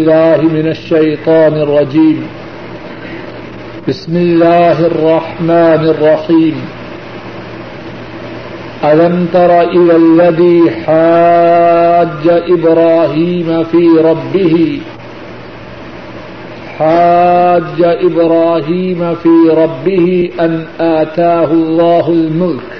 بالله 0.00 0.42
من 0.42 0.68
الشيطان 0.68 1.54
الرجيم. 1.54 2.26
بسم 3.88 4.16
الله 4.16 4.86
الرحمن 4.86 5.82
الرحيم. 5.94 6.54
ألم 8.84 9.28
تر 9.32 9.60
إلى 9.60 9.96
الذي 9.96 10.70
حاج 10.70 12.42
إبراهيم 12.58 13.64
في 13.64 13.88
ربه؟ 14.04 14.80
حاج 16.78 17.82
إبراهيم 17.82 19.14
في 19.22 19.48
ربه 19.48 20.30
أن 20.40 20.64
آتاه 20.80 21.52
الله 21.52 22.04
الملك. 22.08 22.70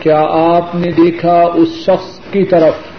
کیا 0.00 0.26
آپ 0.30 0.74
نے 0.74 0.90
دیکھا 0.90 1.42
اس 1.54 1.68
شخص 1.86 2.32
کی 2.32 2.44
طرف؟ 2.44 2.91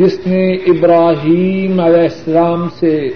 جس 0.00 0.26
نے 0.26 0.52
ابراہیم 0.52 1.80
علیہ 1.80 2.02
السلام 2.02 2.68
سے 2.78 3.08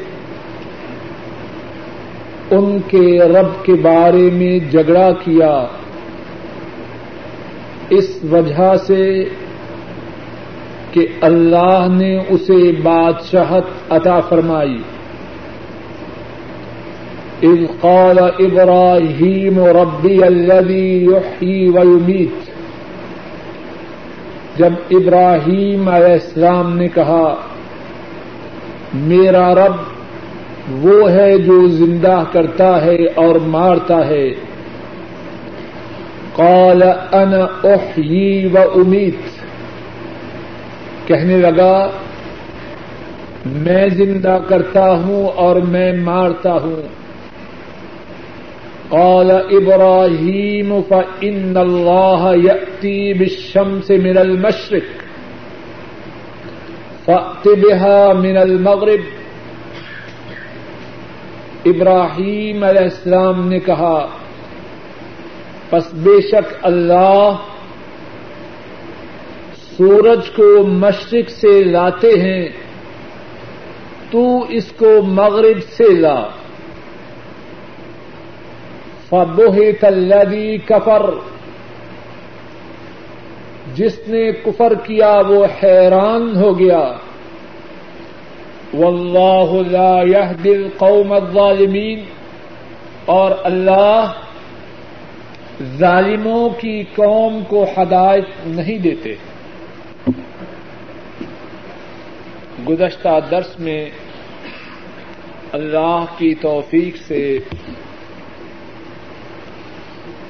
ان 2.51 2.79
کے 2.89 3.19
رب 3.19 3.65
کے 3.65 3.75
بارے 3.75 4.31
میں 4.33 4.59
جھگڑا 4.71 5.11
کیا، 5.13 5.67
اس 7.91 8.19
وجہ 8.33 8.75
سے 8.87 9.25
کہ 10.93 11.07
اللہ 11.21 11.87
نے 11.91 12.19
اسے 12.29 12.73
بادشاہت 12.83 13.93
عطا 13.93 14.21
فرمائی۔ 14.21 14.79
اذ 17.43 17.81
قال 17.81 18.19
ابراہیم 18.19 19.59
ربی 19.59 20.23
الذي 20.23 21.05
يحيي 21.05 21.69
ويميت 21.69 22.44
جب 24.57 24.73
ابراہیم 24.91 25.89
علیہ 25.89 26.13
السلام 26.13 26.77
نے 26.77 26.89
کہا، 26.89 27.35
میرا 28.95 29.55
رب 29.55 29.77
وہ 30.83 31.11
ہے 31.11 31.39
جو 31.39 31.67
زندہ 31.67 32.25
کرتا 32.33 32.85
ہے 32.85 33.05
اور 33.15 33.35
مارتا 33.35 34.07
ہے. 34.07 34.31
قال، 36.33 36.83
انا 37.13 37.47
احیی 37.65 38.47
و 38.47 38.59
امید 38.75 39.15
کہنے 41.07 41.37
لگا، 41.37 41.91
میں 43.47 43.89
زندہ 43.89 44.39
کرتا 44.49 44.91
ہوں 44.91 45.27
اور 45.27 45.57
میں 45.57 45.93
مارتا 45.93 46.53
ہوں. 46.53 47.04
قال 48.89 49.31
ابراہیم 49.31 50.81
فإن 50.89 51.57
اللہ 51.57 52.33
يأتي 52.45 53.13
بالشمس 53.13 53.91
من 53.91 54.19
المشرق 54.19 55.05
فأت 57.05 57.47
بها 57.47 58.13
من 58.13 58.37
المغرب. 58.37 59.25
ابراہیم 61.65 62.65
علیہ 62.65 62.83
السلام 62.83 63.49
نے 63.49 63.59
کہا، 63.59 64.07
پس 65.71 65.95
بے 65.95 66.21
شک 66.21 66.55
اللہ 66.63 67.37
سورج 69.77 70.31
کو 70.31 70.67
مشرق 70.67 71.31
سے 71.31 71.65
لاتے 71.65 72.09
ہیں، 72.09 72.49
تو 74.11 74.43
اس 74.49 74.73
کو 74.73 75.03
مغرب 75.03 75.59
سے 75.69 75.93
لا۔ 75.95 76.29
فبہت 79.09 79.85
الذی 79.85 80.59
کفر 80.59 81.11
جس 83.75 83.99
نے 84.07 84.33
کفر 84.33 84.75
کیا 84.75 85.21
وہ 85.29 85.47
حیران 85.63 86.37
ہو 86.37 86.59
گیا۔ 86.59 86.93
واللہ 88.75 89.69
لا 89.71 90.03
يهدي 90.03 90.53
القوم 90.53 91.13
الظالمین 91.13 92.05
اور 93.05 93.31
اللہ 93.45 94.13
ظالموں 95.79 96.49
کی 96.49 96.83
قوم 96.83 97.43
کو 97.49 97.65
ہدایت 97.65 98.47
نہیں 98.47 98.79
دیتے۔ 98.79 99.15
گزشتہ 102.69 103.19
درس 103.31 103.61
میں 103.61 103.91
اللہ 105.53 106.05
کی 106.19 106.35
توفیق 106.35 106.97
سے 106.97 107.39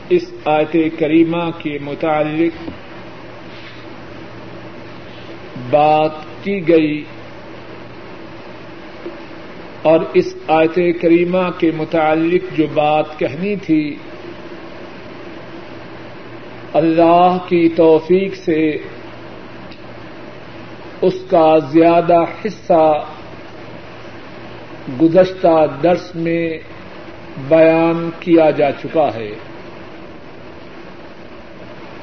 اس 0.08 0.34
آیت 0.44 0.76
کریمہ 0.98 1.50
کے 1.58 1.78
متعلق 1.82 2.70
بات 5.70 6.44
کی 6.44 6.68
گئی 6.68 7.04
اور 9.82 10.00
اس 10.14 10.34
آیت 10.48 10.74
کریمہ 10.74 11.50
کے 11.58 11.70
متعلق 11.76 12.56
جو 12.56 12.66
بات 12.74 13.18
کہنی 13.18 13.56
تھی، 13.56 13.96
اللہ 16.72 17.36
کی 17.48 17.68
توفیق 17.68 18.34
سے 18.34 18.76
اس 21.00 21.14
کا 21.30 21.58
زیادہ 21.58 22.24
حصہ 22.44 23.04
گزشتہ 25.02 25.66
درس 25.82 26.14
میں 26.14 26.58
بیان 27.48 28.10
کیا 28.20 28.50
جا 28.50 28.72
چکا 28.72 29.14
ہے۔ 29.14 29.53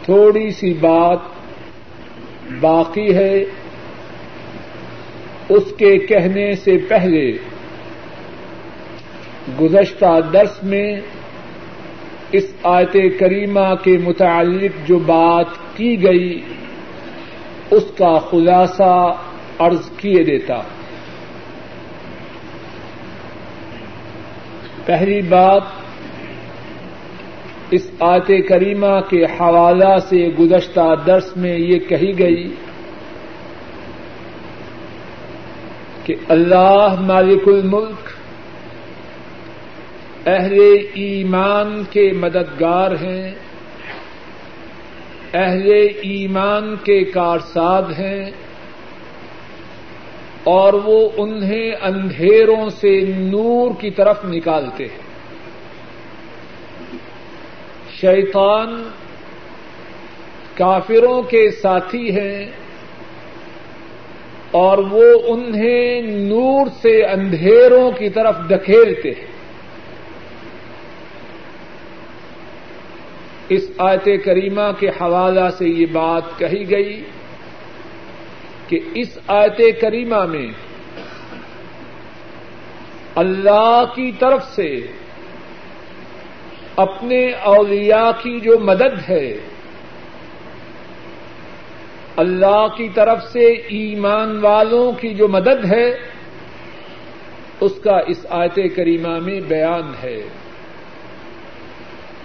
تھوڑی 0.06 0.50
سی 0.50 0.74
بات 0.74 1.20
باقی 2.60 3.16
ہے۔ 3.16 3.44
اس 5.50 5.74
کے 5.78 5.98
کہنے 5.98 6.56
سے 6.56 6.78
پہلے 6.78 7.38
گزشتہ 9.62 10.20
درس 10.34 10.64
میں 10.64 11.02
اس 12.32 12.54
آیت 12.64 13.20
کریمہ 13.20 13.76
کے 13.84 13.98
متعلق 13.98 14.88
جو 14.88 15.00
بات 15.00 15.46
کی 15.76 16.04
گئی، 16.04 16.42
اس 17.72 17.92
کا 17.98 18.18
خلاصہ 18.18 19.16
عرض 19.60 19.90
کیے 19.98 20.24
دیتا۔ 20.24 20.62
پہلی 24.86 25.22
بات 25.22 25.62
اس 27.72 27.92
آیت 28.00 28.48
کریمہ 28.50 29.00
کے 29.10 29.24
حوالہ 29.26 29.98
سے 30.10 30.30
گزشتہ 30.40 30.96
درس 31.08 31.38
میں 31.38 31.58
یہ 31.58 31.80
کہی 31.80 32.20
گئی 32.20 32.56
کہ 36.04 36.16
اللہ 36.30 36.96
مالک 37.00 37.48
الملک 37.48 38.10
اہل 40.28 40.60
ایمان 40.94 41.84
کے 41.90 42.12
مددگار 42.12 42.92
ہیں، 42.92 43.32
اہل 45.34 45.72
ایمان 46.02 46.76
کے 46.76 47.04
کارساد 47.04 47.84
ہیں 48.00 48.32
اور 50.44 50.74
وہ 50.74 51.10
انہیں 51.18 51.72
اندھیروں 51.82 52.70
سے 52.70 53.02
نور 53.18 53.72
کی 53.80 53.90
طرف 53.92 54.26
نکالتے 54.26 54.84
ہیں۔ 54.84 55.11
شیطان 58.02 58.84
کافروں 60.58 61.22
کے 61.22 61.52
ساتھی 61.52 62.20
ہیں 62.20 62.46
اور 64.52 64.78
وہ 64.78 65.04
انہیں 65.28 66.02
نور 66.02 66.68
سے 66.82 67.06
اندھیروں 67.06 67.92
کی 67.92 68.10
طرف 68.10 68.36
دکھیلتے 68.50 69.10
ہیں۔ 69.10 69.32
اس 73.50 73.72
آیت 73.78 74.10
کریمہ 74.26 74.72
کے 74.80 74.90
حوالہ 74.90 75.50
سے 75.58 75.68
یہ 75.68 75.86
بات 75.86 76.40
کہی 76.40 76.70
گئی 76.70 77.04
کہ 78.68 78.80
اس 78.96 79.20
آیت 79.28 79.82
کریمہ 79.82 80.26
میں 80.26 80.48
اللہ 83.16 83.84
کی 83.96 84.12
طرف 84.20 84.44
سے 84.56 84.88
اپنے 86.82 87.32
اولیاء 87.32 88.12
کی 88.12 88.40
جو 88.40 88.60
مدد 88.60 89.10
ہے، 89.10 89.38
اللہ 92.18 92.68
کی 92.78 92.90
طرف 92.90 93.24
سے 93.24 93.46
ایمان 93.46 94.40
والوں 94.42 94.92
کی 94.92 95.14
جو 95.14 95.28
مدد 95.28 95.72
ہے، 95.72 95.94
اس 97.60 97.72
کا 97.84 98.00
اس 98.08 98.26
آیت 98.30 98.60
کریمہ 98.76 99.20
میں 99.20 99.42
بیان 99.42 99.92
ہے۔ 100.04 100.22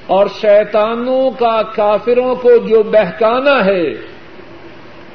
اور 0.06 0.26
شیطانوں 0.40 1.30
کا 1.30 1.62
کافروں 1.62 2.34
کو 2.34 2.56
جو 2.56 2.82
بہکانا 2.82 3.64
ہے، 3.64 3.92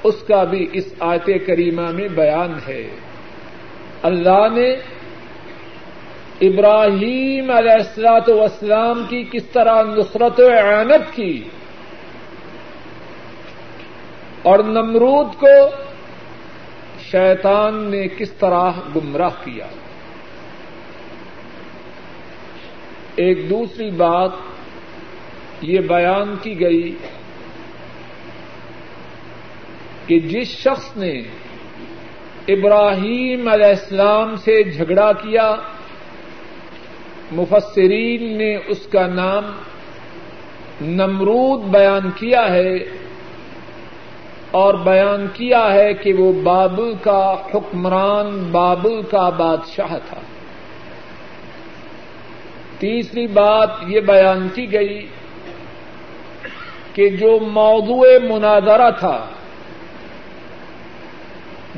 اس 0.03 0.23
کا 0.27 0.43
بھی 0.43 0.67
اس 0.73 0.93
آیت 0.99 1.29
کریمہ 1.47 1.91
میں 1.91 2.07
بیان 2.07 2.53
ہے۔ 2.67 2.87
اللہ 4.01 4.47
نے 4.51 4.75
ابراہیم 6.41 7.51
علیہ 7.51 7.71
السلاط 7.71 8.29
وسلام 8.29 9.03
کی 9.09 9.23
کس 9.23 9.45
طرح 9.45 9.83
نصرت 9.83 10.39
و 10.39 10.45
اعانت 10.45 11.15
کی؟ 11.15 11.43
اور 14.41 14.59
نمرود 14.59 15.27
کو 15.35 15.69
شیطان 16.99 17.91
نے 17.91 18.07
کس 18.07 18.31
طرح 18.31 18.71
گمراہ 18.95 19.29
کیا؟ 19.43 19.67
ایک 23.15 23.49
دوسری 23.49 23.91
بات 23.91 24.31
یہ 25.61 25.79
بیان 25.79 26.35
کی 26.41 26.59
گئی 26.59 26.95
کہ 30.07 30.19
جس 30.19 30.47
شخص 30.47 30.97
نے 30.97 31.21
ابراہیم 32.47 33.47
علیہ 33.47 33.65
السلام 33.65 34.35
سے 34.35 34.63
جھگڑا 34.63 35.11
کیا 35.11 35.55
مفسرین 37.31 38.37
نے 38.37 38.55
اس 38.55 38.87
کا 38.87 39.07
نام 39.07 39.43
نمرود 40.81 41.61
بیان 41.61 42.11
کیا 42.15 42.49
ہے 42.53 42.75
اور 44.51 44.73
بیان 44.73 45.27
کیا 45.33 45.73
ہے 45.73 45.93
کہ 45.93 46.13
وہ 46.13 46.33
بابل 46.43 46.93
کا 47.01 47.35
حکمران، 47.53 48.47
بابل 48.51 49.01
کا 49.01 49.29
بادشاہ 49.29 49.97
تھا۔ 50.09 50.21
تیسری 52.79 53.27
بات 53.27 53.69
یہ 53.87 53.99
بیان 53.99 54.47
کی 54.55 54.71
گئی 54.71 55.07
کہ 56.93 57.09
جو 57.09 57.39
موضوع 57.39 58.05
مناظرہ 58.29 58.91
تھا، 58.99 59.25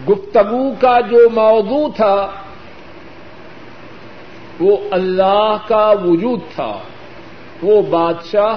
گفتگو 0.10 0.74
کا 0.82 1.00
جو 1.00 1.30
موضوع 1.30 1.88
تھا 1.96 2.32
وہ 4.60 4.78
اللہ 4.92 5.58
کا 5.68 5.94
وجود 6.04 6.40
تھا۔ 6.56 6.78
وہ 7.62 7.82
بادشاہ 7.82 8.56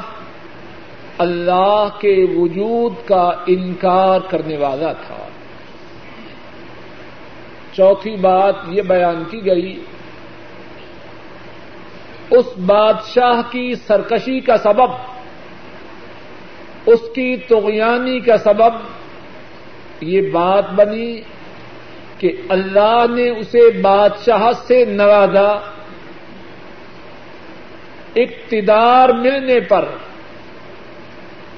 اللہ 1.19 1.89
کے 1.99 2.27
وجود 2.37 3.09
کا 3.09 3.31
انکار 3.47 4.21
کرنے 4.29 4.57
والا 4.57 4.93
تھا۔ 4.93 5.27
چوتھی 7.73 8.17
بات 8.17 8.55
یہ 8.69 8.83
بیان 8.83 9.25
کی 9.31 9.47
گئی، 9.47 9.85
اس 12.31 12.59
بادشاہ 12.67 13.53
کی 13.53 13.75
سرکشی 13.75 14.41
کا 14.41 14.57
سبب، 14.57 14.91
اس 16.87 17.01
کی 17.15 17.37
تغیانی 17.37 18.21
کا 18.21 18.39
سبب۔ 18.39 18.97
یہ 20.01 20.31
بات 20.33 20.71
بنی 20.71 21.21
کہ 22.19 22.33
اللہ 22.49 23.05
نے 23.11 23.29
اسے 23.29 23.81
بادشاہ 23.83 24.53
سے 24.67 24.85
نوازا۔ 24.85 25.75
اقتدار 28.17 29.09
ملنے 29.09 29.61
پر 29.61 29.85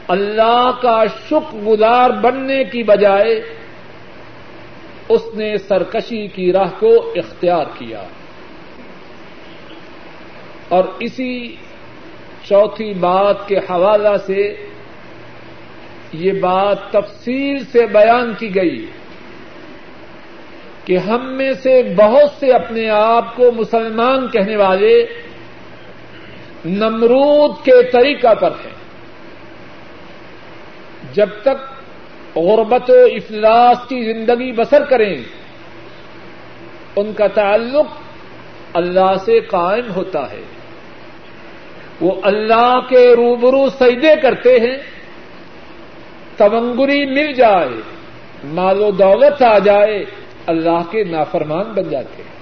اللہ 0.08 0.70
کا 0.82 1.05
شکر 1.06 1.56
گزار 1.56 2.10
بننے 2.10 2.64
کی 2.64 2.82
بجائے 2.82 3.43
اس 5.08 5.20
نے 5.34 5.56
سرکشی 5.56 6.26
کی 6.26 6.52
راہ 6.52 6.70
کو 6.78 7.12
اختیار 7.16 7.64
کیا۔ 7.78 8.02
اور 10.69 10.84
اسی 11.00 11.56
چوتھی 12.44 12.94
بات 12.94 13.49
کے 13.49 13.58
حوالہ 13.58 14.16
سے 14.26 14.66
یہ 16.12 16.32
بات 16.32 16.90
تفصیل 16.90 17.64
سے 17.64 17.87
بیان 17.87 18.34
کی 18.38 18.54
گئی 18.54 18.87
کہ 20.84 20.99
ہم 20.99 21.37
میں 21.37 21.52
سے 21.52 21.82
بہت 21.96 22.31
سے 22.40 22.50
اپنے 22.50 22.90
آپ 22.90 23.37
کو 23.37 23.52
مسلمان 23.52 24.28
کہنے 24.28 24.56
والے 24.56 25.06
نمرود 26.64 27.64
کے 27.64 27.82
طریقہ 27.90 28.34
پر 28.34 28.50
ہیں 28.50 28.75
جب 31.12 31.28
تک 31.43 31.78
غربت 32.37 32.90
و 32.90 32.93
افلاس 32.93 33.76
کی 33.88 34.12
زندگی 34.12 34.52
بسر 34.52 34.84
کریں، 34.84 35.16
ان 36.96 37.12
کا 37.12 37.26
تعلق 37.26 37.87
اللہ 38.75 39.14
سے 39.25 39.40
قائم 39.40 39.90
ہوتا 39.96 40.31
ہے۔ 40.31 40.43
وہ 42.00 42.12
اللہ 42.22 42.81
کے 42.88 43.12
روبرو 43.12 43.69
سجدے 43.69 44.20
کرتے 44.22 44.56
ہیں 44.61 44.76
تونگری 46.37 47.06
مل 47.06 47.32
جائے، 47.32 47.81
مال 48.44 48.81
و 48.81 48.90
دولت 48.90 49.43
آ 49.43 49.58
جائے، 49.58 50.04
اللہ 50.46 50.90
کے 50.90 51.04
نافرمان 51.04 51.64
بن 51.64 51.88
جاتے 51.88 52.22
ہیں۔ 52.22 52.38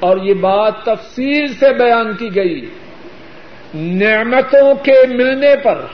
اور 0.00 0.16
یہ 0.16 0.34
بات 0.34 0.84
تفصیل 0.84 1.46
سے 1.46 1.74
بیان 1.74 2.16
کی 2.16 2.34
گئی 2.34 2.66
نعمتوں 3.74 4.74
کے 4.74 5.06
ملنے 5.08 5.56
پر 5.64 5.84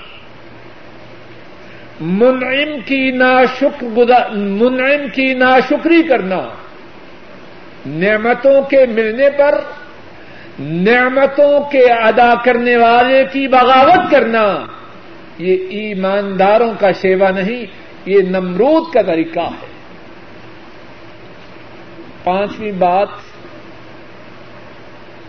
منعم 2.00 2.80
کی 2.84 3.10
ناشکر 3.10 4.34
منعم 4.34 5.08
کی 5.14 5.34
ناشکری 5.34 6.02
کرنا 6.02 6.48
نعمتوں 7.86 8.62
کے 8.62 8.86
ملنے 8.86 9.30
پر 9.30 9.60
نعمتوں 10.60 11.60
کے 11.70 11.84
ادا 11.92 12.34
کرنے 12.44 12.76
والے 12.76 13.24
کی 13.32 13.48
بغاوت 13.48 14.10
کرنا 14.10 14.66
یہ 15.38 15.56
ایمانداروں 15.70 16.72
کا 16.80 16.92
شیوا 16.92 17.30
نہیں، 17.30 17.66
یہ 18.06 18.22
نمرود 18.22 18.94
کا 18.94 19.02
طریقہ 19.02 19.40
ہے۔ 19.40 19.66
پانچویں 22.24 22.72
بات 22.72 23.08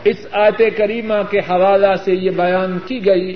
اس 0.05 0.27
آیت 0.31 0.77
کریمہ 0.77 1.13
کے 1.31 1.39
حوالہ 1.39 1.95
سے 2.05 2.13
یہ 2.13 2.29
بیان 2.29 2.79
کی 2.79 3.05
گئی۔ 3.05 3.35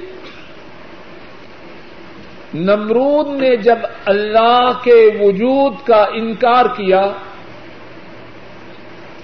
نمرود 2.54 3.42
نے 3.42 3.56
جب 3.56 3.78
اللہ 4.06 4.72
کے 4.84 5.10
وجود 5.20 5.74
کا 5.88 6.06
انکار 6.14 6.66
کیا، 6.66 7.02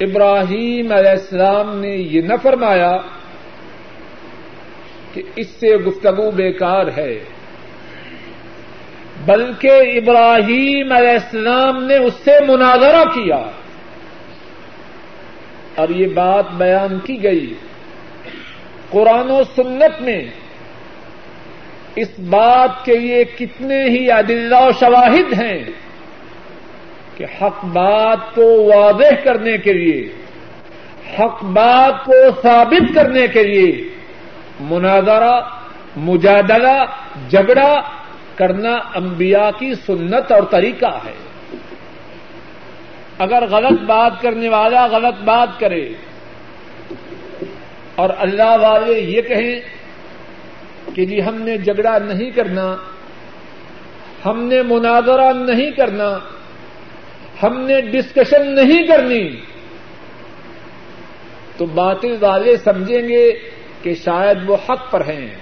ابراہیم 0.02 0.92
علیہ 0.92 1.12
السلام 1.12 1.80
نے 1.80 1.96
یہ 1.96 2.22
نہ 2.22 2.34
فرمایا 2.42 2.98
کہ 5.14 5.22
اس 5.36 5.48
سے 5.48 5.78
گفتگو 5.78 6.32
بیکار 6.32 6.86
ہے۔ 6.98 7.20
بلکہ 9.26 9.72
ابراہیم 9.72 10.92
علیہ 10.92 11.10
السلام 11.10 11.84
نے 11.84 11.98
اس 11.98 12.14
سے 12.14 12.32
مناظرہ 12.48 13.04
کیا۔ 13.04 13.42
اور 15.76 15.90
یہ 15.90 16.08
بات 16.08 16.46
بیان 16.52 17.00
کی 17.00 17.24
گئی 17.24 17.54
قرآن 18.90 19.32
و 19.32 19.44
سنت 19.56 20.02
میں 20.02 20.26
اس 21.96 22.20
بات 22.20 22.86
کے 22.86 22.94
یہ 22.94 23.24
کتنے 23.38 23.84
ہی 23.84 24.10
عدلہ 24.10 24.56
و 24.56 24.72
شواہد 24.80 25.34
ہیں 25.42 25.64
کہ 27.18 27.26
حق 27.42 27.66
بات 27.66 28.36
کو 28.36 28.72
واضح 28.76 29.24
کرنے 29.24 29.58
کے 29.58 29.74
لیے، 29.74 30.10
حق 31.20 31.44
بات 31.44 32.06
کو 32.06 32.14
ثابت 32.42 32.96
کرنے 32.96 33.28
کے 33.28 33.44
لیے 33.44 33.90
مناظرہ، 34.60 35.42
مجادلہ، 35.96 36.86
جھگڑا 37.30 37.82
کرنا 38.36 38.76
انبیاء 38.96 39.50
کی 39.60 39.74
سنت 39.74 40.32
اور 40.32 40.44
طریقہ 40.44 40.98
ہے۔ 41.06 41.14
اگر 43.18 43.46
غلط 43.46 43.82
بات 43.82 44.22
کرنے 44.22 44.50
والا 44.50 44.86
غلط 44.86 45.22
بات 45.24 45.60
کرے 45.60 45.90
اور 47.96 48.10
اللہ 48.18 48.58
والے 48.62 49.00
یہ 49.00 49.22
کہیں 49.22 49.60
کہ 50.96 51.06
جی 51.06 51.22
ہم 51.22 51.42
نے 51.42 51.58
جھگڑا 51.58 51.98
نہیں 51.98 52.32
کرنا، 52.32 52.76
ہم 54.26 54.44
نے 54.44 54.62
مناظرہ 54.62 55.34
نہیں 55.34 55.72
کرنا، 55.72 56.20
ہم 57.44 57.60
نے 57.60 57.82
ڈسکشن 57.82 58.56
نہیں 58.56 58.88
کرنی، 58.88 59.30
تو 61.58 61.66
باطل 61.66 62.18
والے 62.22 62.58
سمجھیں 62.58 63.08
گے 63.08 63.32
کہ 63.82 63.94
شاید 63.96 64.50
وہ 64.50 64.58
حق 64.70 64.92
پر 64.92 65.02
ہیں 65.08 65.36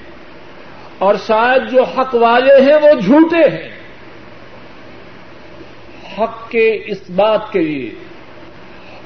اور 0.98 1.16
شاید 1.28 1.72
جو 1.72 1.84
حق 1.84 2.16
والے 2.16 2.62
ہیں 2.62 2.76
وہ 2.76 3.00
جھوٹے 3.00 3.50
ہیں۔ 3.50 3.83
حق 6.20 6.52
کے 6.52 6.84
اس 6.86 7.10
بات 7.10 7.52
کے 7.52 7.60
لیے 7.60 7.90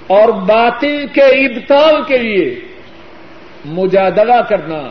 اور 0.08 0.30
باطل 0.30 1.06
کے 1.14 1.26
ابتال 1.46 2.04
کے 2.08 2.18
لیے 2.18 2.60
مجادلہ 3.66 4.42
کرنا، 4.50 4.82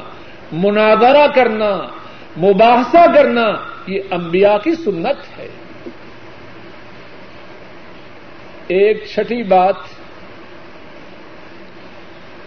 مناظرہ 0.52 1.26
کرنا، 1.34 1.70
مباحثہ 2.36 3.12
کرنا 3.14 3.46
یہ 3.86 4.00
انبیاء 4.10 4.56
کی 4.64 4.74
سنت 4.74 5.38
ہے۔ 5.38 5.48
ایک 8.68 9.04
چھٹی 9.14 9.42
بات 9.42 9.74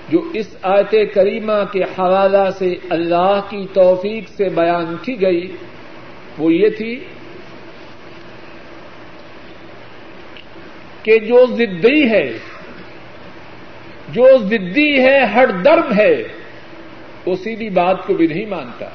جو 0.09 0.21
اس 0.33 0.55
آیت 0.61 0.95
کریمہ 1.13 1.63
کے 1.71 1.83
حوالہ 1.83 2.49
سے 2.57 2.75
اللہ 2.89 3.39
کی 3.49 3.65
توفیق 3.73 4.29
سے 4.29 4.49
بیان 4.49 4.95
کی 5.01 5.21
گئی 5.21 5.55
وہ 6.37 6.53
یہ 6.53 6.69
تھی 6.69 7.05
کہ 11.09 11.19
جو 11.19 11.45
ضدی 11.45 12.09
ہے، 12.09 12.33
جو 14.09 14.37
ضدی 14.37 14.99
ہے، 14.99 15.25
ہر 15.25 15.47
درد 15.51 15.99
ہے، 15.99 16.23
وہ 17.25 17.35
سیدھی 17.35 17.69
بات 17.69 18.07
کو 18.07 18.13
بھی 18.13 18.27
نہیں 18.27 18.45
مانتا۔ 18.45 18.85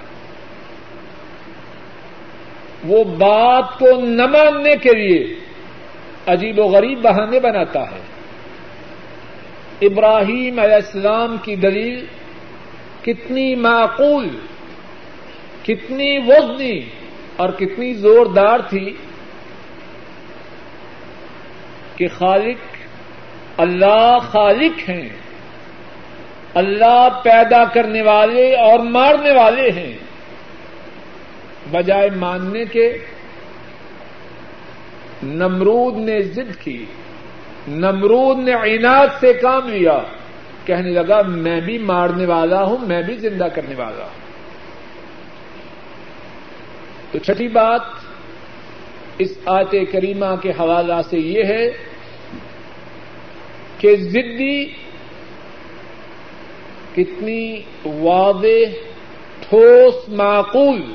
وہ 2.84 3.04
بات 3.04 3.78
کو 3.78 4.00
نہ 4.00 4.26
ماننے 4.26 4.76
کے 4.76 4.90
لیے 4.96 5.34
عجیب 6.26 6.58
و 6.58 6.62
غریب 6.62 7.02
بہانے 7.02 7.40
بناتا 7.40 7.82
ہے۔ 7.82 8.00
ابراہیم 9.86 10.58
علیہ 10.58 10.74
السلام 10.74 11.36
کی 11.42 11.56
دلیل 11.56 12.06
کتنی 13.02 13.54
معقول، 13.54 14.28
کتنی 15.62 16.18
وزنی 16.18 16.80
اور 17.36 17.48
کتنی 17.48 17.92
زوردار 17.92 18.58
تھی۔ 18.68 18.96
کہ 21.96 22.08
خالق 22.08 22.56
اللہ 23.60 24.18
خالق 24.22 24.90
ہیں۔ 24.90 25.08
اللہ 26.54 27.08
پیدا 27.22 27.64
کرنے 27.64 28.02
والے 28.02 28.56
اور 28.56 28.78
مارنے 28.78 29.32
والے 29.32 29.70
ہیں۔ 29.70 29.98
بجائے 31.70 32.10
ماننے 32.16 32.64
کے، 32.64 32.98
نمرود 35.22 35.96
نے 35.96 36.22
ضد 36.22 36.60
کی، 36.60 36.84
نمرود 37.68 38.38
نے 38.38 38.52
عناد 38.52 39.06
سے 39.20 39.32
کام 39.32 39.68
لیا۔ 39.68 39.98
کہنے 40.64 40.90
لگا، 40.90 41.22
میں 41.22 41.60
بھی 41.60 41.78
مارنے 41.78 42.26
والا 42.26 42.64
ہوں، 42.64 42.76
میں 42.86 43.02
بھی 43.02 43.16
زندہ 43.16 43.46
کرنے 43.54 43.74
والا 43.74 44.02
ہوں۔ 44.02 44.24
تو 47.12 47.18
چھٹی 47.18 47.48
بات 47.48 47.80
اس 49.18 49.38
آت 49.44 49.74
کریمہ 49.92 50.36
کے 50.42 50.50
حوالہ 50.50 50.94
سے 51.10 51.18
یہ 51.18 51.44
ہے 51.44 51.70
کہ 53.78 53.96
ضدی 53.96 54.64
کتنی 56.94 57.62
واضح، 57.84 58.74
ٹھوس، 59.48 60.08
معقول 60.08 60.94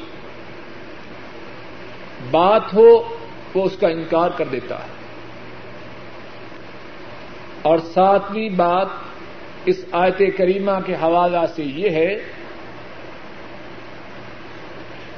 بات 2.32 2.74
ہو، 2.74 3.18
وہ 3.54 3.66
اس 3.66 3.78
کا 3.80 3.88
انکار 3.88 4.30
کر 4.30 4.46
دیتا 4.46 4.76
ہے۔ 4.76 5.00
اور 7.62 7.78
ساتویں 7.78 8.50
بات 8.50 8.88
اس 9.66 9.86
آیت 9.92 10.38
کریمہ 10.38 10.80
کے 10.86 10.94
حوالہ 10.94 11.46
سے 11.56 11.64
یہ 11.64 11.90
ہے 11.90 12.16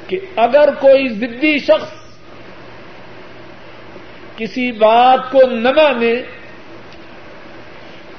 کہ 0.07 0.19
اگر 0.35 0.73
کوئی 0.73 1.07
ضدی 1.07 1.59
شخص 1.59 2.00
کسی 4.37 4.71
بات 4.71 5.31
کو 5.31 5.41
نہ 5.51 5.69
مانے 5.69 6.21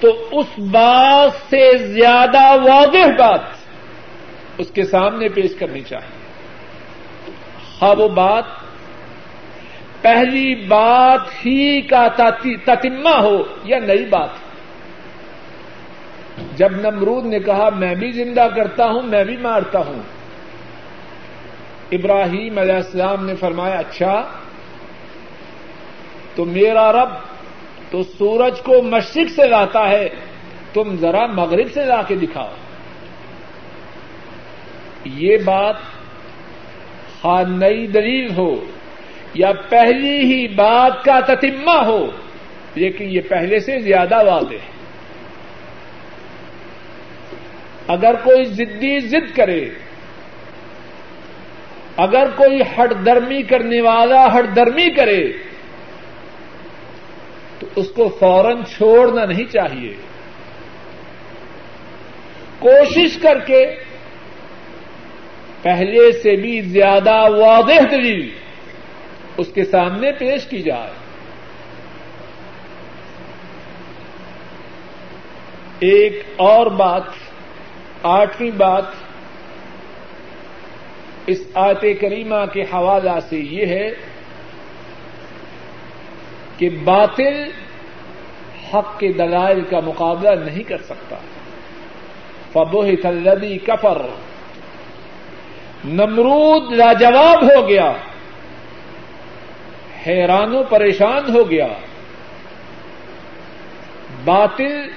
تو 0.00 0.28
اس 0.32 0.58
بات 0.58 1.50
سے 1.50 1.76
زیادہ 1.76 2.42
واضح 2.62 3.10
بات 3.18 3.40
اس 4.58 4.70
کے 4.70 4.84
سامنے 4.84 5.28
پیش 5.28 5.54
کرنی 5.58 5.80
چاہیے۔ 5.80 6.22
ہاں 7.82 7.94
وہ 7.94 8.08
بات 8.08 8.44
پہلی 10.02 10.54
بات 10.54 11.46
ہی 11.46 11.80
کا 11.80 12.08
تتمہ 12.64 13.16
ہو 13.20 13.42
یا 13.64 13.78
نئی 13.78 14.04
بات۔ 14.04 14.28
جب 16.56 16.72
نمرود 16.72 17.24
نے 17.24 17.38
کہا، 17.40 17.68
میں 17.70 17.94
بھی 17.94 18.12
زندہ 18.12 18.46
کرتا 18.56 18.84
ہوں، 18.86 19.02
میں 19.02 19.24
بھی 19.24 19.36
مارتا 19.36 19.78
ہوں۔ 19.78 20.02
ابراہیم 21.92 22.58
علیہ 22.58 22.74
السلام 22.74 23.26
نے 23.26 23.34
فرمایا 23.34 23.78
اچھا 23.78 24.22
تو 26.34 26.44
میرا 26.44 26.92
رب 26.92 27.08
تو 27.90 28.02
سورج 28.02 28.60
کو 28.60 28.82
مشرق 28.82 29.30
سے 29.30 29.48
لاتا 29.48 29.88
ہے، 29.88 30.08
تم 30.72 30.96
ذرا 30.96 31.26
مغرب 31.26 31.72
سے 31.74 31.84
لا 31.84 32.02
کے 32.02 32.14
دکھاؤ۔ 32.14 32.52
یہ 35.04 35.36
بات 35.44 35.76
خان 37.22 37.58
نئی 37.58 37.86
دلیل 37.86 38.36
ہو 38.36 38.64
یا 39.34 39.52
پہلی 39.68 40.18
ہی 40.18 40.48
بات 40.48 41.04
کا 41.04 41.20
تتمہ 41.20 41.84
ہو، 41.84 42.06
لیکن 42.74 43.04
یہ 43.10 43.20
پہلے 43.28 43.60
سے 43.60 43.78
زیادہ 43.78 44.24
واضح 44.24 44.54
ہے۔ 44.54 44.72
اگر 47.88 48.14
کوئی 48.24 48.44
ضدی 48.44 48.98
ضد 48.98 49.36
کرے، 49.36 49.70
اگر 51.96 52.26
کوئی 52.36 52.60
ہٹ 52.60 53.06
درمی 53.06 53.42
کرنے 53.42 53.80
والا 53.80 54.26
ہٹ 54.26 54.56
درمی 54.56 54.90
کرے 54.90 55.32
اس 57.76 57.88
کو 57.88 58.08
فوراً 58.08 58.64
چھوڑنا 58.64 59.24
نہیں 59.24 59.44
چاہیے۔ 59.44 59.94
کوشش 62.58 63.18
کر 63.22 63.38
کے 63.38 63.76
پہلے 65.62 66.12
سے 66.12 66.36
بھی 66.36 66.60
زیادہ 66.60 67.14
واضح 67.30 67.84
دلیل 67.90 68.30
اس 69.36 69.46
کے 69.54 69.64
سامنے 69.64 70.12
پیش 70.12 70.46
کی 70.46 70.62
جائے۔ 70.62 70.90
ایک 75.78 76.22
اور 76.36 76.66
بات، 76.66 77.02
آٹھویں 78.02 78.50
بات 78.50 78.84
اس 81.26 81.42
آیت 81.54 82.00
کریمہ 82.00 82.46
کے 82.52 82.62
حوالہ 82.62 83.20
سے 83.28 83.38
یہ 83.38 83.66
ہے 83.66 84.11
کہ 86.58 86.68
باطل 86.68 87.50
حق 88.74 89.00
کے 89.00 89.12
دلائل 89.12 89.64
کا 89.64 89.80
مقابلہ 89.80 90.30
نہیں 90.44 90.62
کر 90.62 90.78
سکتا۔ 90.78 91.16
فبوہ 92.52 92.86
تلدی 93.02 93.58
کفر 93.58 94.02
نمرود 95.84 96.72
لاجواب 96.72 97.44
ہو 97.44 97.68
گیا۔ 97.68 97.92
حیران 100.06 100.56
و 100.56 100.62
پریشان 100.62 101.36
ہو 101.36 101.50
گیا۔ 101.50 101.68
باطل 104.24 104.90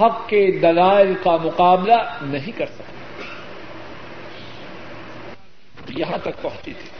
حق 0.00 0.28
کے 0.28 0.58
دلائل 0.62 1.14
کا 1.22 1.36
مقابلہ 1.36 1.94
نہیں 2.22 2.58
کر 2.58 2.66
سکتا۔ 2.66 2.84
یہاں 5.88 6.18
تک 6.18 6.42
پہنچی 6.42 6.72
تھی۔ 6.72 6.93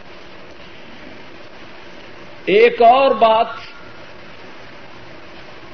ایک 2.47 2.83
اور 2.83 3.15
بات 3.15 3.47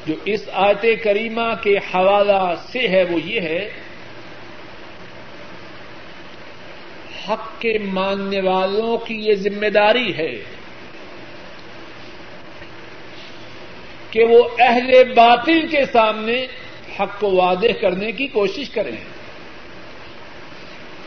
جو 0.07 0.15
اس 0.25 0.49
آیت 0.53 1.05
کریمہ 1.05 1.55
کے 1.63 1.77
حوالہ 1.77 2.55
سے 2.73 2.89
ہے 2.89 3.05
وہ 3.05 3.21
یہ 3.25 3.41
ہے، 3.41 3.71
حق 7.29 7.61
کے 7.61 7.79
ماننے 7.79 8.41
والوں 8.41 8.99
کی 8.99 9.15
یہ 9.15 9.35
ذمہ 9.35 9.67
داری 9.67 10.17
ہے 10.17 10.45
کہ 14.11 14.25
وہ 14.25 14.49
اہل 14.59 15.13
باطل 15.13 15.67
کے 15.67 15.87
سامنے 15.93 16.47
حق 17.01 17.21
کو 17.21 17.31
واضح 17.31 17.81
کرنے 17.83 18.13
کی 18.13 18.27
کوشش 18.27 18.71
کریں۔ 18.71 18.97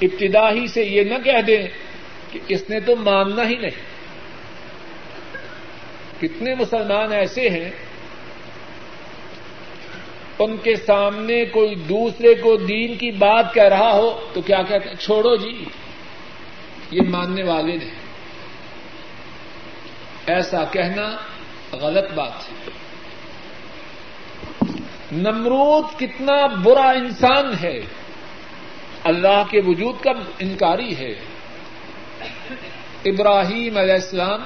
ابتدا 0.02 0.52
ہی 0.52 0.68
سے 0.68 0.84
یہ 0.84 1.04
نہ 1.04 1.18
کہہ 1.24 1.42
دیں 1.48 1.68
کہ 2.32 2.40
اس 2.48 2.70
نے 2.70 2.80
تو 2.80 2.96
ماننا 2.96 3.50
ہی 3.50 3.56
نہیں۔ 3.56 3.93
کتنے 6.28 6.56
مسلمان 6.56 7.12
ایسے 7.12 7.50
ہیں، 7.50 7.72
ان 10.40 10.58
کے 10.58 10.76
سامنے 10.76 11.46
کوئی 11.46 11.76
دوسرے 11.76 12.34
کو 12.34 12.56
دین 12.56 12.98
کی 12.98 13.12
بات 13.12 13.54
کہہ 13.54 13.64
رہا 13.64 13.92
ہو 13.92 14.30
تو 14.34 14.42
کیا 14.42 14.62
کہتے 14.62 14.90
ہیں؟ 14.90 14.96
چھوڑو 14.96 15.36
جی 15.36 15.66
یہ 16.92 17.02
ماننے 17.10 17.44
والے 17.44 17.78
نے 17.78 17.90
ایسا 20.28 20.64
کہنا 20.64 21.16
غلط 21.76 22.14
بات 22.14 22.32
ہے۔ 22.32 22.72
نمرود 25.12 26.00
کتنا 26.00 26.48
برا 26.48 26.90
انسان 26.90 27.54
ہے۔ 27.64 27.80
اللہ 29.04 29.44
کے 29.50 29.62
وجود 29.66 30.04
کا 30.04 30.12
انکاری 30.40 30.98
ہے۔ 30.98 31.14
ابراہیم 33.06 33.78
علیہ 33.78 33.94
السلام 33.94 34.42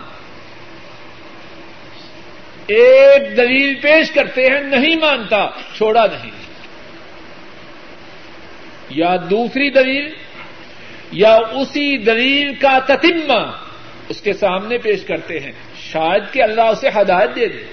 ایک 2.68 3.38
دلیل 3.38 3.76
پیش 3.76 4.12
کرتے 4.12 4.42
ہیں، 4.42 4.62
نہیں 4.62 4.96
مانتا، 4.96 5.50
چھوڑا 5.78 6.06
نہیں۔ 6.06 6.32
یا 8.90 9.16
دوسری 9.30 9.70
دلیل، 9.70 10.14
یا 11.12 11.36
اسی 11.36 11.98
دلیل 11.98 12.56
کا 12.56 12.80
تتمہ 12.80 13.52
اس 14.10 14.22
کے 14.22 14.34
سامنے 14.34 14.78
پیش 14.78 15.04
کرتے 15.04 15.40
ہیں۔ 15.40 15.52
شاید 15.92 16.24
کہ 16.32 16.44
اللہ 16.44 16.62
اسے 16.62 16.90
ہدایت 16.90 17.36
دے 17.36 17.48
دے۔ 17.48 17.64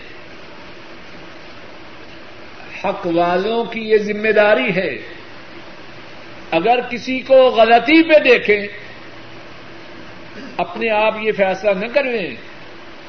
حق 2.84 3.06
والوں 3.06 3.64
کی 3.64 3.80
یہ 3.80 3.96
ذمہ 3.96 4.28
داری 4.28 4.76
ہے۔ 4.76 4.98
اگر 6.50 6.80
کسی 6.90 7.20
کو 7.20 7.34
غلطی 7.34 8.02
پہ 8.02 8.18
دیکھیں، 8.18 8.66
اپنے 10.56 10.90
آپ 10.90 11.14
یہ 11.22 11.32
فیصلہ 11.32 11.70
نہ 11.70 11.86
کریں 11.86 12.36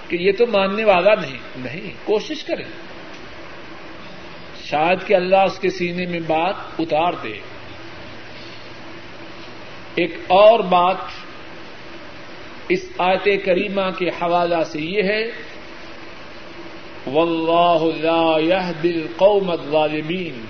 کہ 0.07 0.15
یہ 0.15 0.31
تو 0.31 0.45
ماننے 0.45 0.83
والا 0.83 1.15
نہیں 1.15 1.37
نہیں، 1.55 1.93
کوشش 2.03 2.43
کریں۔ 2.43 2.65
شاید 4.65 5.07
کہ 5.07 5.13
اللہ 5.13 5.37
اس 5.37 5.59
کے 5.59 5.69
سینے 5.69 6.05
میں 6.05 6.19
بات 6.19 6.55
اتار 6.79 7.13
دے۔ 7.23 7.39
ایک 9.95 10.15
اور 10.27 10.59
بات 10.59 10.97
اس 12.69 12.85
آیت 12.97 13.45
کریمہ 13.45 13.91
کے 13.97 14.09
حوالہ 14.09 14.63
سے 14.63 14.79
یہ 14.81 15.03
ہے 15.03 15.31
واللہ 17.05 17.97
لا 18.01 18.39
يهدي 18.39 18.89
القوم 18.89 19.49
الظالمین 19.49 20.45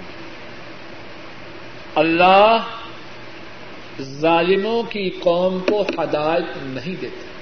اللہ 1.96 2.58
ظالموں 4.02 4.84
کی 4.84 5.10
قوم 5.10 5.60
کو 5.60 5.82
ہدایت 5.82 6.58
نہیں 6.64 7.02
دیتے 7.02 7.35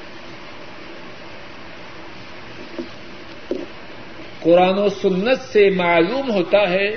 قرآن 4.43 4.77
و 4.77 4.89
سنت 4.89 5.39
سے 5.39 5.69
معلوم 5.69 6.31
ہوتا 6.31 6.69
ہے 6.69 6.91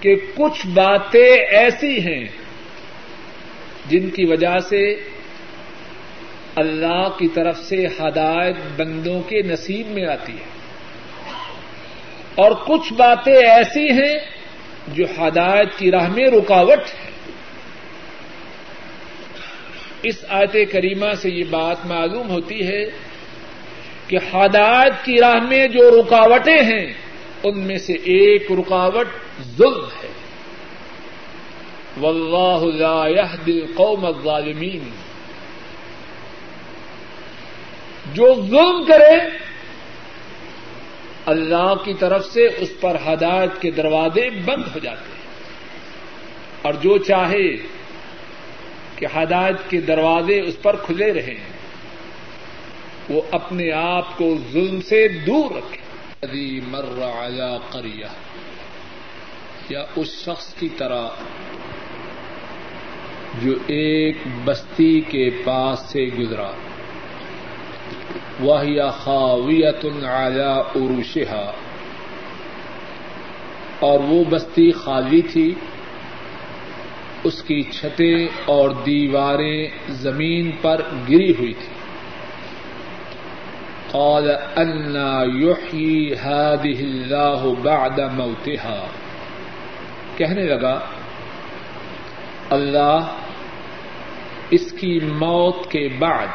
کہ 0.00 0.16
کچھ 0.34 0.66
باتیں 0.66 1.36
ایسی 1.36 2.00
ہیں 2.00 2.24
جن 3.86 4.10
کی 4.10 4.24
وجہ 4.24 4.58
سے 4.58 4.92
اللہ 6.56 7.08
کی 7.18 7.28
طرف 7.28 7.58
سے 7.58 7.86
ہدایت 7.86 8.56
بندوں 8.76 9.22
کے 9.22 9.42
نصیب 9.42 9.86
میں 9.86 10.06
آتی 10.06 10.32
ہے۔ 10.32 10.44
اور 12.34 12.52
کچھ 12.52 12.92
باتیں 12.92 13.36
ایسی 13.36 13.90
ہیں 13.90 14.18
جو 14.88 15.04
ہدایت 15.18 15.78
کی 15.78 15.90
راہ 15.90 16.08
میں 16.08 16.26
رکاوٹ 16.26 16.78
ہے 16.78 17.10
اس 20.02 20.24
آیت 20.28 20.52
کریمہ 20.72 21.12
سے 21.14 21.30
یہ 21.30 21.44
بات 21.50 21.86
معلوم 21.86 22.30
ہوتی 22.30 22.66
ہے 22.66 23.09
کہ 24.10 24.16
ہدایت 24.16 25.04
کی 25.04 25.16
راہ 25.20 25.34
میں 25.34 25.66
جو 25.66 25.90
رکاوٹیں 25.90 26.62
ہیں، 26.62 26.92
ان 27.42 27.58
میں 27.58 27.78
سے 27.78 27.92
ایک 27.92 28.52
رکاوٹ 28.52 29.06
ظلم 29.58 29.84
ہے۔ 29.84 30.08
واللہ 32.00 32.76
لا 32.76 33.08
يهدي 33.08 33.52
القوم 33.52 34.04
الظالمین۔ 34.04 34.90
جو 38.14 38.34
ظلم 38.34 38.84
کرے، 38.84 39.38
اللہ 41.26 41.74
کی 41.84 41.94
طرف 41.94 42.26
سے 42.26 42.46
اس 42.46 42.80
پر 42.80 42.96
ہدایت 43.08 43.62
کے 43.62 43.70
دروازے 43.70 44.30
بند 44.30 44.62
ہو 44.74 44.78
جاتے 44.78 45.04
ہیں۔ 45.04 45.20
اور 46.62 46.72
جو 46.72 46.98
چاہے 46.98 47.56
کہ 48.96 49.06
ہدایت 49.16 49.70
کے 49.70 49.80
دروازے 49.80 50.40
اس 50.40 50.62
پر 50.62 50.76
کھلے 50.76 51.12
رہیں۔ 51.12 51.59
وہ 53.10 53.22
اپنے 53.30 53.72
آپ 53.72 54.18
کو 54.18 54.34
ظلم 54.52 54.80
سے 54.80 55.08
دور 55.08 55.50
رکھے۔ 55.50 55.90
مر 56.66 57.02
على 57.02 57.58
قریہ۔ 57.70 58.06
یا 59.68 59.84
اس 59.96 60.24
شخص 60.24 60.54
کی 60.54 60.68
طرح 60.68 61.08
جو 63.42 63.52
ایک 63.66 64.16
بستی 64.44 65.00
کے 65.00 65.30
پاس 65.44 65.80
سے 65.80 66.04
گزرا۔ 66.04 66.50
وہ 68.40 68.66
یا 68.66 68.90
خاویت 68.90 69.84
علی 70.04 70.42
عروشہا۔ 70.74 71.52
اور 73.80 74.00
وہ 74.00 74.24
بستی 74.30 74.72
خالی 74.72 75.22
تھی۔ 75.22 75.54
اس 77.24 77.42
کی 77.42 77.62
چھتیں 77.62 78.26
اور 78.44 78.70
دیواریں 78.70 79.68
زمین 79.88 80.50
پر 80.62 80.80
گری 81.08 81.30
ہوئی 81.30 81.54
تھی 81.54 81.79
قال 83.92 84.30
انا 84.56 85.24
يحيي 85.24 86.14
هذه 86.26 86.84
الله 86.90 87.52
بعد 87.62 87.98
موتها. 87.98 88.86
کہنے 90.16 90.42
لگا، 90.42 90.80
اللہ 92.50 93.00
اس 94.50 94.72
کی 94.72 95.00
موت 95.00 95.70
کے 95.70 95.88
بعد 95.98 96.26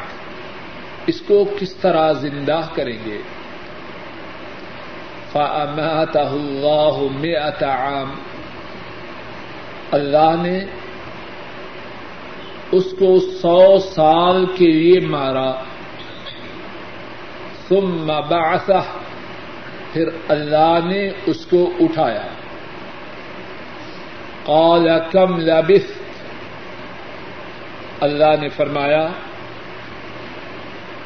اس 1.06 1.20
کو 1.20 1.44
کس 1.60 1.74
طرح 1.74 2.12
زندہ 2.12 2.60
کریں 2.74 2.98
گے؟ 3.06 3.18
فَأَمَاتَهُ 5.32 6.38
اللَّهُ 6.40 7.10
مِئَةَ 7.20 7.64
عَامٍ۔ 7.64 8.14
اللہ 9.90 10.42
نے 10.42 10.64
اس 12.72 12.94
کو 12.98 13.18
سو 13.18 13.78
سال 13.78 14.46
کے 14.46 14.66
لیے 14.66 15.00
مارا۔ 15.00 15.52
ثم 17.68 18.06
بعثہ 18.06 18.84
پھر 19.92 20.08
اللہ 20.28 20.78
نے 20.84 21.10
اس 21.26 21.46
کو 21.46 21.70
اٹھایا۔ 21.80 22.26
قال، 24.44 24.88
کم 25.12 25.36
لبثت؟ 25.36 26.02
اللہ 28.00 28.40
نے 28.40 28.48
فرمایا، 28.48 29.08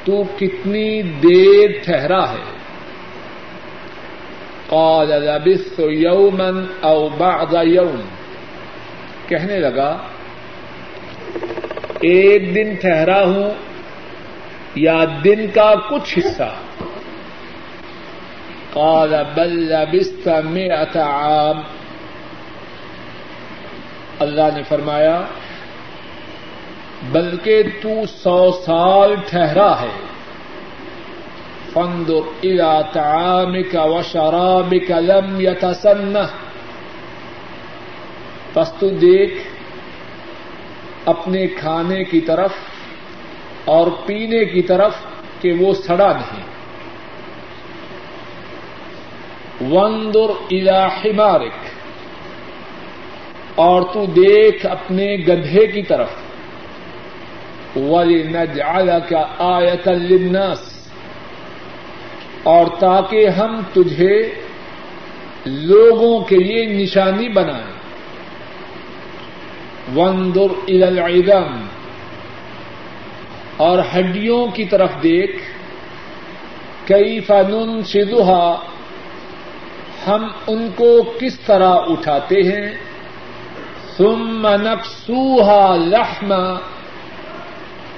تو 0.05 0.23
کتنی 0.39 1.03
دیر 1.03 1.71
ٹھہرا 1.85 2.33
ہے؟ 2.33 2.59
قال، 4.67 5.09
لبثت 5.09 5.81
یوما 5.81 6.87
او 6.87 7.09
بعض 7.09 7.55
یوم۔ 7.63 8.01
کہنے 9.29 9.59
لگا، 9.59 9.97
ایک 12.01 12.55
دن 12.55 12.75
ٹھہرا 12.75 13.25
ہوں 13.25 13.70
یا 14.75 15.05
دن 15.25 15.47
کا 15.55 15.75
کچھ 15.75 16.19
حصہ۔ 16.19 16.53
قال، 18.73 19.15
بل 19.35 19.51
لبثت 19.51 20.29
مئة 20.45 21.01
عام۔ 21.01 21.61
اللہ 24.19 24.55
نے 24.55 24.63
فرمایا، 24.63 25.23
بلکہ 27.13 27.63
تو 27.83 28.07
سو 28.07 28.53
سال 28.67 29.15
ٹھہرا 29.29 29.81
ہے۔ 29.81 30.11
فند 31.73 32.11
الا 32.43 32.81
تعامك 32.81 33.75
وشرابك 33.75 34.91
لم 34.91 35.41
يتسنه 35.41 36.25
پس 38.53 38.73
تو 38.73 38.89
دیکھ، 38.89 39.43
اپنے 41.05 41.47
کھانے 41.47 42.05
کی 42.05 42.21
طرف 42.21 42.51
اور 43.65 43.91
پینے 44.07 44.45
کی 44.45 44.63
طرف 44.63 44.95
کہ 45.41 45.53
وہ 45.53 45.75
سڑا 45.75 46.13
نہیں۔ 46.13 46.51
وندر 49.73 50.31
الا 50.51 50.87
حمارک 50.87 51.53
اور 53.55 53.83
تو 53.83 54.07
دیکھ 54.07 54.67
اپنے 54.67 55.17
گدھے 55.17 55.67
کی 55.67 55.83
طرف۔ 55.83 56.11
ولی 57.77 58.23
نجعل 58.23 58.91
کا 59.09 59.27
آیت 59.39 59.89
للناس۔ 59.89 60.91
اور 62.43 62.67
تاکہ 62.79 63.29
ہم 63.29 63.61
تجھے 63.73 64.35
لوگوں 65.45 66.25
کے 66.25 66.37
لیے 66.37 66.67
نشانی 66.67 67.29
بنائیں۔ 67.29 67.81
وندر 69.97 70.51
العظم 70.69 71.67
اور 73.61 73.79
ہڈیوں 73.79 74.47
کی 74.47 74.65
طرف 74.65 74.91
دیکھ، 75.03 75.37
کئی 76.89 77.21
فنون 77.21 77.83
شدہ 77.85 78.57
ہم 80.07 80.29
ان 80.47 80.69
کو 80.75 81.03
کس 81.21 81.41
طرح 81.41 81.75
اٹھاتے 81.87 82.43
ہیں؟ 82.43 82.69
ثم 83.97 84.47
نقصوها 84.47 85.77
لحما، 85.77 86.45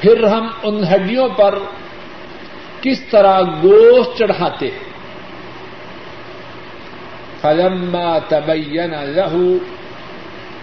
پھر 0.01 0.25
ہم 0.25 0.48
ان 0.62 0.85
ہڈیوں 0.94 1.29
پر 1.29 1.59
کس 2.81 3.01
طرح 3.11 3.40
گوشت 3.62 4.18
چڑھاتے 4.18 4.66
ہیں؟ 4.66 4.90
فلما 7.42 8.18
تبین 8.18 8.90
له 8.90 9.44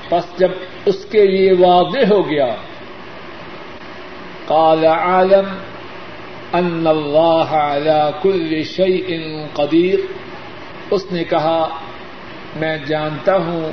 پس 0.10 0.40
جب 0.40 0.52
اس 0.86 1.06
کے 1.06 1.26
لیے 1.28 1.52
واضح 1.60 2.14
ہو 2.14 2.30
گیا 2.30 2.56
قال 4.50 4.86
عالم 4.86 5.58
ان 6.54 6.88
اللہ 6.88 7.52
على 7.52 8.10
كل 8.22 8.64
شيء 8.64 9.18
قدیر 9.54 10.00
اس 10.92 11.12
نے 11.12 11.24
کہا، 11.24 11.68
میں 12.56 12.78
جانتا 12.78 13.36
ہوں، 13.38 13.72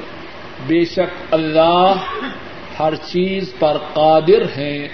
بے 0.66 0.84
شک 0.84 1.34
اللہ 1.34 1.94
ہر 2.78 2.94
چیز 2.94 3.52
پر 3.58 3.76
قادر 3.92 4.42
ہیں 4.56 4.88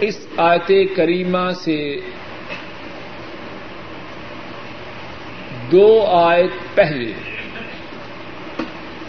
اس 0.00 0.26
آیت 0.36 0.96
کریمہ 0.96 1.50
سے 1.64 2.00
دو 5.72 6.06
آیت 6.06 6.76
پہلے۔ 6.76 7.12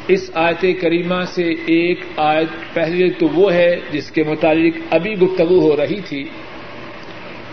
اس 0.07 0.31
آیت 0.33 0.65
کریمہ 0.81 1.23
سے 1.27 1.51
ایک 1.65 1.99
آیت 2.17 2.73
پہلے 2.73 3.09
تو 3.09 3.27
وہ 3.27 3.53
ہے 3.53 3.79
جس 3.91 4.11
کے 4.11 4.23
متعلق 4.23 4.77
ابھی 4.89 5.13
گفتگو 5.13 5.59
ہو 5.59 5.77
رہی 5.77 6.01
تھی۔ 6.01 6.23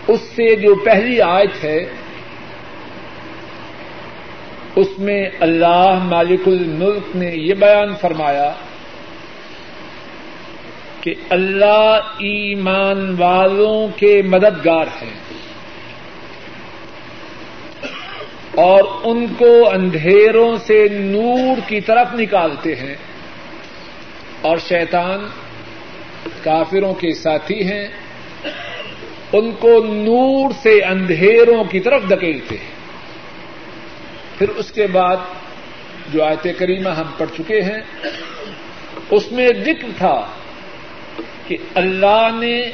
اس 0.08 0.20
سے 0.20 0.56
جو 0.56 0.74
پہلی 0.74 1.20
آیت 1.20 1.64
ہے، 1.64 1.84
اس 4.76 4.98
میں 4.98 5.30
اللہ 5.40 5.98
مالک 6.04 6.40
الملک 6.46 7.16
نے 7.16 7.30
یہ 7.34 7.54
بیان 7.54 7.94
فرمایا 8.00 8.52
کہ 11.00 11.14
اللہ 11.30 12.00
ایمان 12.18 13.14
والوں 13.18 13.88
کے 13.96 14.22
مددگار 14.22 14.86
ہیں۔ 15.02 15.33
اور 18.56 19.00
ان 19.04 19.26
کو 19.38 19.70
اندھیروں 19.70 20.56
سے 20.56 20.88
نور 20.88 21.68
کی 21.68 21.80
طرف 21.80 22.14
نکالتے 22.14 22.74
ہیں۔ 22.74 22.94
اور 24.40 24.56
شیطان 24.56 25.26
کافروں 26.42 26.94
کے 26.94 27.14
ساتھی 27.14 27.64
ہیں۔ 27.64 27.88
ان 29.32 29.52
کو 29.52 29.84
نور 29.84 30.50
سے 30.62 30.82
اندھیروں 30.82 31.64
کی 31.64 31.80
طرف 31.80 32.02
دکیلتے 32.10 32.56
ہیں۔ 32.56 32.74
پھر 34.38 34.48
اس 34.48 34.72
کے 34.72 34.86
بعد 34.86 35.16
جو 36.12 36.24
آیت 36.24 36.46
کریمہ 36.58 36.88
ہم 36.88 37.04
پڑھ 37.18 37.30
چکے 37.38 37.60
ہیں، 37.62 38.08
اس 39.10 39.32
میں 39.32 39.48
ذکر 39.64 39.88
تھا 39.98 40.26
کہ 41.46 41.56
اللہ 41.74 42.28
نے 42.40 42.70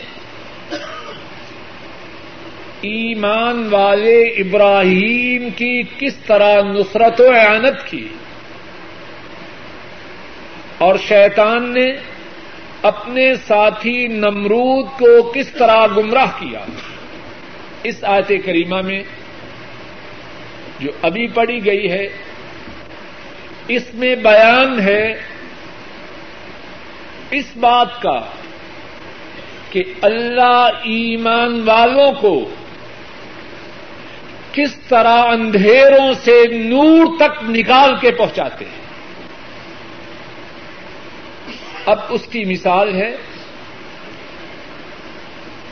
ایمان 2.83 3.69
والے 3.71 4.23
ابراہیم 4.23 5.49
کی 5.57 5.83
کس 5.99 6.17
طرح 6.17 6.63
نصرت 6.63 7.21
و 7.21 7.25
اعانت 7.31 7.91
کی؟ 7.91 8.09
اور 10.79 10.95
شیطان 11.09 11.75
نے 11.75 11.97
اپنے 12.83 13.35
ساتھی 13.35 14.07
نمرود 14.07 14.87
کو 14.99 15.33
کس 15.35 15.49
طرح 15.49 15.87
گمراہ 15.97 16.41
کیا؟ 16.41 16.61
اس 17.83 18.05
آیت 18.05 18.33
کریمہ 18.45 18.81
میں 18.81 19.03
جو 20.81 20.91
ابھی 21.03 21.27
پڑھی 21.27 21.65
گئی 21.65 21.91
ہے، 21.91 22.09
اس 23.69 23.95
میں 23.95 24.15
بیان 24.17 24.81
ہے 24.81 25.21
اس 27.31 27.57
بات 27.57 28.03
کا 28.03 28.21
کہ 29.71 29.83
اللہ 30.03 30.71
ایمان 30.83 31.63
والوں 31.65 32.13
کو 32.21 32.51
کس 34.53 34.77
طرح 34.89 35.19
اندھیروں 35.19 36.15
سے 36.25 36.43
نور 36.49 37.17
تک 37.17 37.51
نکال 37.51 37.95
کے 38.01 38.11
پہنچاتے 38.11 38.65
ہیں۔ 38.65 38.81
اب 41.87 41.99
اس 42.09 42.27
کی 42.27 42.45
مثال 42.45 42.95
ہے۔ 42.95 43.17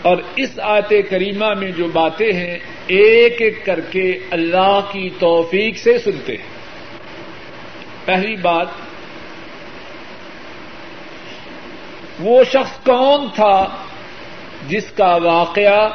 اور 0.02 0.16
اس 0.36 0.58
آیت 0.62 1.10
کریمہ 1.10 1.54
میں 1.58 1.70
جو 1.70 1.86
باتیں 1.86 2.32
ہیں، 2.32 2.58
ایک 2.86 3.42
ایک 3.42 3.66
کر 3.66 3.80
کے 3.80 4.18
اللہ 4.30 4.80
کی 4.92 5.10
توفیق 5.18 5.76
سے 5.76 5.98
سنتے 5.98 6.32
ہیں۔ 6.32 6.58
پہلی 8.04 8.36
بات، 8.36 8.66
وہ 12.18 12.44
شخص 12.44 12.84
کون 12.84 13.28
تھا 13.34 13.64
جس 14.68 14.90
کا 14.90 15.16
واقعہ 15.16 15.88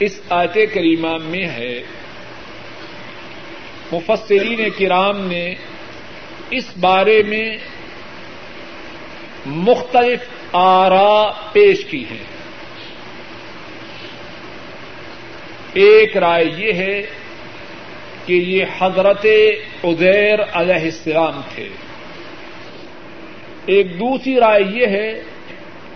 اس 0.00 0.20
آیت 0.28 0.54
کریمہ 0.54 1.18
میں 1.24 1.44
ہے۔ 1.44 1.82
مفسرین 3.92 4.68
کرام 4.78 5.26
نے 5.26 5.54
اس 6.50 6.64
بارے 6.80 7.22
میں 7.22 7.56
مختلف 9.46 10.20
آرا 10.52 11.32
پیش 11.52 11.84
کی 11.84 12.04
ہیں۔ 12.10 12.24
ایک 15.72 16.16
رائے 16.16 16.44
یہ 16.56 16.72
ہے 16.72 17.02
کہ 18.26 18.32
یہ 18.32 18.64
حضرت 18.78 19.26
ادیر 19.84 20.42
علیہ 20.52 20.84
السلام 20.84 21.40
تھے۔ 21.54 21.68
ایک 23.66 23.94
دوسری 23.94 24.34
رائے 24.34 24.62
یہ 24.74 24.86
ہے 24.86 25.22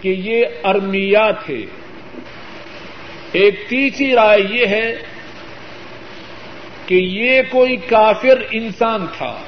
کہ 0.00 0.08
یہ 0.08 0.44
ارمیا 0.64 1.30
تھے۔ 1.30 1.66
ایک 3.32 3.68
تیسری 3.68 4.14
رائے 4.14 4.42
یہ 4.50 4.66
ہے 4.66 4.96
کہ 6.86 6.94
یہ 6.94 7.42
کوئی 7.50 7.76
کافر 7.76 8.42
انسان 8.50 9.06
تھا۔ 9.18 9.38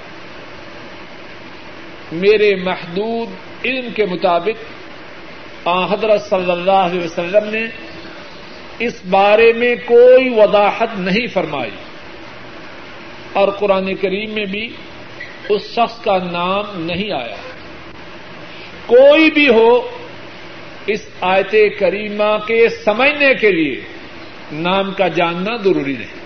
میرے 2.13 2.57
محدود 2.57 3.29
علم 3.65 3.93
کے 3.97 4.05
مطابق 4.05 4.81
حضرت 5.93 6.23
صلی 6.23 6.51
اللہ 6.51 6.71
علیہ 6.71 7.05
وسلم 7.05 7.49
نے 7.49 7.65
اس 8.79 9.01
بارے 9.11 9.53
میں 9.53 9.77
کوئی 9.87 10.29
وضاحت 10.29 10.89
نہیں 10.99 11.27
فرمائی۔ 11.27 11.71
اور 13.33 13.49
قرآن 13.49 13.95
کریم 13.95 14.31
میں 14.31 14.45
بھی 14.45 14.69
اس 15.49 15.63
شخص 15.63 16.03
کا 16.03 16.19
نام 16.19 16.65
نہیں 16.75 17.13
آیا۔ 17.13 17.37
کوئی 18.87 19.31
بھی 19.31 19.49
ہو 19.49 19.89
اس 20.87 21.07
آیت 21.21 21.55
کریمہ 21.79 22.39
کے 22.47 22.69
سمجھنے 22.69 23.35
کے 23.35 23.51
لیے 23.51 23.81
نام 24.53 24.93
کا 24.93 25.09
جاننا 25.09 25.57
ضروری 25.57 25.93
نہیں۔ 25.93 26.21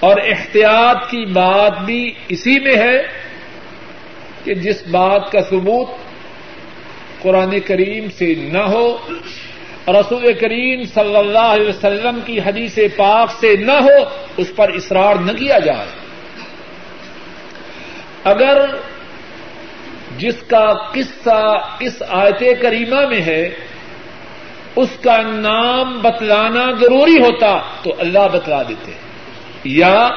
اور 0.00 0.16
احتیاط 0.24 1.10
کی 1.10 1.26
بات 1.26 1.78
بھی 1.78 2.12
اسی 2.28 2.60
میں 2.60 2.76
ہے 2.76 3.02
کہ 4.44 4.54
جس 4.54 4.86
بات 4.86 5.32
کا 5.32 5.40
ثبوت 5.40 5.88
قرآن 7.22 7.60
کریم 7.60 8.10
سے 8.10 8.34
نہ 8.34 8.58
ہو، 8.58 8.96
رسول 9.88 10.32
کریم 10.32 10.82
صلی 10.82 11.16
اللہ 11.16 11.38
علیہ 11.38 11.68
وسلم 11.68 12.18
کی 12.26 12.40
حدیث 12.40 12.78
پاک 12.96 13.30
سے 13.40 13.56
نہ 13.56 13.72
ہو، 13.72 14.16
اس 14.36 14.52
پر 14.56 14.72
اصرار 14.74 15.14
نہ 15.16 15.32
کیا 15.32 15.58
جائے۔ 15.58 15.86
اگر 18.24 18.66
جس 20.18 20.42
کا 20.48 20.66
قصہ 20.92 21.40
اس 21.80 22.02
آیت 22.08 22.42
کریمہ 22.62 23.00
میں 23.08 23.20
ہے، 23.20 23.42
اس 24.76 24.88
کا 25.02 25.16
نام 25.22 25.98
بتلانا 26.02 26.64
ضروری 26.80 27.16
ہوتا 27.16 27.58
تو 27.82 27.94
اللہ 27.98 28.26
بتلا 28.32 28.62
دیتے، 28.62 28.92
یا 29.64 30.08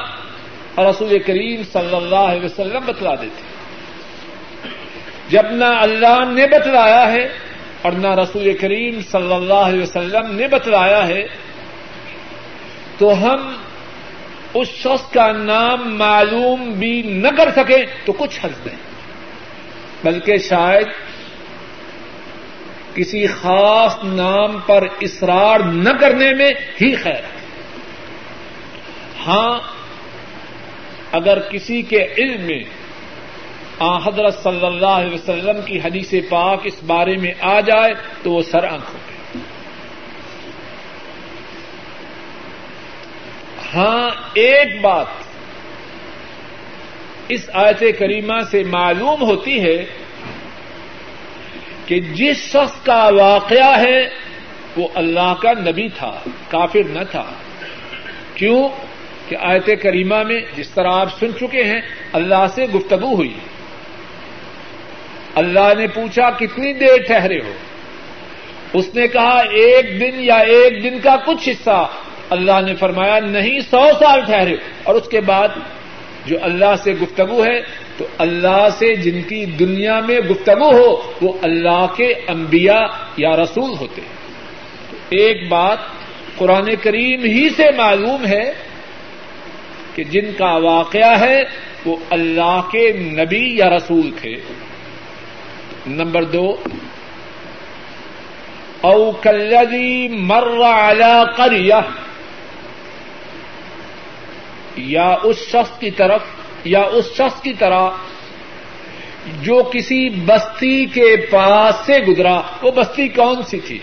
رسول 0.78 1.18
کریم 1.18 1.62
صلی 1.72 1.96
اللہ 1.96 2.26
علیہ 2.30 2.44
وسلم 2.44 2.84
بتلا 2.86 3.14
دیتے۔ 3.14 3.48
جب 5.28 5.50
نہ 5.50 5.64
اللہ 5.64 6.18
نے 6.30 6.46
بتلایا 6.46 7.12
ہے 7.12 7.24
اور 7.82 7.92
نہ 7.92 8.14
رسول 8.14 8.52
کریم 8.52 9.00
صلی 9.10 9.34
اللہ 9.34 9.66
علیہ 9.68 9.82
وسلم 9.82 10.34
نے 10.36 10.48
بتلایا 10.48 11.06
ہے، 11.08 11.22
تو 12.98 13.12
ہم 13.24 13.52
اس 14.54 14.68
شخص 14.68 15.10
کا 15.12 15.32
نام 15.32 15.98
معلوم 15.98 16.70
بھی 16.72 17.02
نہ 17.02 17.28
کر 17.28 17.50
سکیں 17.56 17.84
تو 18.04 18.12
کچھ 18.12 18.40
حرض 18.44 18.66
نہیں۔ 18.66 18.89
بلکہ 20.04 20.38
شاید 20.38 20.86
کسی 22.94 23.26
خاص 23.26 23.96
نام 24.04 24.60
پر 24.66 24.86
اصرار 25.00 25.60
نہ 25.60 25.90
کرنے 26.00 26.34
میں 26.34 26.50
ہی 26.80 26.94
خیر 26.94 27.24
ہے۔ 27.24 27.38
ہاں 29.26 29.58
اگر 31.12 31.38
کسی 31.38 31.82
کے 31.82 32.06
علم 32.18 32.42
میں 32.42 32.64
آ 33.78 33.98
حضرت 33.98 34.42
صلی 34.42 34.66
اللہ 34.66 34.86
علیہ 34.86 35.14
وسلم 35.14 35.62
کی 35.66 35.80
حدیث 35.80 36.14
پاک 36.28 36.60
اس 36.64 36.82
بارے 36.82 37.16
میں 37.16 37.32
آ 37.40 37.60
جائے 37.60 37.94
تو 38.22 38.32
وہ 38.32 38.42
سر 38.42 38.64
آنکھ 38.64 38.90
ہو 38.90 38.98
گئے 39.08 39.40
ہاں 43.74 44.10
ایک 44.34 44.80
بات 44.80 45.06
اس 47.30 47.50
آیت 47.52 47.98
کریمہ 47.98 48.40
سے 48.50 48.62
معلوم 48.62 49.22
ہوتی 49.22 49.60
ہے 49.60 49.84
کہ 51.86 52.00
جس 52.00 52.36
شخص 52.36 52.84
کا 52.84 53.10
واقعہ 53.16 53.80
ہے، 53.80 54.08
وہ 54.76 54.88
اللہ 54.94 55.34
کا 55.42 55.52
نبی 55.52 55.88
تھا، 55.88 56.20
کافر 56.48 56.84
نہ 56.90 57.00
تھا۔ 57.10 57.24
کیوں؟ 58.34 58.68
کہ 59.28 59.36
آیت 59.40 59.82
کریمہ 59.82 60.22
میں 60.22 60.40
جس 60.56 60.68
طرح 60.68 60.88
آپ 60.92 61.08
سن 61.20 61.26
چکے 61.40 61.64
ہیں، 61.64 61.80
اللہ 62.12 62.46
سے 62.54 62.64
گفتگو 62.64 63.14
ہوئی۔ 63.14 63.34
اللہ 65.34 65.74
نے 65.78 65.86
پوچھا، 65.86 66.30
کتنی 66.30 66.72
دیر 66.72 67.02
ٹھہرے 67.06 67.38
ہو؟ 67.38 67.52
اس 68.72 68.94
نے 68.94 69.08
کہا، 69.08 69.40
ایک 69.40 70.00
دن 70.00 70.24
یا 70.24 70.36
ایک 70.36 70.82
دن 70.82 70.98
کا 71.02 71.16
کچھ 71.16 71.48
حصہ۔ 71.48 71.88
اللہ 72.30 72.60
نے 72.66 72.74
فرمایا، 72.74 73.18
نہیں، 73.18 73.60
سو 73.60 73.86
سال 74.00 74.20
ٹھہرے۔ 74.20 74.56
اور 74.82 74.94
اس 74.94 75.08
کے 75.08 75.20
بعد 75.20 75.48
جو 76.26 76.36
اللہ 76.42 76.76
سے 76.84 76.92
گفتگو 76.92 77.44
ہے، 77.44 77.60
تو 77.96 78.06
اللہ 78.18 78.68
سے 78.78 78.94
جن 78.94 79.22
کی 79.22 79.44
دنیا 79.44 80.00
میں 80.00 80.18
گفتگو 80.20 80.70
ہو، 80.70 81.12
وہ 81.22 81.32
اللہ 81.42 81.86
کے 81.96 82.12
انبیاء 82.28 82.86
یا 83.16 83.36
رسول 83.36 83.70
ہوتے 83.80 84.02
تو 84.90 84.96
ایک 85.10 85.48
بات 85.48 85.78
قرآن 86.36 86.68
کریم 86.82 87.22
ہی 87.22 87.48
سے 87.56 87.66
معلوم 87.76 88.26
ہے 88.26 88.52
کہ 89.94 90.04
جن 90.04 90.32
کا 90.38 90.56
واقعہ 90.56 91.20
ہے، 91.20 91.42
وہ 91.84 91.96
اللہ 92.10 92.60
کے 92.72 92.92
نبی 92.92 93.56
یا 93.56 93.70
رسول 93.76 94.10
تھے۔ 94.20 94.34
نمبر 95.86 96.24
دو 96.24 96.56
او 98.80 99.10
کلری 99.10 100.08
مر 100.08 100.44
قریہ۔ 101.36 101.74
یا 104.76 105.14
اس 105.22 105.36
شخص 105.48 105.78
کی 105.78 105.90
طرف، 105.90 106.20
یا 106.64 106.80
اس 106.80 107.12
شخص 107.14 107.42
کی 107.42 107.52
طرح 107.52 107.90
جو 109.42 109.62
کسی 109.72 110.08
بستی 110.08 110.86
کے 110.86 111.16
پاس 111.30 111.86
سے 111.86 111.98
گزرا، 111.98 112.40
وہ 112.62 112.70
بستی 112.70 113.08
کون 113.08 113.42
سی 113.42 113.60
تھی؟ 113.60 113.78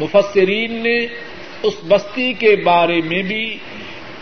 مفسرین 0.00 0.82
نے 0.82 0.98
اس 1.62 1.74
بستی 1.88 2.32
کے 2.32 2.56
بارے 2.56 3.00
میں 3.00 3.22
بھی 3.22 3.58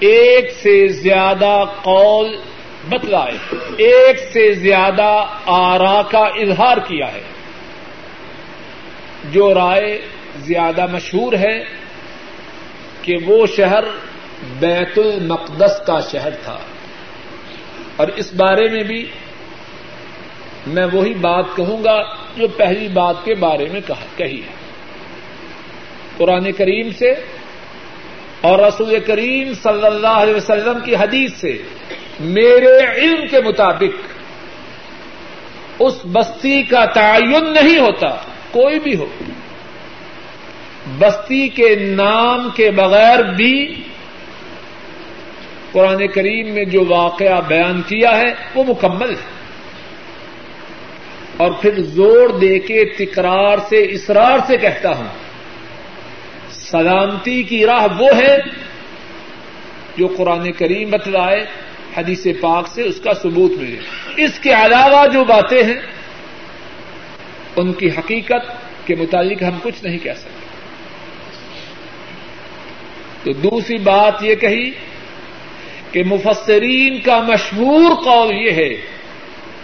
ایک 0.00 0.50
سے 0.62 0.88
زیادہ 0.88 1.64
قول 1.82 2.36
بتلائے، 2.88 3.54
ایک 3.76 4.18
سے 4.32 4.52
زیادہ 4.52 5.24
آرا 5.46 6.02
کا 6.02 6.18
اظہار 6.18 6.76
کیا 6.76 7.12
ہے۔ 7.12 7.22
جو 9.30 9.54
رائے 9.54 9.98
زیادہ 10.36 10.86
مشہور 10.86 11.32
ہے 11.32 11.81
کہ 13.02 13.16
وہ 13.26 13.46
شہر 13.46 13.84
بیت 14.58 14.98
المقدس 14.98 15.80
کا 15.86 16.00
شہر 16.12 16.30
تھا۔ 16.30 16.58
اور 17.96 18.08
اس 18.08 18.34
بارے 18.34 18.70
میں 18.70 18.82
بھی 18.82 19.06
میں 20.66 20.86
وہی 20.92 21.14
بات 21.14 21.44
کہوں 21.56 21.84
گا 21.84 22.02
جو 22.36 22.48
پہلی 22.48 22.88
بات 22.88 23.14
کے 23.24 23.34
بارے 23.34 23.66
میں 23.72 23.80
کہی 24.16 24.42
ہے۔ 24.42 24.52
قرآن 26.16 26.52
کریم 26.52 26.90
سے 26.90 27.14
اور 28.40 28.58
رسول 28.58 29.00
کریم 29.00 29.52
صلی 29.54 29.86
اللہ 29.86 30.06
علیہ 30.06 30.34
وسلم 30.34 30.78
کی 30.84 30.96
حدیث 30.96 31.32
سے 31.32 31.62
میرے 32.20 32.78
علم 32.96 33.26
کے 33.26 33.40
مطابق 33.44 34.12
اس 35.78 35.94
بستی 36.12 36.62
کا 36.62 36.84
تعین 36.84 37.52
نہیں 37.52 37.78
ہوتا، 37.78 38.08
کوئی 38.50 38.80
بھی 38.80 38.96
ہو۔ 38.96 39.06
بستی 40.86 41.48
کے 41.48 41.74
نام 41.74 42.50
کے 42.56 42.70
بغیر 42.70 43.22
بھی 43.22 43.82
قرآن 45.72 46.06
کریم 46.06 46.54
میں 46.54 46.64
جو 46.64 46.84
واقعہ 46.88 47.40
بیان 47.40 47.82
کیا 47.82 48.16
ہے 48.16 48.32
وہ 48.54 48.64
مکمل 48.68 49.10
ہے۔ 49.10 49.32
اور 51.36 51.52
پھر 51.52 51.80
زور 51.80 52.28
دے 52.28 52.58
کے 52.58 52.84
تکرار 52.84 53.58
سے 53.68 53.86
اسرار 53.90 54.38
سے 54.46 54.56
کہتا 54.56 54.98
ہوں، 54.98 55.08
سلامتی 56.50 57.42
کی 57.42 57.66
راہ 57.66 57.86
وہ 57.98 58.08
ہے 58.16 58.36
جو 59.96 60.06
قرآن 60.16 60.52
کریم 60.52 60.90
بتلائے، 60.90 61.44
حدیث 61.96 62.26
پاک 62.40 62.68
سے 62.68 62.82
اس 62.82 63.00
کا 63.00 63.14
ثبوت 63.14 63.50
ملے۔ 63.50 63.78
اس 64.16 64.38
کے 64.38 64.50
علاوہ 64.50 65.06
جو 65.06 65.24
باتیں 65.24 65.62
ہیں، 65.62 65.80
ان 67.56 67.72
کی 67.72 67.88
حقیقت 67.98 68.52
کے 68.86 68.94
متعلق 68.94 69.42
ہم 69.42 69.58
کچھ 69.62 69.84
نہیں 69.84 69.98
کہہ 69.98 70.12
سکتے۔ 70.12 70.41
تو 73.24 73.32
دوسری 73.32 73.78
بات 73.78 74.22
یہ 74.22 74.34
کہی 74.34 74.70
کہ 75.92 76.02
مفسرین 76.04 77.00
کا 77.00 77.20
مشہور 77.20 77.94
قول 78.04 78.34
یہ 78.34 78.50
ہے 78.50 78.74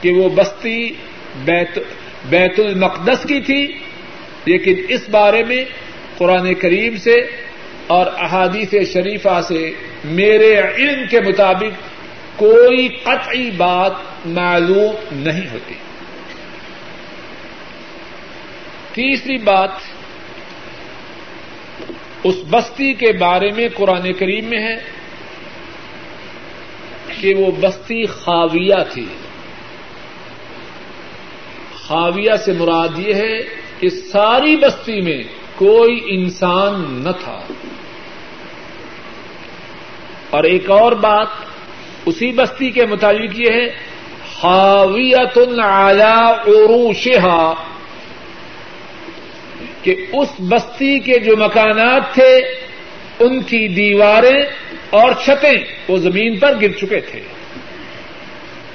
کہ 0.00 0.12
وہ 0.12 0.28
بستی 0.28 0.92
بیت 1.44 1.78
بیت 2.28 2.60
المقدس 2.60 3.26
کی 3.28 3.40
تھی، 3.40 3.66
لیکن 4.44 4.74
اس 4.88 5.08
بارے 5.08 5.44
میں 5.44 5.64
قرآن 6.18 6.54
کریم 6.54 6.96
سے 6.96 7.16
اور 7.86 8.06
احادیث 8.18 8.74
شریفہ 8.92 9.40
سے 9.48 9.70
میرے 10.04 10.54
علم 10.58 11.06
کے 11.10 11.20
مطابق 11.20 11.86
کوئی 12.36 12.88
قطعی 12.88 13.50
بات 13.50 14.26
معلوم 14.26 14.94
نہیں 15.12 15.46
ہوتی۔ 15.52 15.74
تیسری 18.92 19.36
بات 19.38 19.70
اس 22.24 22.34
بستی 22.50 22.94
کے 22.94 23.12
بارے 23.12 23.50
میں 23.50 23.68
قرآن 23.74 24.12
کریم 24.12 24.44
میں 24.44 24.58
ہے 24.58 24.76
کہ 27.20 27.34
وہ 27.34 27.50
بستی 27.60 28.06
خاویہ 28.06 28.84
تھی۔ 28.92 29.06
خاویہ 31.86 32.36
سے 32.44 32.52
مراد 32.52 32.98
یہ 32.98 33.14
ہے 33.14 33.38
کہ 33.80 33.88
ساری 33.88 34.56
بستی 34.56 35.00
میں 35.00 35.22
کوئی 35.56 36.00
انسان 36.04 37.00
نہ 37.04 37.10
تھا۔ 37.24 37.40
اور 40.30 40.44
ایک 40.44 40.70
اور 40.70 40.92
بات 40.92 41.26
اسی 42.06 42.32
بستی 42.32 42.70
کے 42.70 42.86
متعلق 42.86 43.40
یہ 43.40 43.50
ہے 43.50 43.66
حاویت 44.42 45.38
علی 45.62 46.32
عروشہا۔ 46.46 47.67
کہ 49.82 50.06
اس 50.12 50.28
بستی 50.38 50.98
کے 50.98 51.18
جو 51.18 51.36
مکانات 51.36 52.14
تھے، 52.14 52.40
ان 53.18 53.42
کی 53.42 53.68
دیواریں 53.68 54.42
اور 54.90 55.12
چھتیں 55.24 55.64
وہ 55.88 55.96
زمین 55.96 56.38
پر 56.38 56.54
گر 56.62 56.72
چکے 56.72 57.00
تھے۔ 57.00 57.20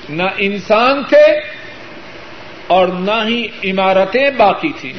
نہ 0.10 0.24
انسان 0.38 1.04
تھے 1.04 1.40
اور 2.68 2.88
نہ 2.88 3.28
ہی 3.28 3.48
عمارتیں 3.72 4.30
باقی 4.38 4.72
تھیں۔ 4.82 4.94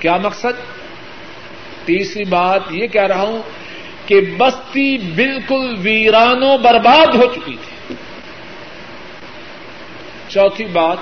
کیا 0.00 0.16
مقصد؟ 0.16 0.74
تیسری 1.84 2.24
بات 2.24 2.60
یہ 2.70 2.86
کہہ 2.86 3.02
رہا 3.02 3.22
ہوں 3.22 3.42
کہ 4.06 4.20
بستی 4.20 4.98
بالکل 4.98 5.74
ویرانوں 5.78 6.58
برباد 6.58 7.14
ہو 7.14 7.34
چکی 7.34 7.56
تھی۔ 7.66 7.94
چوتھی 10.28 10.64
بات 10.64 10.96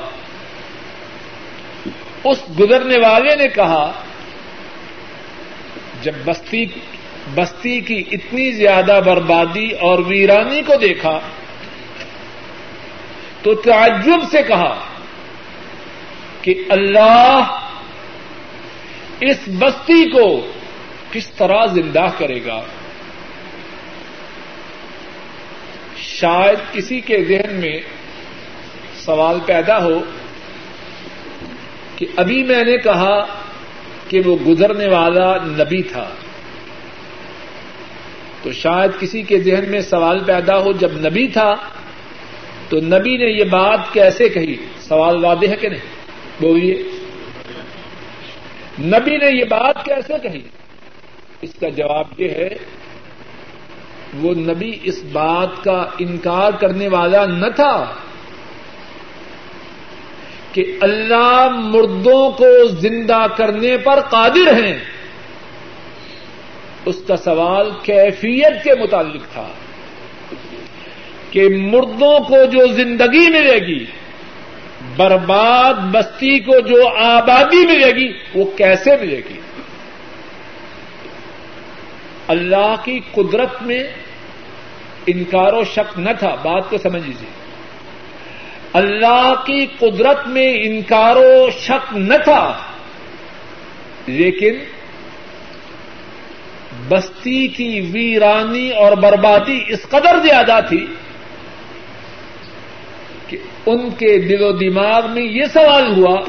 اس 2.23 2.37
گزرنے 2.59 3.07
والے 3.07 3.35
نے 3.35 3.47
کہا، 3.47 3.91
جب 6.01 6.11
بستی 6.25 6.65
بستی 7.35 7.81
کی 7.81 8.03
اتنی 8.11 8.51
زیادہ 8.51 8.99
بربادی 9.05 9.71
اور 9.71 9.99
ویرانی 9.99 10.61
کو 10.61 10.73
دیکھا، 10.81 11.19
تو 13.41 13.55
تعجب 13.55 14.19
سے 14.31 14.43
کہا 14.43 14.79
کہ 16.41 16.53
اللہ 16.69 17.59
اس 19.21 19.37
بستی 19.47 20.09
کو 20.09 20.51
کس 21.11 21.27
طرح 21.27 21.65
زندہ 21.65 22.05
کرے 22.17 22.45
گا۔ 22.45 22.61
شاید 26.19 26.73
کسی 26.73 27.01
کے 27.01 27.23
ذہن 27.23 27.55
میں 27.55 27.79
سوال 28.95 29.39
پیدا 29.45 29.83
ہو 29.83 30.03
کہ 31.95 32.05
ابھی 32.15 32.43
میں 32.43 32.63
نے 32.63 32.77
کہا 32.77 33.25
کہ 34.07 34.21
وہ 34.25 34.37
گزرنے 34.47 34.87
والا 34.87 35.37
نبی 35.43 35.83
تھا۔ 35.83 36.09
تو 38.43 38.51
شاید 38.51 38.91
کسی 38.99 39.21
کے 39.21 39.39
ذہن 39.39 39.71
میں 39.71 39.81
سوال 39.81 40.23
پیدا 40.23 40.57
ہو 40.57 40.71
جب 40.71 40.91
نبی 40.93 41.27
تھا 41.27 41.55
تو 42.69 42.77
نبی 42.77 43.17
نے 43.17 43.25
یہ 43.25 43.43
بات 43.43 43.79
کیسے 43.93 44.29
کہی؟ 44.29 44.55
سوال 44.79 45.25
واضح 45.25 45.47
ہے 45.47 45.55
کہ 45.55 45.69
نہیں؟ 45.69 45.85
بولیے۔ 46.39 46.83
نبی 48.79 49.17
نے 49.17 49.39
یہ 49.39 49.43
بات 49.43 49.85
کیسے 49.85 50.13
کہی؟ 50.23 50.41
اس 51.41 51.53
کا 51.61 51.69
جواب 51.69 52.05
یہ 52.17 52.29
ہے 52.29 52.49
وہ 54.13 54.33
نبی 54.33 54.79
اس 54.83 55.03
بات 55.11 55.63
کا 55.63 55.85
انکار 55.99 56.51
کرنے 56.51 56.87
والا 56.87 57.25
نہ 57.25 57.45
تھا 57.55 57.93
کہ 60.51 60.77
اللہ 60.81 61.47
مردوں 61.51 62.31
کو 62.31 62.67
زندہ 62.67 63.25
کرنے 63.37 63.77
پر 63.77 63.99
قادر 63.99 64.63
ہیں۔ 64.63 64.79
اس 66.85 66.95
کا 67.07 67.17
سوال 67.17 67.71
کیفیت 67.83 68.63
کے 68.63 68.71
متعلق 68.79 69.33
تھا 69.33 69.47
کہ 71.31 71.49
مردوں 71.49 72.19
کو 72.19 72.45
جو 72.51 72.67
زندگی 72.67 73.29
ملے 73.29 73.67
گی، 73.67 73.85
برباد 74.95 75.73
بستی 75.73 76.39
کو 76.39 76.59
جو 76.59 76.87
آبادی 76.87 77.65
ملے 77.65 77.91
گی، 77.95 78.13
وہ 78.35 78.45
کیسے 78.57 78.97
ملے 79.01 79.21
گی؟ 79.29 79.39
اللہ 82.29 82.75
کی 82.83 82.99
قدرت 83.11 83.61
میں 83.61 83.83
انکار 85.07 85.53
و 85.53 85.63
شک 85.63 85.99
نہ 85.99 86.09
تھا۔ 86.19 86.35
بات 86.35 86.69
کو 86.69 86.77
سمجھ 86.77 87.07
لیجیے 87.07 87.29
اللہ 88.73 89.33
کی 89.45 89.65
قدرت 89.79 90.27
میں 90.27 90.53
انکار 90.63 91.15
و 91.15 91.49
شک 91.59 91.93
نہ 91.93 92.13
تھا۔ 92.23 92.57
لیکن 94.07 94.53
بستی 96.89 97.47
کی 97.47 97.81
ویرانی 97.91 98.69
اور 98.69 98.91
بربادی 98.91 99.63
اس 99.67 99.89
قدر 99.89 100.19
زیادہ 100.23 100.59
تھی 100.69 100.85
کہ 103.27 103.37
ان 103.65 103.89
کے 103.89 104.17
دل 104.17 104.43
و 104.43 104.51
دماغ 104.51 105.11
میں 105.11 105.23
یہ 105.23 105.43
سوال 105.53 105.91
ہوا 105.97 106.21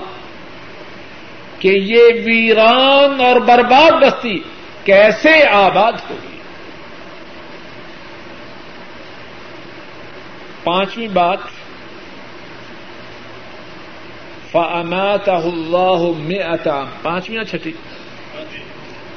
کہ 1.59 1.69
یہ 1.69 2.03
ویران 2.25 3.21
اور 3.21 3.41
برباد 3.41 4.03
بستی 4.03 4.39
کیسے 4.85 5.47
آباد 5.47 5.93
ہوگی 6.11 6.37
پانچویں 10.65 11.09
بات 11.09 11.39
فامات 14.51 15.29
اللہ 15.29 16.19
میں 16.19 16.39
پانچویں 17.03 17.45
چھٹی؟ 17.45 17.73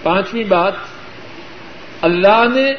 پانچویں 0.03 0.43
بات، 0.43 0.73
اللہ 2.01 2.43
نے 2.55 2.71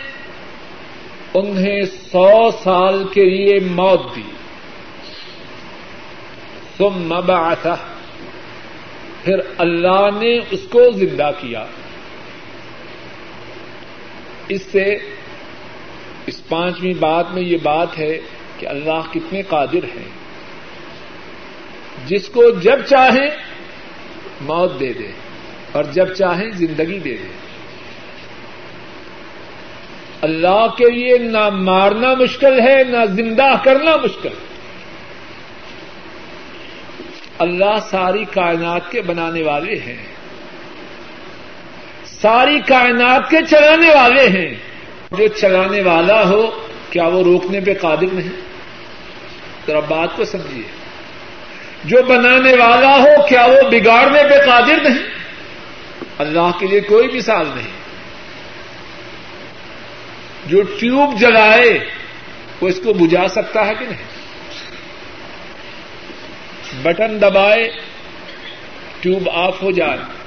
انہیں 1.34 1.82
سو 1.82 2.50
سال 2.50 3.08
کے 3.08 3.24
لیے 3.24 3.60
موت 3.60 4.16
دی۔ 4.16 4.30
تم 6.76 6.90
مبعثہ 6.94 7.76
پھر 9.24 9.38
اللہ 9.58 10.06
نے 10.20 10.38
اس 10.50 10.60
کو 10.70 10.90
زندہ 10.90 11.30
کیا۔ 11.40 11.64
اس 14.48 14.62
سے 14.62 14.96
اس 16.26 16.48
پانچویں 16.48 16.94
بات 17.00 17.30
میں 17.30 17.42
یہ 17.42 17.56
بات 17.62 17.98
ہے 17.98 18.18
کہ 18.58 18.66
اللہ 18.66 19.12
کتنے 19.12 19.42
قادر 19.42 19.84
ہیں۔ 19.84 20.08
جس 22.06 22.28
کو 22.28 22.50
جب 22.50 22.80
چاہیں 22.86 23.30
موت 24.40 24.80
دے 24.80 24.92
دے 24.92 25.10
اور 25.72 25.84
جب 25.84 26.12
چاہیں 26.14 26.50
زندگی 26.50 26.98
دے 26.98 27.16
دے۔ 27.16 27.28
اللہ 30.22 30.66
کے 30.78 30.90
لیے 30.90 31.18
نہ 31.18 31.50
مارنا 31.50 32.14
مشکل 32.14 32.60
ہے، 32.60 32.84
نہ 32.84 33.04
زندہ 33.04 33.46
کرنا 33.64 33.96
مشکل۔ 33.96 34.30
اللہ 37.38 37.78
ساری 37.90 38.24
کائنات 38.24 38.90
کے 38.90 39.02
بنانے 39.02 39.42
والے 39.42 39.78
ہیں۔ 39.78 40.13
ساری 42.24 42.60
کائنات 42.60 43.30
کے 43.30 43.36
چلانے 43.50 43.94
والے 43.94 44.28
ہیں۔ 44.28 44.54
جو 45.12 45.28
چلانے 45.28 45.82
والا 45.82 46.28
ہو، 46.28 46.66
کیا 46.90 47.06
وہ 47.06 47.22
روکنے 47.22 47.60
پہ 47.60 47.74
قادر 47.80 48.06
نہیں؟ 48.12 48.28
ذرا 49.66 49.80
بات 49.80 50.16
کو 50.16 50.24
سمجھیے۔ 50.24 50.62
جو 51.84 52.02
بنانے 52.02 52.54
والا 52.56 52.96
ہو، 52.96 53.26
کیا 53.28 53.44
وہ 53.44 53.70
بگاڑنے 53.70 54.22
پہ 54.22 54.46
قادر 54.46 54.82
نہیں؟ 54.82 54.98
اللہ 56.18 56.50
کے 56.58 56.66
لیے 56.66 56.80
کوئی 56.80 57.08
مثال 57.08 57.46
نہیں۔ 57.54 57.68
جو 60.46 60.62
ٹیوب 60.62 61.20
جلائے، 61.20 61.78
وہ 62.60 62.68
اس 62.68 62.80
کو 62.84 62.92
بجھا 62.92 63.28
سکتا 63.28 63.66
ہے 63.66 63.74
کہ 63.74 63.86
نہیں؟ 63.86 64.04
بٹن 66.82 67.22
دبائے، 67.22 67.70
ٹیوب 69.00 69.30
آف 69.30 69.62
ہو 69.62 69.70
جائے۔ 69.70 70.23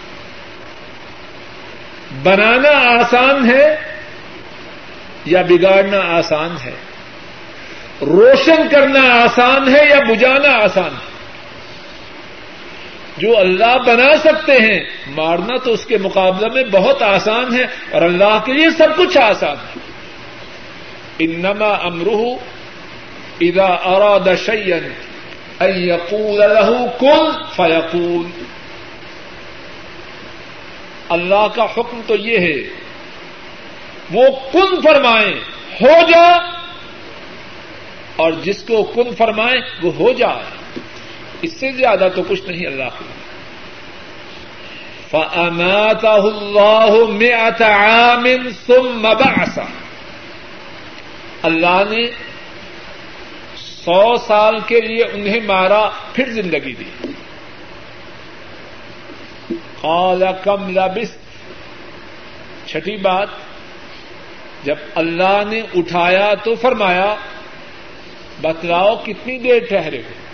بنانا 2.23 2.69
آسان 2.69 3.49
ہے 3.49 3.75
یا 5.25 5.41
بگاڑنا 5.41 5.99
آسان 5.99 6.55
ہے؟ 6.65 6.71
روشن 8.01 8.67
کرنا 8.71 9.23
آسان 9.23 9.75
ہے 9.75 9.89
یا 9.89 9.99
بجانا 10.09 10.63
آسان 10.63 10.89
ہے؟ 10.89 11.17
جو 13.17 13.37
اللہ 13.37 13.77
بنا 13.85 14.17
سکتے 14.17 14.51
ہیں، 14.51 14.79
مارنا 15.07 15.57
تو 15.57 15.73
اس 15.73 15.85
کے 15.85 15.97
مقابلے 15.97 16.49
میں 16.49 16.63
بہت 16.71 17.01
آسان 17.01 17.55
ہے 17.55 17.65
اور 17.91 18.01
اللہ 18.01 18.39
کے 18.45 18.53
لیے 18.53 18.69
سب 18.69 18.87
کچھ 18.97 19.17
آسان 19.17 19.55
ہے۔ 19.55 19.79
انما 21.19 21.69
امروہ 21.69 22.35
اذا 23.41 23.65
اراد 23.65 24.35
شيئا 24.45 24.77
ان 25.59 25.75
يقول 25.75 26.39
له 26.39 26.85
كن 26.99 27.31
فيقول 27.55 28.25
اللہ 31.09 31.47
کا 31.55 31.63
حکم 31.63 32.01
تو 32.07 32.15
یہ 32.15 32.37
ہے، 32.37 32.69
وہ 34.11 34.23
کن 34.53 34.81
فرمائیں، 34.81 35.33
ہو 35.81 36.11
جا۔ 36.11 36.37
اور 38.15 38.31
جس 38.31 38.63
کو 38.63 38.83
کن 38.83 39.15
فرمائیں، 39.17 39.61
وہ 39.83 39.93
ہو 39.93 40.13
جائے 40.13 40.79
اس 41.41 41.59
سے 41.59 41.71
زیادہ 41.71 42.07
تو 42.15 42.21
کچھ 42.27 42.41
نہیں 42.47 42.67
اللہ 42.67 42.83
کے 42.83 43.03
فَأَمَاتَهُ 45.11 46.35
اللَّهُ 46.35 47.13
مِئَةَ 47.13 47.63
عَامٍ 47.63 48.37
اللہ 51.41 51.83
نے 51.89 52.11
سو 53.57 54.17
سال 54.17 54.55
کے 54.67 54.81
لیے 54.81 55.03
انہیں 55.13 55.47
مارا، 55.47 55.89
پھر 56.13 56.29
زندگی 56.29 56.73
دی۔ 56.73 57.07
قال 59.81 60.23
کم 60.43 60.69
لبست 60.69 61.19
چھٹی 62.67 62.97
بات، 62.97 63.27
جب 64.63 64.75
اللہ 64.95 65.43
نے 65.49 65.61
اٹھایا 65.75 66.33
تو 66.43 66.55
فرمایا، 66.55 67.15
بتلاؤ 68.41 68.95
کتنی 68.95 69.37
دیر 69.37 69.59
ٹھہرے 69.69 69.97
ہوئے 69.97 70.27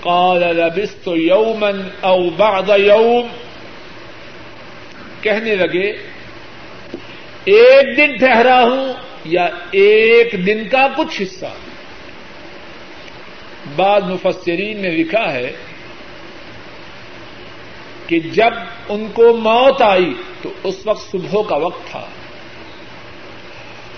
قال 0.00 0.56
لبست 0.56 1.08
یومن 1.08 1.88
او 2.00 2.30
بعد 2.30 2.70
یوم۔ 2.76 3.26
کہنے 5.20 5.54
لگے، 5.54 5.92
ایک 7.44 7.96
دن 7.96 8.16
ٹھہرا 8.16 8.62
ہوں 8.62 8.94
یا 9.24 9.48
ایک 9.70 10.46
دن 10.46 10.68
کا 10.68 10.88
کچھ 10.96 11.22
حصہ؟ 11.22 11.54
بعض 13.76 14.02
مفسرین 14.02 14.82
نے 14.82 14.90
لکھا 14.90 15.32
ہے 15.32 15.52
کہ 18.12 18.20
جب 18.20 18.50
ان 18.88 19.06
کو 19.14 19.36
موت 19.36 19.82
آئی 19.82 20.14
تو 20.42 20.52
اس 20.64 20.86
وقت 20.86 21.12
صبح 21.12 21.42
کا 21.48 21.56
وقت 21.56 21.90
تھا۔ 21.90 22.06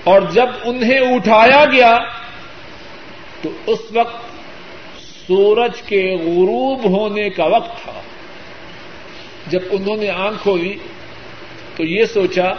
اور 0.05 0.22
جب 0.33 0.46
انہیں 0.64 0.98
اٹھایا 0.98 1.64
گیا 1.64 1.98
تو 3.42 3.50
اس 3.66 3.79
وقت 3.94 4.22
سورج 5.27 5.83
کے 5.83 6.16
غروب 6.20 6.85
ہونے 6.85 7.31
کا 7.31 7.44
وقت 7.44 7.85
تھا۔ 7.85 8.00
جب 9.46 9.61
انہوں 9.70 9.96
نے 9.96 10.11
آنکھ 10.11 10.42
کھولی 10.42 10.77
تو 11.77 11.85
یہ 11.85 12.05
سوچا 12.05 12.53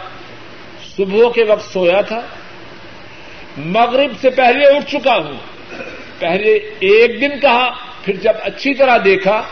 صبح 0.96 1.30
کے 1.34 1.44
وقت 1.44 1.72
سویا 1.72 2.00
تھا۔ 2.00 2.20
مغرب 3.56 4.12
سے 4.20 4.30
پہلے 4.30 4.76
اٹھ 4.76 4.90
چکا 4.90 5.16
ہوں۔ 5.16 5.36
پہلے 6.18 6.54
ایک 6.78 7.20
دن 7.20 7.40
کہا، 7.40 7.70
پھر 8.04 8.16
جب 8.16 8.32
اچھی 8.42 8.74
طرح 8.74 8.98
دیکھا 9.04 9.42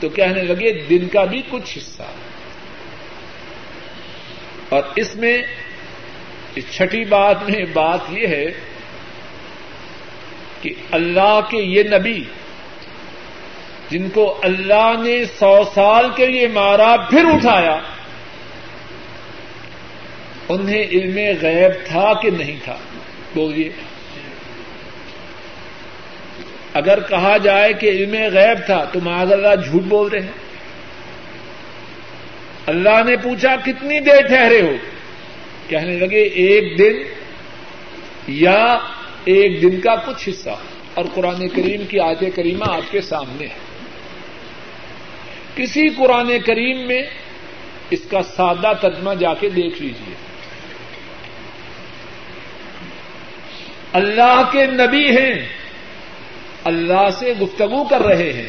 تو 0.00 0.08
کہنے 0.08 0.42
لگے 0.42 0.72
دن 0.72 1.08
کا 1.08 1.24
بھی 1.24 1.42
کچھ 1.50 1.78
حصہ۔ 1.78 2.02
اور 4.68 4.82
اس 4.96 5.16
میں 5.16 5.42
اس 6.54 6.64
چھٹی 6.70 7.04
بات 7.04 7.42
میں 7.42 7.64
بات 7.72 8.00
یہ 8.10 8.26
ہے 8.26 8.46
کہ 10.62 10.70
اللہ 10.90 11.40
کے 11.50 11.56
یہ 11.56 11.82
نبی 11.82 12.24
جن 13.90 14.10
کو 14.10 14.38
اللہ 14.42 14.92
نے 15.04 15.24
سو 15.24 15.62
سال 15.74 16.10
کے 16.16 16.26
لیے 16.26 16.48
مارا، 16.48 16.96
پھر 17.10 17.24
اٹھایا، 17.24 17.76
انہیں 20.48 20.82
علم 20.82 21.16
غیب 21.40 21.86
تھا 21.86 22.20
کہ 22.22 22.30
نہیں 22.30 22.56
تھا؟ 22.64 22.76
بولیے۔ 23.34 23.70
اگر 26.74 27.00
کہا 27.00 27.36
جائے 27.36 27.72
کہ 27.72 27.86
علم 27.86 28.14
غیب 28.32 28.66
تھا 28.66 28.84
تو 28.84 29.00
معاذ 29.00 29.32
اللہ 29.32 29.54
جھوٹ 29.64 29.82
بول 29.82 30.08
رہے 30.08 30.20
ہیں۔ 30.20 30.50
اللہ 32.66 33.04
نے 33.08 33.16
پوچھا 33.16 33.56
کتنی 33.56 34.00
دیر 34.00 34.26
ٹھہرے 34.26 34.60
ہو؟ 34.60 34.72
کہنے 35.68 35.98
لگے 35.98 36.22
ایک 36.22 36.78
دن 36.78 36.92
یا 38.28 38.78
ایک 39.24 39.62
دن 39.62 39.80
کا 39.80 39.94
کچھ 39.94 40.28
حصہ۔ 40.28 40.50
اور 40.94 41.04
قرآن 41.14 41.48
کریم 41.48 41.84
کی 41.84 42.00
آیت 42.00 42.36
کریمہ 42.36 42.64
آپ 42.68 42.92
کے 42.92 43.00
سامنے 43.00 43.46
ہے۔ 43.46 43.58
کسی 45.56 45.88
قرآن 45.88 46.38
کریم 46.46 46.86
میں 46.86 47.02
اس 47.90 48.00
کا 48.10 48.22
سادہ 48.22 48.72
ترجمہ 48.80 49.14
جا 49.14 49.34
کے 49.34 49.48
دیکھ 49.48 49.82
لیجیے 49.82 50.14
اللہ 53.92 54.48
کے 54.52 54.66
نبی 54.66 55.16
ہیں۔ 55.18 55.59
اللہ 56.64 57.10
سے 57.18 57.32
گفتگو 57.42 57.84
کر 57.84 58.00
رہے 58.00 58.32
ہیں 58.32 58.48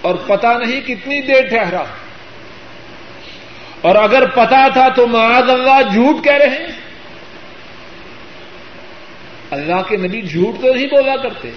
اور 0.00 0.14
پتا 0.14 0.58
نہیں 0.58 0.80
کتنی 0.80 1.22
دیر 1.22 1.46
ٹھہرا۔ 1.48 1.82
اور 3.80 3.94
اگر 3.94 4.26
پتا 4.30 4.68
تھا 4.68 4.88
تو 4.88 5.06
معاذ 5.06 5.50
اللہ 5.50 5.92
جھوٹ 5.92 6.24
کہہ 6.24 6.32
رہے 6.32 6.48
ہیں۔ 6.48 6.66
اللہ 9.50 9.82
کے 9.88 9.96
نبی 9.96 10.22
جھوٹ 10.22 10.62
تو 10.62 10.74
نہیں 10.74 10.86
بولا 10.86 11.16
کرتے۔ 11.16 11.50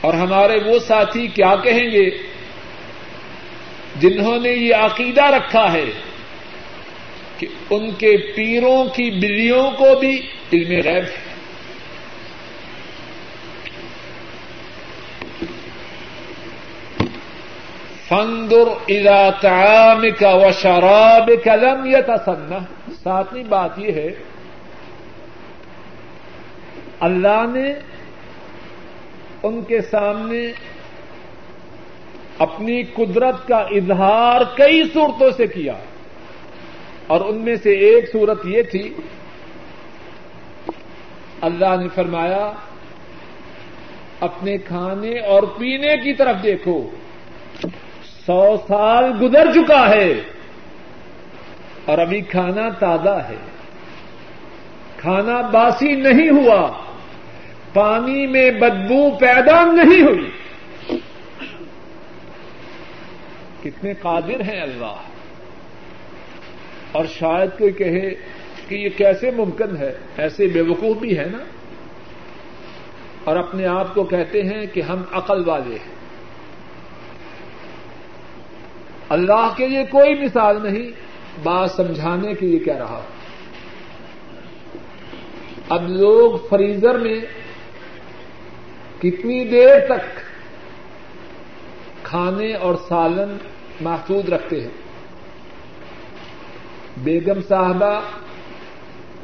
اور 0.00 0.14
ہمارے 0.14 0.58
وہ 0.66 0.78
ساتھی 0.78 1.26
کیا 1.26 1.56
کہیں 1.56 1.90
گے؟ 1.90 2.10
جنہوں 3.96 4.40
نے 4.40 4.50
یہ 4.50 4.74
عقیدہ 4.74 5.24
رکھا 5.24 5.72
ہے 5.72 5.84
کہ 7.38 7.46
ان 7.70 7.90
کے 7.90 8.16
پیروں 8.16 8.84
کی 8.84 9.10
بلیوں 9.10 9.70
کو 9.70 9.98
بھی 9.98 10.28
علم 10.52 10.70
غیب 10.70 11.04
ہے۔ 11.04 11.27
فندر 18.08 18.68
اذا 18.88 19.30
تعامك 19.30 20.22
وشرابك 20.22 21.48
لم 21.48 21.86
يتسنى 21.86 22.58
ساتویں 23.02 23.44
بات 23.44 23.78
یہ 23.78 23.92
ہے، 23.92 24.10
اللہ 27.00 27.44
نے 27.54 27.74
ان 29.42 29.62
کے 29.62 29.80
سامنے 29.80 30.52
اپنی 32.38 32.82
قدرت 32.82 33.48
کا 33.48 33.56
اظہار 33.56 34.40
کئی 34.56 34.82
صورتوں 34.94 35.30
سے 35.36 35.46
کیا۔ 35.46 35.74
اور 37.06 37.20
ان 37.20 37.36
میں 37.36 37.56
سے 37.56 37.72
ایک 37.72 38.12
صورت 38.12 38.46
یہ 38.46 38.62
تھی، 38.62 38.94
اللہ 41.40 41.76
نے 41.80 41.88
فرمایا، 41.94 42.52
اپنے 44.20 44.58
کھانے 44.58 45.18
اور 45.18 45.42
پینے 45.42 45.96
کی 45.96 46.14
طرف 46.14 46.36
دیکھو۔ 46.42 46.90
سو 48.28 48.56
سال 48.68 49.04
گزر 49.22 49.52
چکا 49.52 49.90
ہے 49.90 50.12
اور 51.84 51.98
ابھی 51.98 52.20
کھانا 52.20 52.68
تازہ 52.68 53.22
ہے۔ 53.28 53.36
کھانا 54.96 55.40
باسی 55.40 55.92
نہیں 55.92 56.30
ہوا۔ 56.30 56.72
پانی 57.72 58.26
میں 58.26 58.50
بدبو 58.50 59.10
پیدا 59.10 59.72
نہیں 59.72 60.02
ہوئی۔ 60.02 60.30
کتنے 63.62 63.94
قادر 63.94 64.40
ہیں 64.40 64.60
اللہ۔ 64.60 64.96
اور 66.92 67.04
شاید 67.04 67.58
کوئی 67.58 67.72
کہے 67.72 68.10
کہ 68.68 68.74
یہ 68.74 68.88
کیسے 68.96 69.30
ممکن 69.30 69.76
ہے؟ 69.76 69.92
ایسے 70.16 70.46
بے 70.46 70.60
وقوف 70.60 70.96
بھی 70.96 71.18
ہے 71.18 71.24
نا۔ 71.24 71.38
اور 73.24 73.36
اپنے 73.36 73.66
آپ 73.66 73.94
کو 73.94 74.04
کہتے 74.04 74.42
ہیں 74.42 74.66
کہ 74.66 74.80
ہم 74.80 75.02
عقل 75.12 75.48
والے 75.48 75.74
ہیں۔ 75.74 75.97
اللہ 79.08 79.52
کے 79.56 79.68
لیے 79.68 79.84
کوئی 79.84 80.14
مثال 80.14 80.62
نہیں، 80.62 80.90
بات 81.42 81.70
سمجھانے 81.70 82.34
کے 82.34 82.46
لیے 82.46 82.58
کہہ 82.58 82.76
رہا 82.76 83.02
اب 85.68 85.88
لوگ 85.88 86.46
فریزر 86.48 86.98
میں 86.98 87.20
کتنی 89.02 89.44
دیر 89.44 89.80
تک 89.86 90.20
کھانے 92.02 92.54
اور 92.54 92.74
سالن 92.88 93.36
محفوظ 93.80 94.28
رکھتے 94.28 94.60
ہیں۔ 94.60 94.70
بیگم 96.96 97.40
صاحبہ، 97.48 98.00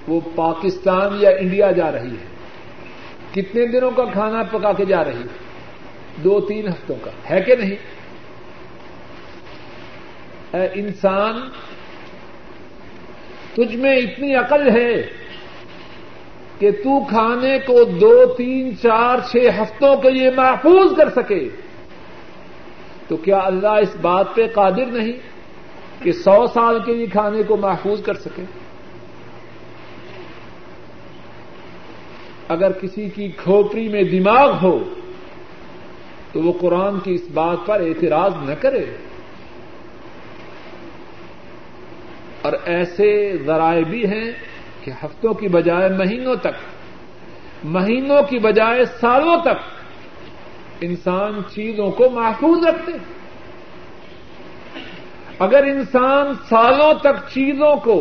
وہ 0.09 0.21
پاکستان 0.35 1.09
یا 1.21 1.31
انڈیا 1.31 1.71
جا 1.71 1.93
رہی 1.93 2.11
ہے۔ 2.11 2.35
کتنے 3.33 3.67
دنوں 3.67 3.91
کا 3.91 4.05
کھانا 4.05 4.43
پکا 4.43 4.73
کے 4.73 4.85
جا 4.85 5.05
رہی 5.05 5.19
ہے؟ 5.19 5.45
دو 6.17 6.41
تین 6.41 6.69
ہفتوں 6.69 6.97
کا، 7.03 7.11
ہے 7.31 7.41
کہ 7.41 7.57
نہیں؟ 7.57 7.94
اے 10.55 10.69
انسان، 10.75 11.49
تجھ 13.55 13.77
میں 13.77 13.97
اتنی 13.97 14.35
عقل 14.35 14.71
ہے 14.71 15.03
کہ 16.59 16.71
تو 16.71 17.05
کھانے 17.05 17.59
کو 17.59 17.85
دو، 17.85 18.27
تین، 18.27 18.79
چار، 18.83 19.19
چھ 19.31 19.37
ہفتوں 19.63 19.97
کے 19.97 20.11
لیے 20.11 20.31
محفوظ 20.31 20.97
کر 20.97 21.09
سکے۔ 21.11 21.49
تو 23.09 23.17
کیا 23.17 23.39
اللہ 23.39 23.69
اس 23.69 23.97
بات 24.01 24.35
پہ 24.35 24.47
قادر 24.47 24.87
نہیں 24.87 25.13
کہ 26.05 26.13
سو 26.13 26.47
سال 26.47 26.79
کے 26.87 26.95
لیے 26.95 27.07
کھانے 27.07 27.43
کو 27.43 27.57
محفوظ 27.57 28.03
کر 28.03 28.15
سکے؟ 28.15 28.45
اگر 32.49 32.73
کسی 32.73 33.09
کی 33.09 33.29
کھوپڑی 33.29 33.89
میں 33.89 34.03
دماغ 34.03 34.53
ہو 34.63 34.85
تو 36.33 36.41
وہ 36.41 36.53
قرآن 36.61 37.01
کی 37.01 37.15
اس 37.15 37.29
بات 37.35 37.59
پر 37.67 37.81
اعتراض 37.81 38.33
نہ 38.49 38.55
کرے۔ 38.55 38.85
اور 42.45 42.53
ایسے 42.67 43.11
ذرائع 43.47 43.83
بھی 43.91 44.05
ہیں 44.07 44.31
کہ 44.85 44.91
ہفتوں 45.03 45.33
کی 45.35 45.49
بجائے 45.49 45.89
مہینوں 45.89 46.35
تک، 46.37 46.57
مہینوں 47.77 48.23
کی 48.31 48.39
بجائے 48.39 48.85
سالوں 49.01 49.37
تک 49.45 49.59
انسان 50.81 51.41
چیزوں 51.55 51.91
کو 51.91 52.09
محفوظ 52.11 52.67
رکھتے 52.67 52.93
اگر 55.39 55.63
انسان 55.67 56.33
سالوں 56.49 56.93
تک 57.01 57.17
چیزوں 57.33 57.75
کو 57.85 57.97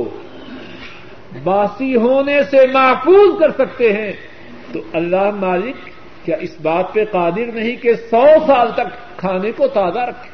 باسی 1.43 1.95
ہونے 1.95 2.37
سے 2.51 2.65
محفوظ 2.73 3.39
کر 3.39 3.51
سکتے 3.57 3.93
ہیں، 3.93 4.11
تو 4.73 4.79
اللہ 4.93 5.29
مالک 5.39 5.89
کیا 6.25 6.37
اس 6.41 6.59
بات 6.61 6.93
پہ 6.93 7.05
قادر 7.11 7.51
نہیں 7.53 7.75
کہ 7.75 7.93
سو 8.09 8.25
سال 8.47 8.71
تک 8.75 8.89
کھانے 9.17 9.51
کو 9.51 9.67
تازہ 9.73 10.03
رکھے؟ 10.09 10.32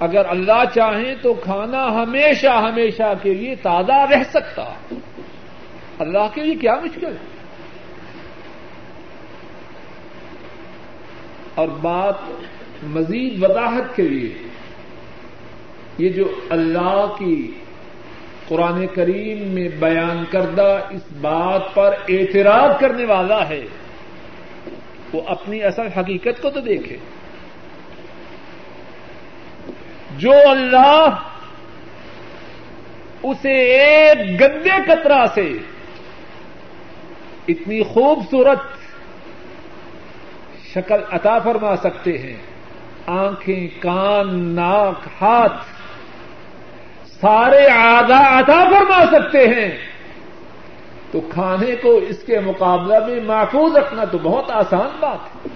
اگر 0.00 0.22
اللہ 0.28 0.62
چاہیں 0.74 1.14
تو 1.22 1.34
کھانا 1.34 2.02
ہمیشہ 2.02 2.46
ہمیشہ 2.46 3.12
کے 3.22 3.34
لیے 3.34 3.54
تازہ 3.54 3.92
رہ 3.92 4.22
سکتا۔ 4.30 4.74
اللہ 5.98 6.26
کے 6.34 6.40
لیے 6.44 6.54
کیا 6.54 6.74
مشکل 6.74 7.06
ہے؟ 7.06 7.36
اور 11.54 11.68
بات 11.68 12.14
مزید 12.82 13.44
وضاحت 13.44 13.96
کے 13.96 14.02
لیے، 14.02 14.34
یہ 15.98 16.08
جو 16.08 16.32
اللہ 16.48 17.06
کی 17.18 17.52
قرآن 18.48 18.86
کریم 18.94 19.38
میں 19.48 19.68
بیان 19.68 20.24
کردہ 20.30 20.78
اس 20.90 21.02
بات 21.20 21.74
پر 21.74 21.94
اعتراض 22.08 22.80
کرنے 22.80 23.04
والا 23.04 23.48
ہے، 23.48 23.62
وہ 25.12 25.20
اپنی 25.26 25.62
اصل 25.62 25.86
حقیقت 25.86 26.42
کو 26.42 26.50
تو 26.50 26.60
دیکھے۔ 26.60 26.96
جو 30.18 30.32
اللہ 30.32 31.08
اسے 33.22 33.52
ایک 33.52 34.40
گندے 34.40 34.82
کترا 34.86 35.24
سے 35.34 35.52
اتنی 37.48 37.82
خوبصورت 37.82 38.58
شکل 40.74 41.00
عطا 41.10 41.38
فرما 41.38 41.76
سکتے 41.76 42.18
ہیں، 42.18 42.36
آنکھیں، 43.06 43.82
کان، 43.82 44.44
ناک، 44.44 45.22
ہاتھ، 45.22 45.64
سارے 47.20 47.68
آگا 47.70 48.38
عطا 48.38 48.64
فرما 48.64 49.04
سکتے 49.06 49.48
ہیں۔ 49.48 49.78
تو 51.10 51.20
کھانے 51.20 51.76
کو 51.82 51.96
اس 51.96 52.22
کے 52.22 52.40
مقابلہ 52.40 53.06
میں 53.06 53.20
محفوظ 53.20 53.76
رکھنا 53.76 54.04
تو 54.04 54.18
بہت 54.18 54.50
آسان 54.50 54.96
بات 55.00 55.36
ہے۔ 55.36 55.48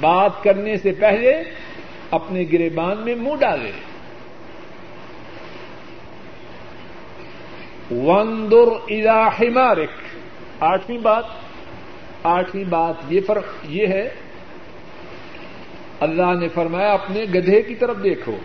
بات 0.00 0.42
کرنے 0.42 0.76
سے 0.76 0.92
پہلے 0.92 1.42
اپنے 2.10 2.44
گریبان 2.52 2.98
میں 2.98 3.14
منہ 3.14 3.36
ڈالے۔ 3.36 3.72
وندر 7.90 8.94
الا 8.94 9.28
حمارک 9.28 9.90
آٹھویں 10.60 10.98
بات۔ 10.98 11.24
آٹھویں 12.22 12.64
بات 12.64 12.94
یہ 13.08 13.20
فرق 13.26 13.44
یہ 13.64 13.86
ہے۔ 13.86 14.08
اللہ 16.00 16.34
نے 16.40 16.48
فرمایا، 16.48 16.92
اپنے 16.92 17.24
گدھے 17.34 17.62
کی 17.62 17.74
طرف 17.74 17.96
دیکھو۔ 18.04 18.36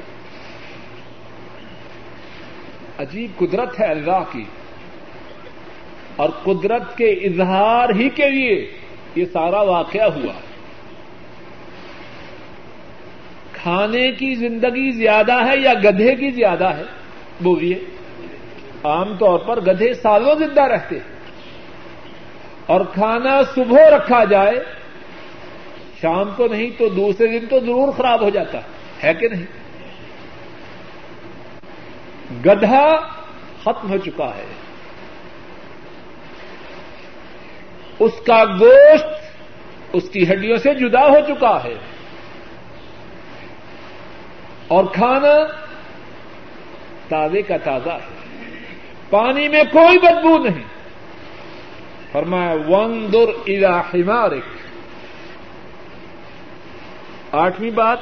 عجیب 2.98 3.32
قدرت 3.40 3.80
ہے 3.80 3.86
اللہ 3.86 4.24
کی۔ 4.32 4.44
اور 6.16 6.30
قدرت 6.44 6.98
کے 6.98 7.12
اظہار 7.12 7.90
ہی 7.90 8.10
کے 8.10 8.30
لیے 8.30 8.72
یہ 9.16 9.26
سارا 9.34 9.62
واقعہ 9.62 10.10
ہوا۔ 10.10 10.34
کھانے 13.64 14.12
کی 14.12 14.36
زندگی 14.36 14.92
زیادہ 14.92 15.34
ہے 15.34 15.58
یا 15.58 15.74
گدھے 15.74 16.16
کی 16.16 16.32
زیادہ 16.32 16.66
ہے؟ 16.66 16.84
بولیے۔ 17.42 17.80
عام 18.84 19.18
طور 19.18 19.40
پر 19.40 19.62
گدھے 19.62 19.94
سالوں 19.94 20.36
زندہ 20.36 20.62
رہتے 20.62 20.96
ہیں۔ 20.96 21.14
اور 22.66 22.82
کھانا 22.94 23.42
صبح 23.56 23.90
رکھا 23.90 24.24
جائے، 24.24 24.64
شام 26.02 26.30
کو 26.36 26.48
نہیں 26.48 26.70
تو 26.78 26.90
دوسرے 26.90 27.40
دن 27.40 27.46
تو 27.50 27.60
ضرور 27.60 27.92
خراب 27.92 28.22
ہو 28.22 28.30
جاتا 28.30 28.58
ہے۔ 29.04 29.14
کہ 29.14 29.28
نہیں؟ 29.28 29.46
گدھا 32.46 32.96
ختم 33.62 33.92
ہو 33.92 33.98
چکا 33.98 34.32
ہے۔ 34.38 34.46
اس 38.00 38.12
کا 38.28 38.44
گوشت 38.46 39.08
اس 39.94 40.10
کی 40.10 40.34
ہڈیوں 40.34 40.58
سے 40.58 40.74
جدا 40.74 41.08
ہو 41.08 41.20
چکا 41.28 41.64
ہے۔ 41.64 41.93
اور 44.74 44.86
کھانا 44.86 45.64
تازے 47.08 47.42
کا 47.42 47.58
تازہ 47.58 47.90
ہے۔ 47.90 48.08
پانی 49.10 49.48
میں 49.48 49.64
کوئی 49.72 49.98
بدبو 49.98 50.38
نہیں۔ 50.38 50.64
فرمایا 52.12 52.56
ون 52.68 53.14
در 53.14 53.52
الا 53.52 53.80
حمارک 53.80 54.44
آٹھویں 57.32 57.72
بات، 57.72 57.98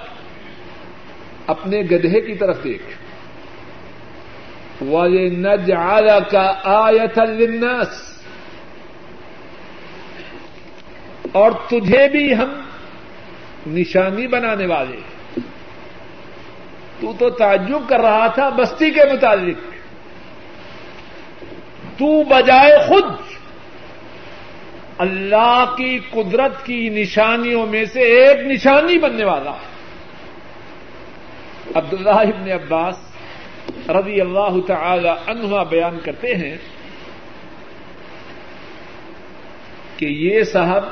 اپنے 1.47 1.81
گدھے 1.81 2.21
کی 2.21 2.35
طرف 2.35 2.63
دیکھ۔ 2.63 2.83
والے 4.83 5.29
نج 5.29 5.71
کا 6.31 6.53
آیت 6.63 7.19
النس 7.19 8.21
اور 11.31 11.51
تجھے 11.51 12.09
بھی 12.11 12.35
ہم 12.35 12.61
نشانی 13.67 14.27
بنانے 14.27 14.65
والے۔ 14.65 15.10
تو 17.01 17.13
تو 17.19 17.29
تعجب 17.29 17.89
کر 17.89 17.99
رہا 17.99 18.27
تھا 18.27 18.49
بستی 18.49 18.91
کے 18.91 19.01
متعلق۔ 19.13 19.57
تو 21.99 22.23
بجائے 22.23 22.77
خود 22.87 23.03
اللہ 24.97 25.65
کی 25.77 25.99
قدرت 26.09 26.65
کی 26.65 26.89
نشانیوں 26.89 27.65
میں 27.65 27.85
سے 27.85 27.99
ایک 27.99 28.39
نشانی 28.45 28.97
بننے 28.97 29.25
والا۔ 29.25 29.51
ہے 29.51 29.71
عبداللہ 31.75 32.09
ابن 32.09 32.51
عباس 32.51 32.97
رضی 33.89 34.21
اللہ 34.21 34.61
تعالی 34.67 35.09
عنہ 35.09 35.63
بیان 35.69 35.99
کرتے 35.99 36.35
ہیں 36.35 36.57
کہ 39.97 40.05
یہ 40.05 40.43
صاحب 40.43 40.83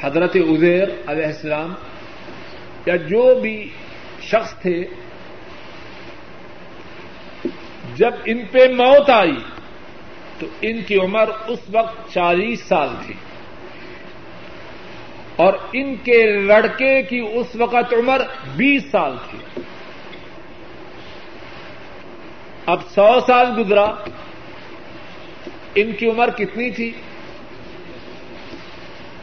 حضرت 0.00 0.36
ازیر 0.36 0.88
علیہ 1.06 1.26
السلام 1.26 1.74
یا 2.86 2.96
جو 2.96 3.34
بھی 3.34 3.68
شخص 4.30 4.54
تھے، 4.54 4.84
جب 7.94 8.10
ان 8.24 8.46
پہ 8.46 8.58
موت 8.58 9.10
آئی 9.10 9.36
تو 10.38 10.46
ان 10.60 10.82
کی 10.82 10.98
عمر 10.98 11.28
اس 11.48 11.58
وقت 11.72 12.12
چالیس 12.12 12.60
سال 12.60 12.88
تھی۔ 13.06 13.14
اور 15.36 15.54
ان 15.72 15.96
کے 15.96 16.40
لڑکے 16.40 17.02
کی 17.02 17.18
اس 17.18 17.56
وقت 17.56 17.94
عمر 17.94 18.20
بیس 18.56 18.84
سال 18.90 19.16
تھی۔ 19.30 19.60
اب 22.66 22.80
سو 22.94 23.20
سال 23.26 23.46
گزرا، 23.58 23.94
ان 25.74 25.92
کی 25.92 26.10
عمر 26.10 26.30
کتنی 26.30 26.70
تھی؟ 26.70 26.92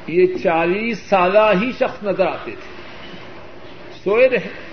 یہ 0.08 0.26
چالیس 0.44 1.00
سالہ 1.00 1.54
ہی 1.62 1.72
شخص 1.72 2.04
نظر 2.04 2.28
آتے 2.28 2.52
تھے۔ 2.52 2.76
سوئے 4.04 4.30
رہے۔ 4.30 4.71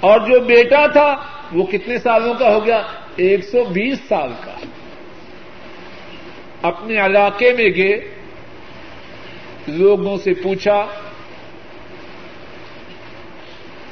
اور 0.00 0.20
جو 0.20 0.40
بیٹا 0.40 0.86
تھا 0.86 1.14
وہ 1.52 1.66
کتنے 1.66 1.98
سالوں 1.98 2.34
کا 2.34 2.54
ہو 2.54 2.66
گیا؟ 2.66 2.82
ایک 3.16 3.44
سو 3.44 3.64
بیس 3.64 3.98
سال 4.08 4.30
کا۔ 4.44 4.54
اپنے 6.62 6.96
علاقے 6.96 7.52
میں 7.52 7.68
گئے، 7.76 8.14
لوگوں 9.68 10.16
سے 10.16 10.34
پوچھا، 10.34 10.86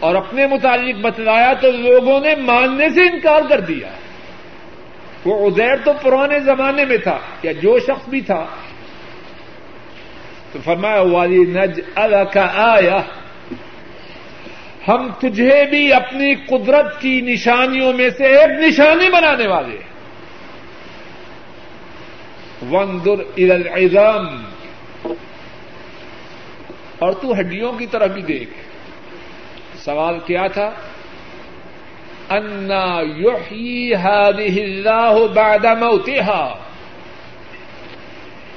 اور 0.00 0.14
اپنے 0.14 0.46
متعلق 0.46 0.94
بتلایا 1.00 1.52
تو 1.52 1.70
لوگوں 1.70 2.20
نے 2.20 2.34
ماننے 2.34 2.90
سے 2.90 3.00
انکار 3.00 3.40
کر 3.48 3.60
دیا۔ 3.60 3.88
وہ 5.24 5.46
ادیر 5.46 5.76
تو 5.84 5.92
پرانے 6.02 6.40
زمانے 6.40 6.84
میں 6.84 6.98
تھا، 6.98 7.18
یا 7.42 7.52
جو 7.52 7.78
شخص 7.78 8.08
بھی 8.08 8.20
تھا۔ 8.20 8.46
تو 10.52 10.58
فرمایا 10.64 11.00
والی 11.00 11.38
نج 11.38 11.80
کا 12.32 12.46
آیا 12.54 13.02
ہم 14.88 15.08
تجھے 15.18 15.64
بھی 15.70 15.92
اپنی 15.92 16.34
قدرت 16.34 17.00
کی 17.00 17.20
نشانیوں 17.20 17.92
میں 17.92 18.10
سے 18.10 18.24
ایک 18.24 18.50
نشانی 18.60 19.10
بنانے 19.10 19.46
والے 19.46 19.76
وندر 22.70 23.22
العظام۔ 23.36 24.26
اور 26.98 27.12
تو 27.12 27.32
ہڈیوں 27.40 27.72
کی 27.72 27.86
طرف 27.86 28.10
بھی 28.10 28.22
دیکھ۔ 28.22 28.50
سوال 29.84 30.18
کیا 30.18 30.46
تھا؟ 30.46 30.70
انا 32.30 33.00
یحیی 33.16 33.94
هذه 33.94 34.62
اللہ 34.62 35.26
بعد 35.34 35.64
موتها۔ 35.64 36.56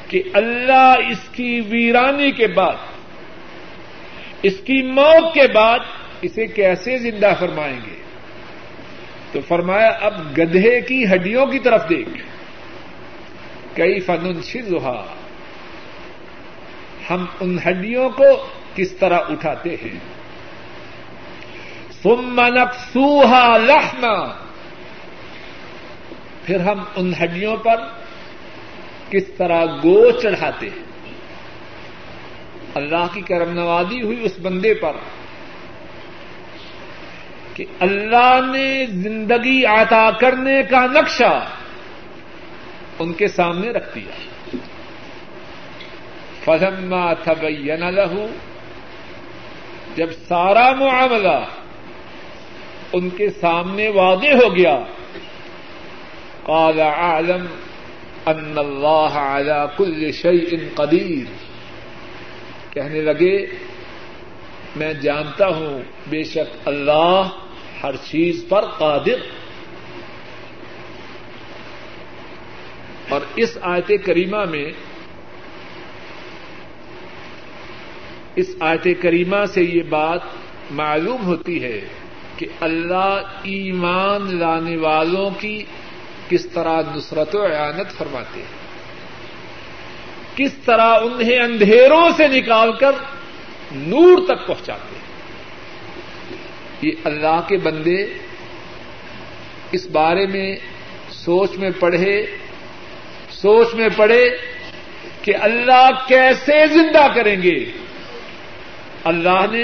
کہ 0.08 0.24
اللہ 0.34 0.96
اس 1.10 1.30
کی 1.32 1.62
ویرانی 1.70 2.32
کے 2.32 2.48
بعد، 2.48 2.76
اس 4.44 4.58
کی 4.58 4.82
موت 4.82 5.34
کے 5.34 5.48
بعد 5.54 5.80
اسے 6.22 6.48
کیسے 6.48 6.98
زندہ 6.98 7.34
فرمائیں 7.40 7.80
گے؟ 7.88 8.00
تو 9.32 9.40
فرمایا، 9.48 9.88
اب 9.88 10.38
گدھے 10.38 10.82
کی 10.82 11.06
ہڈیوں 11.06 11.46
کی 11.46 11.60
طرف 11.60 11.90
دیکھ۔ 11.90 12.10
کئی 13.76 14.00
فن 14.00 14.42
شزہا 14.42 15.06
ہم 17.10 17.26
ان 17.40 17.58
ہڈیوں 17.68 18.10
کو 18.10 18.48
کس 18.76 18.92
طرح 18.92 19.20
اٹھاتے 19.30 19.70
ہیں؟ 19.70 20.00
ثم 22.04 22.42
نقصوہا 22.48 23.58
لحما۔ 23.58 24.28
پھر 26.46 26.60
ہم 26.60 26.84
ان 26.96 27.14
ہڈیوں 27.24 27.56
پر 27.56 27.76
کس 29.10 29.28
طرح 29.38 29.66
گو 29.66 30.12
چڑھاتے 30.12 30.68
ہیں؟ 30.68 31.12
اللہ 32.76 33.08
کی 33.14 33.22
کرم 33.22 33.54
نوازی 33.54 34.02
ہوئی 34.02 34.18
اس 34.22 34.40
بندے 34.42 34.74
پر۔ 34.74 34.94
کہ 37.60 37.66
اللہ 37.80 38.40
نے 38.52 38.86
زندگی 38.86 39.66
عطا 39.66 40.10
کرنے 40.12 40.64
کا 40.70 40.86
نقشہ 40.86 41.46
ان 43.00 43.14
کے 43.14 43.28
سامنے 43.28 43.72
رکھ 43.72 43.96
دیا۔ 43.96 44.12
فضما 46.44 47.14
تبین 47.14 47.80
لہو 47.80 48.28
جب 49.96 50.12
سارا 50.28 50.72
معاملہ 50.72 51.46
ان 52.94 53.10
کے 53.10 53.30
سامنے 53.30 53.90
واضح 53.90 54.34
ہو 54.44 54.56
گیا، 54.56 54.80
قال 56.44 56.80
عالم 56.80 57.46
ان 58.26 58.54
اللہ 58.58 59.18
على 59.18 59.62
كل 59.78 60.12
شيء 60.12 60.58
قدیر 60.76 61.26
کہنے 62.74 63.02
لگے، 63.02 63.46
میں 64.76 64.94
جانتا 64.94 65.48
ہوں، 65.48 65.80
بے 66.10 66.24
شک 66.24 66.68
اللہ 66.68 67.24
ہر 67.84 67.96
چیز 67.96 68.46
پر 68.50 68.66
قادر۔ 68.66 69.20
اور 73.10 73.22
اس 73.36 73.58
آیت 73.62 74.06
کریمہ 74.06 74.46
میں، 74.46 74.72
اس 78.36 78.56
آیت 78.60 78.88
کریمہ 79.02 79.46
سے 79.46 79.62
یہ 79.62 79.84
بات 79.84 80.20
معلوم 80.72 81.26
ہوتی 81.26 81.64
ہے 81.64 81.82
کہ 82.38 82.48
اللہ 82.62 83.20
ایمان 83.44 84.40
لانے 84.40 84.78
والوں 84.78 85.30
کی 85.40 85.64
کس 86.30 86.50
طرح 86.50 86.82
نصرت 86.96 87.36
و 87.36 87.42
اعانت 87.42 87.98
فرماتے 87.98 88.40
ہیں۔ 88.40 88.60
کس 90.36 90.54
طرح 90.54 91.00
انہیں 91.02 91.40
اندھیروں 91.40 92.10
سے 92.18 92.28
نکال 92.28 92.72
کر 92.74 92.92
نور 93.72 94.26
تک 94.28 94.48
پہنچاتے 94.48 94.96
ہیں۔ 94.96 95.09
یہ 96.82 96.92
اللہ 97.04 97.42
کے 97.48 97.58
بندے 97.58 98.06
اس 99.72 99.88
بارے 99.88 100.28
میں 100.28 100.56
سوچ 101.10 101.58
میں 101.58 101.70
پڑھے، 101.80 102.26
سوچ 103.30 103.74
میں 103.74 103.90
پڑے 103.98 104.30
کہ 105.22 105.34
اللہ 105.42 105.90
کیسے 106.08 106.68
زندہ 106.68 107.08
کریں 107.16 107.42
گے؟ 107.42 107.72
اللہ 109.04 109.46
نے 109.52 109.64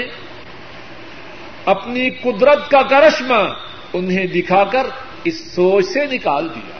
اپنی 1.64 2.10
قدرت 2.10 2.70
کا 2.70 2.82
کرشمہ 2.82 3.54
انہیں 3.92 4.26
دکھا 4.26 4.64
کر 4.64 4.86
اس 5.24 5.52
سوچ 5.52 5.84
سے 5.84 6.06
نکال 6.06 6.48
دیا۔ 6.54 6.78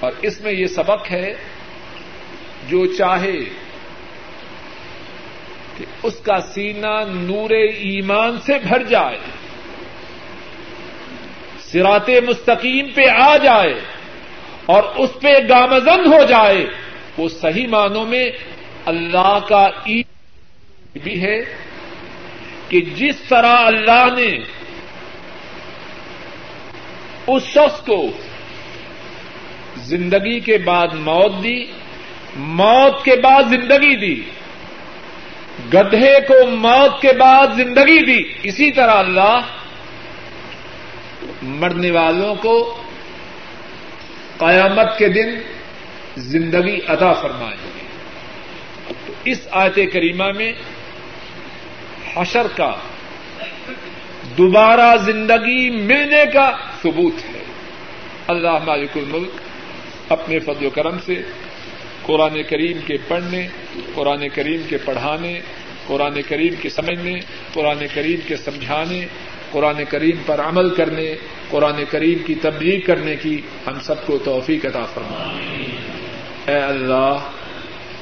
اور 0.00 0.12
اس 0.22 0.40
میں 0.40 0.52
یہ 0.52 0.66
سبق 0.66 1.10
ہے، 1.10 1.34
جو 2.68 2.86
چاہے 2.86 3.63
کہ 5.78 5.84
اس 6.02 6.14
کا 6.14 6.40
سینہ 6.40 6.94
نور 7.08 7.50
ایمان 7.50 8.38
سے 8.46 8.58
بھر 8.58 8.82
جائے 8.82 9.18
سرات 11.58 12.10
مستقیم 12.28 12.86
پہ 12.94 13.08
آ 13.08 13.36
جائے 13.36 13.74
اور 14.66 14.82
اس 14.96 15.10
پہ 15.20 15.32
گامزن 15.48 16.06
ہو 16.12 16.22
جائے، 16.24 16.64
وہ 17.18 17.28
صحیح 17.28 17.66
معنوں 17.66 18.04
میں 18.06 18.24
اللہ 18.86 19.38
کا 19.48 19.66
عید 19.86 21.02
بھی 21.02 21.20
ہے 21.22 21.38
کہ 22.68 22.80
جس 22.94 23.16
طرح 23.28 23.56
اللہ 23.66 24.06
نے 24.16 24.30
اس 27.26 27.42
شخص 27.42 27.80
کو 27.86 27.98
زندگی 29.84 30.38
کے 30.40 30.58
بعد 30.58 30.94
موت 31.00 31.42
دی، 31.44 31.58
موت 32.36 33.04
کے 33.04 33.16
بعد 33.16 33.42
زندگی 33.50 33.94
دی 33.96 34.16
گدھے 35.74 36.16
کو 36.28 36.50
موت 36.50 37.02
کے 37.02 37.12
بعد 37.12 37.46
زندگی 37.56 38.06
دی۔ 38.06 38.32
اسی 38.42 38.70
طرح 38.70 38.94
اللہ 38.94 39.40
مرنے 41.42 41.90
والوں 41.90 42.34
کو 42.34 42.82
قیامت 44.38 44.98
کے 44.98 45.08
دن 45.08 45.28
زندگی 46.16 46.78
ادا 46.88 47.12
فرمائیں 47.12 47.56
گے 47.64 47.84
تو 49.06 49.12
اس 49.24 49.48
آیت 49.50 49.74
کریمہ 49.74 50.24
میں 50.36 50.52
حشر 52.14 52.46
کا 52.56 52.74
دوبارہ 54.38 54.96
زندگی 54.96 55.70
ملنے 55.70 56.24
کا 56.32 56.56
ثبوت 56.82 57.14
ہے۔ 57.24 57.42
اللہ 58.26 58.58
مالک 58.66 58.90
الملک 58.94 59.30
اپنے 60.08 60.38
فضل 60.38 60.66
و 60.66 60.70
کرم 60.70 60.98
سے 61.06 61.22
قرآن 62.02 62.42
کریم 62.42 62.78
کے 62.86 62.96
پڑھنے 63.08 63.48
قرآن 63.94 64.28
کریم 64.34 64.60
کے 64.68 64.76
پڑھانے، 64.84 65.40
قرآن 65.86 66.22
کریم 66.28 66.54
کے 66.62 66.68
سمجھنے، 66.68 67.20
قرآن 67.52 67.84
کریم 67.94 68.20
کے 68.26 68.36
سمجھانے، 68.36 69.06
قرآن 69.50 69.84
کریم 69.88 70.16
پر 70.26 70.40
عمل 70.40 70.74
کرنے، 70.74 71.14
قرآن 71.50 71.82
کریم 71.90 72.18
کی 72.26 72.34
تبلیغ 72.34 72.80
کرنے 72.86 73.16
کی 73.16 73.40
ہم 73.66 73.80
سب 73.82 74.06
کو 74.06 74.18
توفیق 74.18 74.66
عطا 74.66 74.84
فرما۔ 74.84 75.38
اے 76.46 76.58
اللہ، 76.58 77.18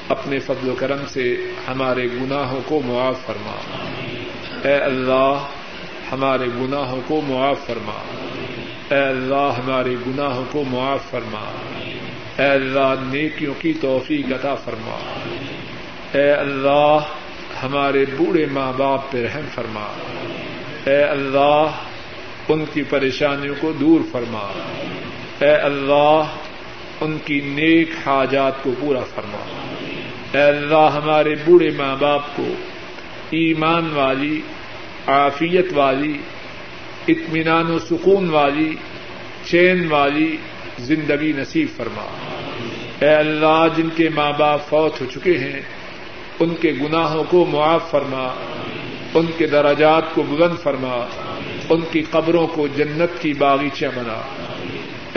اپنے 0.09 0.39
فضل 0.39 0.69
و 0.69 0.75
کرم 0.79 0.99
سے 1.09 1.37
ہمارے 1.69 2.05
گناہوں 2.05 2.61
کو 2.67 2.81
معاف 2.85 3.27
فرما۔ 3.27 3.57
اے 4.69 4.75
اللہ، 4.75 5.47
ہمارے 6.13 6.47
گناہوں 6.47 7.01
کو 7.07 7.21
معاف 7.21 7.67
فرما۔ 7.67 8.03
اے 8.95 9.03
اللہ، 9.03 9.51
ہمارے 9.59 9.91
گناہوں 9.91 10.45
کو 10.51 10.65
معاف 10.65 11.11
فرما۔ 11.11 11.53
اے 12.39 12.49
اللہ، 12.49 12.95
نیکیوں 13.13 13.55
کی 13.59 13.73
توفیق 13.81 14.27
عطا 14.27 14.55
فرما۔ 14.55 15.19
اے 16.13 16.31
اللہ 16.31 16.99
ہمارے 17.63 18.05
بوڑھے 18.17 18.47
ماں 18.53 18.73
باپ 18.77 19.11
پہ 19.11 19.27
رحم 19.27 19.45
فرما۔ 19.55 19.89
اے 20.87 21.03
اللہ 21.03 21.71
ان 22.49 22.65
کی 22.73 22.83
پریشانیوں 22.83 23.55
کو 23.61 23.73
دور 23.73 24.01
فرما۔ 24.13 24.53
اے 25.41 25.51
اللہ 25.51 26.23
ان 27.01 27.19
کی 27.25 27.41
نیک 27.41 27.91
حاجات 28.07 28.63
کو 28.63 28.73
پورا 28.81 29.01
فرما۔ 29.15 29.39
اے 30.33 30.43
اللہ 30.43 30.91
ہمارے 30.95 31.35
بوڑھے 31.45 31.71
ماں 31.77 31.97
باپ 31.97 32.23
کو 32.37 32.49
ایمان 33.31 33.91
والی، 33.95 34.41
عافیت 35.07 35.67
والی، 35.75 36.19
اطمینان 37.09 37.67
و 37.67 37.79
سکون 37.79 38.31
والی، 38.31 38.77
چین 39.45 39.87
والی 39.93 40.37
زندگی 40.79 41.33
نصیب 41.37 41.69
فرما۔ 41.77 42.07
اے 43.01 43.15
اللہ 43.15 43.67
جن 43.77 43.89
کے 43.97 44.09
ماں 44.09 44.33
باپ 44.39 44.69
فوت 44.69 45.01
ہو 45.01 45.07
چکے 45.15 45.39
ہیں 45.39 45.61
ان 46.43 46.55
کے 46.61 46.73
گناہوں 46.83 47.25
کو 47.29 47.45
معاف 47.45 47.91
فرما، 47.91 48.29
ان 49.15 49.27
کے 49.39 49.47
دراجات 49.47 50.03
کو 50.15 50.23
بلند 50.23 50.63
فرما، 50.63 51.07
ان 51.69 51.81
کی 51.93 52.03
قبروں 52.11 52.47
کو 52.47 52.67
جنت 52.67 53.23
کی 53.23 53.33
باغیچہ 53.33 53.87
بنا۔ 53.95 54.21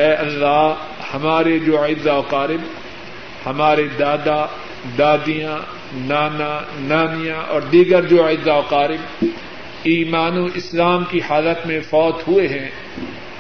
اے 0.04 0.14
اللہ، 0.14 0.74
ہمارے 1.14 1.60
جو 1.60 1.78
و 2.06 2.22
قارب، 2.22 2.62
ہمارے 3.46 3.88
دادا، 4.00 4.46
دادیاں، 4.98 5.58
نانا، 5.94 6.60
نانیاں 6.80 7.42
اور 7.50 7.62
دیگر 7.62 8.06
جو 8.06 8.24
و 8.46 8.62
قارب 8.70 9.26
ایمان 9.84 10.38
و 10.38 10.46
اسلام 10.56 11.04
کی 11.10 11.22
حالت 11.22 11.68
میں 11.68 11.80
فوت 11.80 12.28
ہوئے 12.28 12.48
ہیں، 12.48 12.70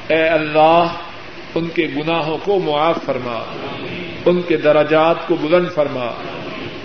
اے 0.08 0.28
اللہ، 0.28 0.88
ان 1.56 1.68
کے 1.68 1.88
گناہوں 1.96 2.38
کو 2.44 2.60
معاف 2.60 2.98
فرما، 3.06 3.44
ان 4.26 4.42
کے 4.42 4.58
دراجات 4.58 5.28
کو 5.28 5.36
بلند 5.36 5.68
فرما۔ 5.76 6.12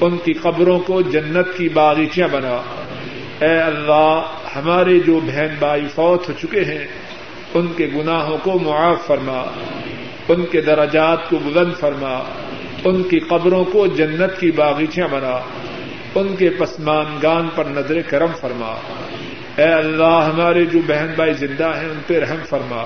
ان 0.00 0.16
کی 0.16 0.32
قبروں 0.32 0.80
کو 0.80 1.02
جنت 1.02 1.58
کی 1.58 1.68
باغیچیاں 1.68 2.28
بنا۔ 2.28 2.62
اے 3.40 3.60
اللہ، 3.60 4.22
ہمارے 4.56 5.00
جو 5.00 5.20
بہن 5.20 5.48
بھائی 5.58 5.86
فوت 5.94 6.28
ہو 6.28 6.34
چکے 6.42 6.60
ہیں، 6.60 6.86
ان 7.54 7.66
کے 7.76 7.86
گناہوں 7.94 8.38
کو 8.42 8.58
معاف 8.58 9.06
فرما۔ 9.06 9.44
ان 10.28 10.46
کے 10.46 10.60
درجات 10.60 11.30
کو 11.30 11.38
بلند 11.38 11.72
فرما۔ 11.80 12.22
ان 12.84 13.02
کی 13.02 13.18
قبروں 13.18 13.64
کو 13.64 13.86
جنت 13.86 14.40
کی 14.40 14.50
باغیچیاں 14.50 15.08
بنا۔ 15.08 15.40
ان 16.14 16.36
کے 16.36 16.50
پسمانگان 16.50 17.48
پر 17.54 17.64
نظر 17.64 18.00
کرم 18.00 18.30
فرما۔ 18.40 18.74
اے 19.56 19.72
اللہ، 19.72 20.30
ہمارے 20.34 20.64
جو 20.64 20.78
بہن 20.86 21.12
بھائی 21.16 21.32
زندہ 21.32 21.64
ہیں، 21.64 21.88
ان 21.88 22.00
پہ 22.06 22.20
رحم 22.20 22.44
فرما۔ 22.48 22.82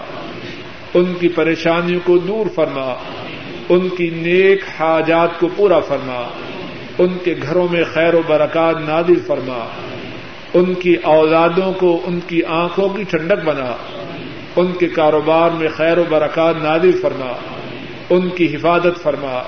ان 0.94 1.14
کی 1.20 1.28
پریشانیوں 1.28 2.00
کو 2.04 2.18
دور 2.18 2.46
فرما۔ 2.54 2.94
ان 3.68 3.88
کی 3.88 4.10
نیک 4.10 4.64
حاجات 4.80 5.40
کو 5.40 5.48
پورا 5.56 5.80
فرما۔ 5.80 6.22
ان 6.98 7.18
کے 7.24 7.34
گھروں 7.42 7.68
میں 7.70 7.84
خیر 7.92 8.14
و 8.14 8.22
برکات 8.26 8.76
نادل 8.76 9.20
فرما۔ 9.26 9.66
ان 10.54 10.74
کی 10.74 10.96
اولادوں 11.02 11.72
کو 11.72 12.00
ان 12.04 12.20
کی 12.20 12.44
آنکھوں 12.44 12.88
کی 12.88 13.02
ٹھنڈک 13.02 13.44
بنا۔ 13.44 13.76
ان 14.56 14.72
کے 14.72 14.88
کاروبار 14.88 15.50
میں 15.50 15.68
خیر 15.68 15.98
و 15.98 16.04
برکات 16.08 16.54
نادل 16.62 16.92
فرما۔ 16.92 17.32
ان 18.10 18.28
کی 18.28 18.56
حفاظت 18.56 19.02
فرما۔ 19.02 19.42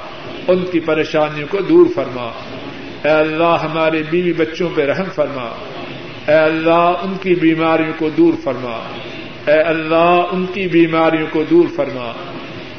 ان 0.49 0.65
کی 0.73 0.81
پریشانیوں 0.81 1.49
کو 1.51 1.59
دور 1.59 1.87
فرما۔ 1.95 2.31
اے 3.05 3.11
اللہ، 3.11 3.57
ہمارے 3.63 4.03
بیوی 4.11 4.33
بچوں 4.33 4.69
پہ 4.75 4.83
رحم 4.83 5.05
فرما۔ 5.15 5.49
اے 6.29 6.39
اللہ، 6.39 6.93
ان 7.03 7.15
کی 7.23 7.35
بیماریوں 7.35 7.93
کو 7.99 8.11
دور 8.11 8.35
فرما۔ 8.45 8.81
اے 9.47 9.61
اللہ، 9.61 10.23
ان 10.33 10.47
کی 10.47 10.69
بیماریوں 10.69 11.27
کو 11.31 11.45
دور 11.51 11.65
فرما۔ 11.77 12.13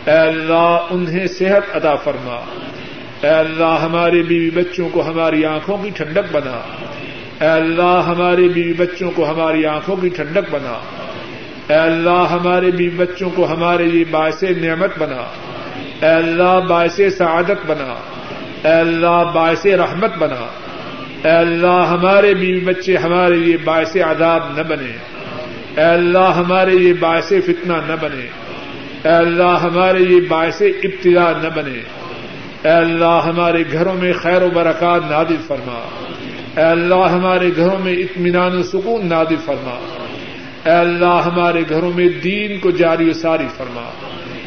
اے 0.05 0.17
اللہ، 0.17 0.87
انہیں 0.89 1.27
صحت 1.27 1.75
ادا 1.75 1.95
فرما۔ 1.95 2.39
اے 3.21 3.29
اللہ 3.29 3.79
ہمارے 3.81 4.23
بیوی 4.23 4.49
بچوں 4.49 4.89
کو 4.89 5.07
ہماری 5.07 5.45
آنکھوں 5.45 5.77
کی 5.77 5.89
ٹھنڈک 5.89 6.35
بنا۔ 6.35 6.61
اے 7.41 7.47
اللہ 7.47 8.03
ہمارے 8.07 8.47
بیوی 8.47 8.73
بچوں 8.73 9.11
کو 9.11 9.29
ہماری 9.29 9.65
آنکھوں 9.65 9.95
کی 9.95 10.09
ٹھنڈک 10.09 10.51
بنا۔ 10.51 10.79
اے 11.67 11.79
اللہ 11.79 12.25
ہمارے 12.31 12.71
بیوی 12.71 12.95
بچوں 12.95 13.29
کو 13.29 13.51
ہمارے 13.51 13.85
لیے 13.85 14.05
باعث 14.11 14.43
نعمت 14.43 14.97
بنا۔ 14.97 15.27
اے 16.01 16.13
اللہ 16.13 16.59
باعث 16.69 16.99
سعادت 17.17 17.65
بنا۔ 17.67 17.93
اے 18.63 18.73
اللہ 18.73 19.31
باعث 19.33 19.65
رحمت 19.65 20.17
بنا۔ 20.17 20.47
اے 21.23 21.31
اللہ 21.31 21.85
ہمارے 21.89 22.33
بیوی 22.33 22.59
بچے 22.59 22.97
ہمارے 22.97 23.35
لیے 23.35 23.57
باعث 23.57 23.95
عذاب 23.95 24.57
نہ 24.57 24.63
بنے۔ 24.63 24.97
اے 25.77 25.83
اللہ 25.83 26.33
ہمارے 26.35 26.71
لیے 26.71 26.93
باعث 26.93 27.27
فتنہ 27.27 27.73
نہ 27.87 27.95
بنے۔ 28.01 28.27
اے 29.03 29.15
اللہ 29.15 29.59
ہمارے 29.63 29.99
لیے 29.99 30.21
باعث 30.21 30.61
ابتدا 30.61 31.31
نہ 31.43 31.47
بنے۔ 31.55 32.06
اے 32.67 32.73
اللہ 32.73 33.19
ہمارے 33.25 33.63
گھروں 33.71 33.93
میں 33.93 34.13
خیر 34.13 34.41
و 34.41 34.49
برکات 34.53 35.11
نادل 35.11 35.35
فرما۔ 35.47 35.79
اے 36.57 36.63
اللہ 36.63 37.09
ہمارے 37.11 37.49
گھروں 37.55 37.79
میں 37.79 37.93
اطمینان 37.93 38.57
و 38.57 38.63
سکون 38.63 39.09
نادل 39.09 39.35
فرما۔ 39.45 39.79
اے 40.65 40.71
اللہ 40.71 41.21
ہمارے 41.25 41.61
گھروں 41.69 41.91
میں 41.95 42.09
دین 42.09 42.59
کو 42.59 42.71
جاری 42.71 43.09
و 43.09 43.13
ساری 43.13 43.47
فرما۔ 43.57 43.81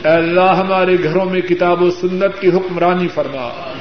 اے 0.04 0.10
اللہ 0.10 0.40
ہمارے 0.40 0.96
گھروں 1.04 1.24
میں 1.24 1.40
کتاب 1.40 1.82
و 1.82 1.90
سنت 1.90 2.40
کی 2.40 2.48
حکمرانی 2.48 3.08
فرما۔ 3.08 3.72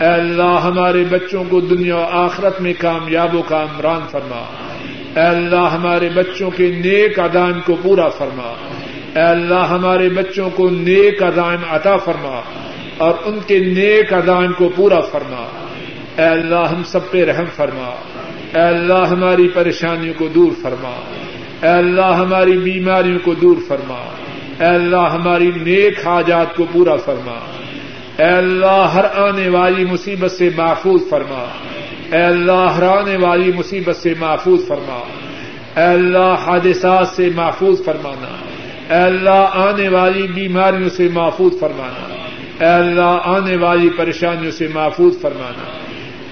اے 0.00 0.06
اللہ 0.06 0.60
ہمارے 0.64 1.04
بچوں 1.10 1.44
کو 1.50 1.60
دنیا 1.60 1.96
و 1.96 2.06
آخرت 2.10 2.60
میں 2.60 2.72
کامیاب 2.78 3.34
و 3.34 3.42
کامران 3.42 4.00
فرما۔ 4.10 4.44
اے 5.16 5.26
اللہ 5.26 5.68
ہمارے 5.72 6.08
بچوں 6.08 6.50
کے 6.50 6.68
نیک 6.68 7.18
ادائم 7.18 7.60
کو 7.66 7.76
پورا 7.82 8.08
فرما۔ 8.08 8.54
اے 9.16 9.22
اللہ 9.22 9.66
ہمارے 9.70 10.08
بچوں 10.08 10.50
کو 10.50 10.70
نیک 10.70 11.22
ادائم 11.22 11.60
عطا 11.70 11.96
فرما۔ 11.96 12.40
اور 12.98 13.14
ان 13.24 13.38
کے 13.46 13.58
نیک 13.58 14.12
ادائم 14.12 14.52
کو 14.52 14.68
پورا 14.76 15.00
فرما۔ 15.00 15.46
اے 16.18 16.28
اللہ، 16.28 16.68
ہم 16.72 16.82
سب 16.82 17.10
پہ 17.10 17.24
رحم 17.24 17.44
فرما۔ 17.56 17.90
اے 18.54 18.62
اللہ، 18.62 19.06
ہماری 19.10 19.48
پریشانیوں 19.48 20.14
کو 20.18 20.28
دور 20.28 20.52
فرما۔ 20.62 21.00
اے 21.62 21.68
اللہ، 21.68 22.06
ہماری 22.06 22.58
بیماریوں 22.58 23.18
کو 23.18 23.34
دور 23.34 23.56
فرما۔ 23.68 24.04
اے 24.60 24.66
اللہ، 24.66 25.10
ہماری 25.12 25.50
نیک 25.56 26.06
حاجات 26.06 26.56
کو 26.56 26.66
پورا 26.72 26.96
فرما۔ 26.96 27.38
اے 28.18 28.30
اللہ، 28.30 28.90
ہر 28.94 29.04
آنے 29.04 29.48
والی 29.48 29.84
مصیبت 29.84 30.30
سے 30.30 30.50
محفوظ 30.56 31.00
فرما۔ 31.10 31.44
اے 32.12 32.22
اللہ، 32.22 32.74
ہر 32.76 32.82
آنے 32.82 33.16
والی 33.16 33.52
مصیبت 33.52 33.96
سے 33.96 34.14
محفوظ 34.20 34.66
فرما۔ 34.66 34.98
اے 35.76 35.86
اللہ، 35.86 36.34
حادثات 36.46 37.08
سے 37.08 37.30
محفوظ 37.34 37.84
فرمانا۔ 37.84 38.36
اے 38.96 39.02
اللہ، 39.02 39.46
آنے 39.52 39.88
والی 39.88 40.22
بیماریوں 40.22 40.88
سے 40.88 41.08
محفوظ 41.12 41.60
فرمانا۔ 41.60 42.21
اے 42.60 42.66
اللہ، 42.66 43.18
آنے 43.24 43.56
والی 43.56 43.90
پریشانیوں 43.90 44.52
سے 44.52 44.68
محفوظ 44.74 45.20
فرمانا۔ 45.20 45.78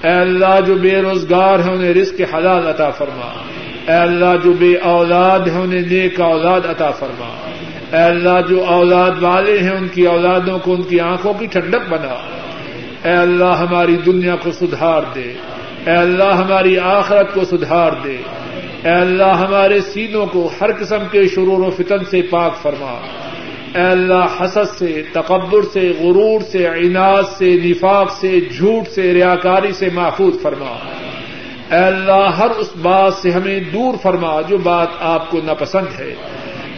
اے 0.07 0.13
اللہ، 0.13 0.61
جو 0.65 0.75
بے 0.75 1.01
روزگار 1.01 1.59
ہیں، 1.59 1.73
انہیں 1.73 1.93
رزق 1.93 2.35
حلال 2.35 2.67
عطا 2.67 2.89
فرما۔ 2.89 3.43
اے 3.87 3.97
اللہ، 3.97 4.43
جو 4.43 4.53
بے 4.53 4.75
اولاد 4.75 5.39
ہیں، 5.39 5.61
انہیں 5.61 5.81
نیک 5.81 6.21
اولاد 6.21 6.61
عطا 6.69 6.91
فرما۔ 6.91 7.49
اے 7.97 8.03
اللہ، 8.03 8.41
جو 8.49 8.65
اولاد 8.65 9.11
والے 9.21 9.59
ہیں، 9.59 9.71
ان 9.71 9.87
کی 9.87 10.05
اولادوں 10.05 10.59
کو 10.59 10.73
ان 10.73 10.83
کی 10.83 10.99
آنکھوں 10.99 11.33
کی 11.33 11.45
ٹھنڈک 11.45 11.89
بنا۔ 11.89 12.15
اے 13.03 13.11
اللہ، 13.11 13.43
ہماری 13.43 13.95
دنیا 13.95 14.35
کو 14.35 14.51
سدھار 14.51 15.01
دے۔ 15.15 15.33
اے 15.85 15.95
اللہ، 15.95 16.23
ہماری 16.23 16.79
آخرت 16.79 17.33
کو 17.33 17.43
سدھار 17.45 17.91
دے۔ 18.03 18.17
اے 18.83 18.91
اللہ، 18.91 19.23
ہمارے 19.23 19.81
سینوں 19.81 20.25
کو 20.25 20.49
ہر 20.61 20.71
قسم 20.79 20.99
کے 21.11 21.27
شرور 21.27 21.67
و 21.67 21.69
فتن 21.69 22.05
سے 22.11 22.21
پاک 22.21 22.57
فرما۔ 22.61 22.99
اے 23.75 23.81
اللہ، 23.81 24.43
حسد 24.43 24.77
سے، 24.77 25.03
تکبر 25.13 25.61
سے، 25.73 25.93
غرور 25.99 26.41
سے، 26.41 26.67
عناد 26.67 27.23
سے، 27.37 27.59
نفاق 27.63 28.11
سے، 28.11 28.39
جھوٹ 28.41 28.87
سے، 28.87 29.13
ریاکاری 29.13 29.71
سے 29.71 29.89
محفوظ 29.93 30.41
فرما۔ 30.41 30.75
اے 31.71 31.83
اللہ، 31.83 32.29
ہر 32.37 32.49
اس 32.49 32.75
بات 32.81 33.13
سے 33.13 33.31
ہمیں 33.31 33.59
دور 33.59 33.93
فرما 34.01 34.41
جو 34.41 34.57
بات 34.57 34.87
آپ 34.99 35.31
کو 35.31 35.37
ناپسند 35.43 35.99
ہے۔ 35.99 36.15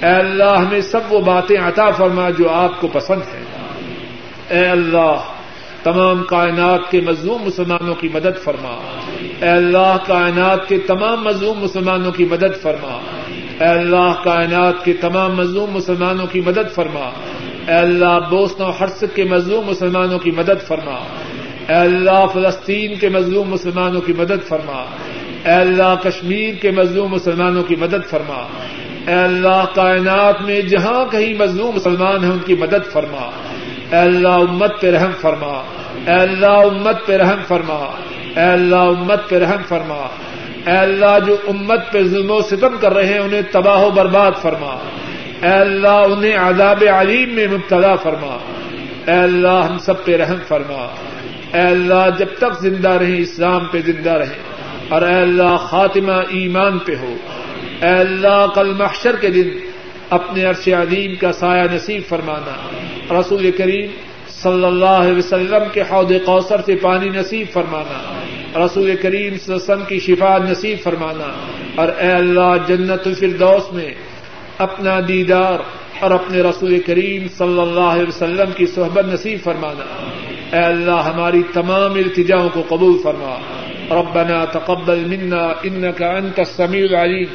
اے 0.03 0.15
اللہ، 0.15 0.57
ہمیں 0.57 0.81
سب 0.81 0.99
وہ 1.09 1.19
باتیں 1.19 1.57
عطا 1.57 1.91
فرما 1.91 2.29
جو 2.29 2.49
آپ 2.49 2.81
کو 2.81 2.87
پسند 2.87 3.21
ہے 3.33 3.43
اے 4.49 4.65
اللہ، 4.65 5.15
تمام 5.83 6.23
کائنات 6.23 6.91
کے 6.91 7.01
مظلوم 7.01 7.43
مسلمانوں 7.43 7.95
کی 7.95 8.09
مدد 8.13 8.43
فرما۔ 8.43 8.81
اے 9.41 9.49
اللہ، 9.49 9.97
کائنات 10.07 10.67
کے 10.67 10.77
تمام 10.77 11.23
مظلوم 11.23 11.59
مسلمانوں 11.59 12.11
کی 12.11 12.25
مدد 12.25 12.61
فرما۔ 12.61 12.99
اے 13.63 13.69
اللہ 13.69 14.13
کائنات 14.23 14.85
کے 14.85 14.93
تمام 14.93 15.35
مظلوم 15.35 15.71
مسلمانوں 15.71 16.27
کی 16.27 16.41
مدد 16.41 16.75
فرما۔ 16.75 17.09
اے 17.67 17.73
اللہ 17.73 18.19
بوسن 18.29 18.63
و 18.63 18.69
حرسک 18.69 19.15
کے 19.15 19.23
مظلوم 19.23 19.65
مسلمانوں 19.67 20.19
کی 20.19 20.31
مدد 20.31 20.67
فرما۔ 20.67 20.95
اے 21.69 21.73
اللہ 21.73 22.25
فلسطین 22.33 22.95
کے 22.95 23.09
مظلوم 23.09 23.49
مسلمانوں 23.49 24.01
کی 24.01 24.13
مدد 24.13 24.47
فرما۔ 24.47 24.85
اے 25.45 25.51
اللہ 25.51 25.95
کشمیر 26.03 26.53
کے 26.53 26.71
مظلوم 26.71 27.11
مسلمانوں 27.11 27.63
کی 27.63 27.75
مدد 27.75 28.09
فرما۔ 28.09 28.47
اے 29.07 29.13
اللہ 29.13 29.65
کائنات 29.75 30.41
میں 30.41 30.61
جہاں 30.61 31.05
کہیں 31.11 31.33
مظلوم 31.33 31.75
مسلمان 31.75 32.23
ہیں 32.23 32.31
ان 32.31 32.39
کی 32.45 32.55
مدد 32.55 32.91
فرما۔ 32.91 33.29
اے 33.91 33.97
اللہ 33.97 34.27
امت 34.27 34.81
پہ 34.81 34.91
رحم 34.91 35.11
فرما۔ 35.21 35.63
اے 36.07 36.13
اللہ 36.13 36.45
امت 36.45 37.05
پہ 37.05 37.17
رحم 37.17 37.39
فرما۔ 37.47 37.91
اے 38.35 38.51
اللہ 38.51 38.75
امت 38.75 39.29
پہ 39.29 39.39
رحم 39.39 39.61
فرما۔ 39.67 40.07
اے 40.65 40.77
اللہ 40.77 41.19
جو 41.25 41.35
امت 41.47 41.91
پہ 41.91 42.03
ظلم 42.03 42.31
و 42.31 42.41
ستم 42.41 42.75
کر 42.81 42.93
رہے 42.93 43.05
ہیں، 43.05 43.19
انہیں 43.19 43.41
تباہ 43.51 43.81
و 43.81 43.91
برباد 43.91 44.31
فرما۔ 44.41 44.89
اے 45.41 45.53
اللہ 45.53 45.87
انہیں 45.87 46.37
عذاب 46.37 46.83
علیم 46.95 47.29
میں 47.29 47.47
مبتلا 47.47 47.95
فرما۔ 47.95 48.37
اے 49.07 49.19
اللہ 49.19 49.67
ہم 49.69 49.77
سب 49.77 50.05
پہ 50.05 50.17
رحم 50.17 50.37
فرما۔ 50.47 50.87
اے 51.53 51.61
اللہ 51.61 52.09
جب 52.19 52.25
تک 52.37 52.61
زندہ 52.61 52.89
رہیں، 52.89 53.17
اسلام 53.17 53.65
پہ 53.65 53.81
زندہ 53.85 54.11
رہیں۔ 54.11 54.53
اور 54.89 55.01
اے 55.01 55.15
اللہ 55.15 55.57
خاتمہ 55.57 56.11
ایمان 56.11 56.79
پہ 56.79 56.95
ہو۔ 57.01 57.15
اے 57.81 57.89
اللہ 57.89 58.45
کل 58.55 58.73
محشر 58.73 59.15
کے 59.15 59.29
دن 59.29 59.49
اپنے 60.09 60.45
عرش 60.45 60.67
عظیم 60.67 61.15
کا 61.15 61.31
سایہ 61.31 61.63
نصیب 61.73 62.01
فرمانا۔ 62.09 62.69
رسول 63.19 63.51
کریم 63.51 63.89
صلی 64.27 64.65
اللہ 64.65 64.85
علیہ 64.85 65.17
وسلم 65.17 65.63
کے 65.73 65.81
حوض 65.81 66.11
کوثر 66.25 66.61
سے 66.65 66.75
پانی 66.75 67.09
نصیب 67.09 67.47
فرمانا۔ 67.53 68.22
رسول 68.55 68.95
کریم 68.95 69.37
صلی 69.37 69.53
اللہ 69.53 69.55
علیہ 69.55 69.73
وسلم 69.73 69.83
کی 69.87 69.99
شفا 69.99 70.37
نصیب 70.37 70.77
فرمانا 70.83 71.31
اور 71.75 71.87
اے 71.87 72.11
اللہ 72.11 72.55
جنت 72.67 73.07
الفردوس 73.07 73.73
میں 73.73 73.93
اپنا 74.57 74.99
دیدار 75.07 75.59
اور 75.99 76.11
اپنے 76.11 76.41
رسول 76.41 76.79
کریم 76.79 77.27
صلی 77.37 77.61
اللہ 77.61 77.79
علیہ 77.79 78.07
وسلم 78.07 78.51
کی 78.55 78.65
صحبت 78.65 79.05
نصیب 79.05 79.39
فرمانا۔ 79.43 80.11
اے 80.57 80.63
اللہ 80.63 80.91
ہماری 80.91 81.43
تمام 81.53 81.93
التجاؤں 81.93 82.49
کو 82.53 82.63
قبول 82.67 82.97
فرما۔ 83.03 83.37
ربنا 83.91 84.45
تقبل 84.45 85.05
منا 85.05 85.43
انك 85.63 86.01
انت 86.01 86.39
السميع 86.39 86.85
العليم 86.89 87.29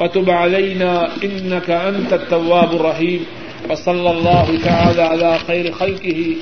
وتب 0.00 0.30
علينا 0.30 0.92
انك 1.22 1.70
انت 1.70 2.12
التواب 2.12 2.72
الرحيم 2.72 3.22
وصلى 3.70 4.10
الله 4.10 4.54
تعالى 4.64 5.02
على 5.02 5.36
خير 5.46 5.72
خلقه 5.78 6.32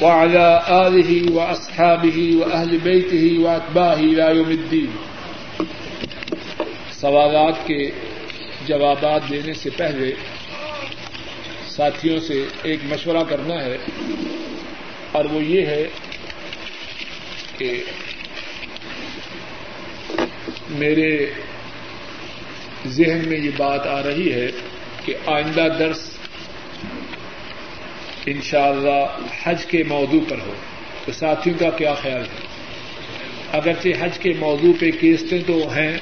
وعلى 0.00 0.62
آله 0.68 1.32
وأصحابه 1.32 2.36
وأهل 2.36 2.78
بيته 2.78 3.38
وأتباعه 3.40 3.98
إلى 3.98 4.36
يوم 4.36 4.50
الدين. 4.50 4.86
سوالات 6.92 7.66
کے 7.66 7.90
جوابات 8.66 9.20
دینے 9.30 9.52
سے 9.52 9.70
پہلے 9.76 10.12
ساتھیوں 11.68 12.18
سے 12.18 12.44
ایک 12.62 12.80
مشورہ 12.84 13.24
کرنا 13.28 13.64
ہے 13.64 13.76
اور 15.12 15.24
وہ 15.24 15.44
یہ 15.44 15.66
ہے 15.66 15.88
کہ 17.58 17.84
میرے 20.70 21.30
ذہن 22.86 23.28
میں 23.28 23.38
یہ 23.38 23.50
بات 23.56 23.86
آ 23.86 24.02
رہی 24.02 24.32
ہے 24.32 24.46
کہ 25.04 25.14
آئندہ 25.26 25.68
درس 25.78 26.09
انشاءاللہ 28.26 29.18
حج 29.44 29.66
کے 29.66 29.84
موضوع 29.84 30.20
پر 30.28 30.36
ہو۔ 30.46 30.54
تو 31.06 31.12
ساتھیوں 31.12 31.58
کا 31.58 31.70
کیا 31.70 31.94
خیال 31.94 32.20
ہے؟ 32.20 32.46
اگرچہ 33.52 33.88
حج 34.00 34.18
کے 34.18 34.32
موضوع 34.38 34.72
پہ 34.80 34.90
کیسٹیں 34.90 35.42
تو 35.46 35.72
ہیں، 35.72 35.98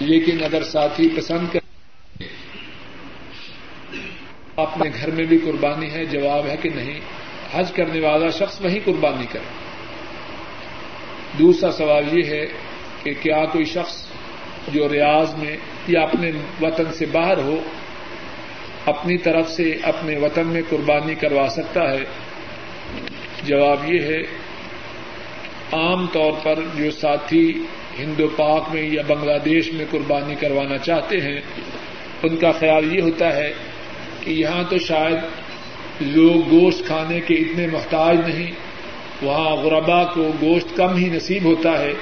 لیکن 0.00 0.44
اگر 0.44 0.62
ساتھی 0.62 1.08
پسند 1.16 1.46
کر 1.52 1.60
اپنے 4.56 4.90
گھر 5.00 5.10
میں 5.10 5.24
بھی 5.24 5.38
قربانی 5.38 5.90
ہے، 5.90 6.04
جواب 6.04 6.46
ہے 6.46 6.56
کہ 6.56 6.68
نہیں، 6.74 7.00
حج 7.52 7.72
کرنے 7.72 8.00
والا 8.00 8.28
شخص 8.28 8.60
وہیں 8.60 8.80
قربانی 8.84 9.26
کرے۔ 9.26 9.60
دوسرا 11.38 11.72
سوال 11.72 12.18
یہ 12.18 12.24
ہے 12.24 12.46
کہ 13.02 13.14
کیا 13.22 13.44
کوئی 13.44 13.64
شخص 13.64 14.06
جو 14.68 14.88
ریاض 14.88 15.34
میں 15.34 15.56
یا 15.86 16.00
اپنے 16.00 16.30
وطن 16.60 16.92
سے 16.92 17.06
باہر 17.06 17.38
ہو 17.38 17.60
اپنی 18.86 19.18
طرف 19.18 19.50
سے 19.50 19.76
اپنے 19.82 20.16
وطن 20.16 20.46
میں 20.46 20.62
قربانی 20.68 21.14
کروا 21.14 21.46
سکتا 21.48 21.90
ہے۔ 21.90 22.04
جواب 23.42 23.92
یہ 23.92 24.00
ہے، 24.00 24.20
عام 25.72 26.06
طور 26.12 26.32
پر 26.42 26.58
جو 26.74 26.90
ساتھی 26.90 27.52
ہندو 27.98 28.28
پاک 28.36 28.74
میں 28.74 28.82
یا 28.82 29.02
بنگلہ 29.06 29.38
دیش 29.44 29.72
میں 29.72 29.84
قربانی 29.90 30.34
کروانا 30.34 30.78
چاہتے 30.78 31.20
ہیں، 31.20 31.40
ان 32.22 32.36
کا 32.36 32.52
خیال 32.52 32.96
یہ 32.96 33.02
ہوتا 33.02 33.36
ہے 33.36 33.52
کہ 34.20 34.30
یہاں 34.30 34.62
تو 34.70 34.78
شاید 34.78 35.18
لوگ 36.00 36.50
گوشت 36.50 36.86
کھانے 36.86 37.20
کے 37.20 37.34
اتنے 37.34 37.66
محتاج 37.66 38.28
نہیں، 38.28 38.52
وہاں 39.22 39.56
غربا 39.56 40.04
کو 40.04 40.30
گوشت 40.40 40.76
کم 40.76 40.96
ہی 40.96 41.08
نصیب 41.08 41.44
ہوتا 41.44 41.78
ہے۔ 41.78 41.92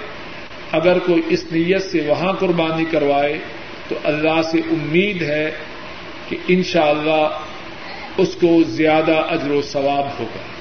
اگر 0.73 0.99
کوئی 0.99 1.23
اس 1.29 1.45
نیت 1.53 1.83
سے 1.83 2.01
وہاں 2.07 2.33
قربانی 2.33 2.85
کروائے 2.91 3.39
تو 3.89 3.95
اللہ 4.05 4.43
سے 4.43 4.59
امید 4.59 5.23
ہے 5.23 5.51
کہ 6.29 6.37
انشاءاللہ 6.49 7.11
اللہ 7.11 7.29
اس 8.17 8.35
کو 8.35 8.63
زیادہ 8.63 9.17
اجر 9.31 9.51
و 9.51 9.63
ثواب 9.63 10.07
ہوگا۔ 10.21 10.59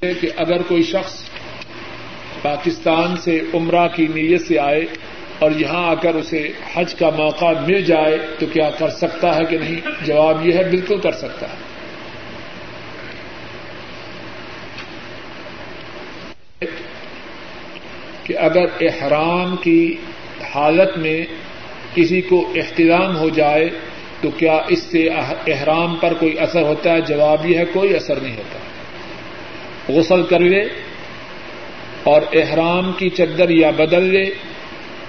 کہ 0.00 0.28
اگر 0.36 0.62
کوئی 0.62 0.82
شخص 0.82 1.22
پاکستان 2.42 3.16
سے 3.16 3.40
عمرہ 3.54 3.88
کی 3.88 4.06
نیت 4.06 4.46
سے 4.46 4.58
آئے 4.58 4.80
اور 5.38 5.50
یہاں 5.50 5.90
آ 5.90 5.94
کر 5.94 6.14
اسے 6.14 6.52
حج 6.74 6.94
کا 6.94 7.10
موقع 7.10 7.52
مل 7.66 7.82
جائے 7.82 8.18
تو 8.38 8.46
کیا 8.52 8.70
کر 8.70 8.90
سکتا 8.90 9.36
ہے 9.36 9.44
کہ 9.44 9.58
نہیں؟ 9.58 9.80
جواب 10.06 10.46
یہ 10.46 10.52
ہے، 10.52 10.64
بالکل 10.64 11.00
کر 11.00 11.12
سکتا 11.12 11.46
ہے۔ 11.48 11.67
کہ 18.28 18.38
اگر 18.38 18.64
احرام 18.80 19.56
کی 19.56 19.96
حالت 20.54 20.98
میں 20.98 21.24
کسی 21.94 22.20
کو 22.20 22.52
احترام 22.54 23.16
ہو 23.16 23.28
جائے 23.28 23.68
تو 24.20 24.30
کیا 24.30 24.60
اس 24.68 24.82
سے 24.82 25.08
احرام 25.46 25.96
پر 25.96 26.14
کوئی 26.14 26.38
اثر 26.38 26.62
ہوتا 26.62 26.92
ہے؟ 26.92 27.00
جواب 27.00 27.46
یہ 27.46 27.58
ہے 27.58 27.64
کوئی 27.72 27.96
اثر 27.96 28.20
نہیں 28.20 28.36
ہوتا۔ 28.36 28.58
غسل 29.92 30.22
کر 30.22 30.40
لے 30.40 30.60
اور 32.02 32.22
احرام 32.32 32.92
کی 32.92 33.08
چدر 33.08 33.48
یا 33.48 33.70
بدل 33.70 34.02
لے 34.02 34.30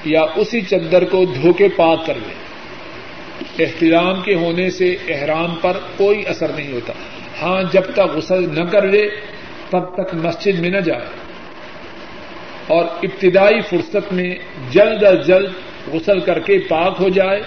یا 0.06 0.26
اسی 0.36 0.62
چدر 0.62 1.04
کو 1.04 1.26
دھو 1.26 1.54
کے 1.54 1.68
پاک 1.68 2.06
کر 2.06 2.16
لے۔ 2.16 2.34
احترام 3.64 4.22
کے 4.22 4.36
ہونے 4.36 4.70
سے 4.70 4.96
احرام 5.08 5.56
پر 5.62 5.78
کوئی 5.98 6.24
اثر 6.28 6.48
نہیں 6.48 6.72
ہوتا۔ 6.72 6.94
ہاں 7.42 7.64
جب 7.74 7.82
تک 7.82 8.00
غسل 8.00 8.60
نہ 8.60 8.64
کر 8.64 8.88
لے، 8.88 9.10
تب 9.70 9.94
تک 9.94 10.16
مسجد 10.16 10.60
میں 10.60 10.70
نہ 10.70 10.78
جائے۔ 10.78 11.29
اور 12.70 12.86
ابتدائی 12.86 13.62
فرصت 13.62 14.14
میں 14.14 14.36
جلد 14.72 15.04
از 15.04 15.28
جلد 15.28 15.50
غسل 15.94 16.20
کر 16.20 16.40
کے 16.40 16.60
پاک 16.60 16.96
ہو 17.00 17.10
جائے، 17.10 17.42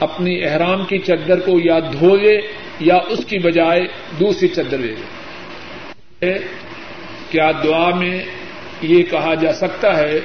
اپنی 0.00 0.44
احرام 0.44 0.84
کی 0.84 0.98
چدر 0.98 1.40
کو 1.40 1.58
یا 1.64 1.78
دھو 1.78 2.16
لے 2.16 2.40
یا 2.80 2.98
اس 3.08 3.24
کی 3.24 3.38
بجائے 3.38 3.80
دوسری 4.20 4.48
چدر 4.48 4.78
لے 4.78 4.94
لے۔ 6.22 6.38
کیا 7.30 7.50
دعا 7.64 7.90
میں 7.90 8.24
یہ 8.82 9.02
کہا 9.02 9.34
جا 9.34 9.52
سکتا 9.52 9.96
ہے 9.96 10.20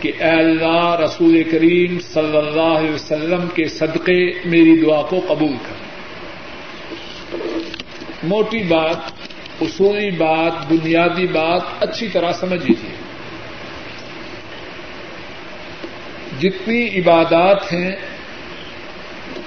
کہ 0.00 0.12
اے 0.18 0.30
اللہ 0.30 0.96
رسول 1.04 1.42
کریم 1.42 1.98
صلی 1.98 2.36
اللہ 2.36 2.70
علیہ 2.78 2.90
وسلم 2.90 3.48
کے 3.54 3.68
صدقے 3.68 4.20
میری 4.44 4.80
دعا 4.82 5.02
کو 5.02 5.20
قبول 5.28 5.56
کر۔ 5.62 5.76
موٹی 8.22 8.62
بات 8.62 9.19
اصولی 9.60 10.10
بات، 10.10 10.72
بنیادی 10.72 11.26
بات 11.26 11.62
اچھی 11.80 12.08
طرح 12.08 12.32
سمجھ 12.32 12.66
لیجیے 12.66 13.10
جتنی 16.40 16.88
عبادات 16.98 17.72
ہیں، 17.72 17.96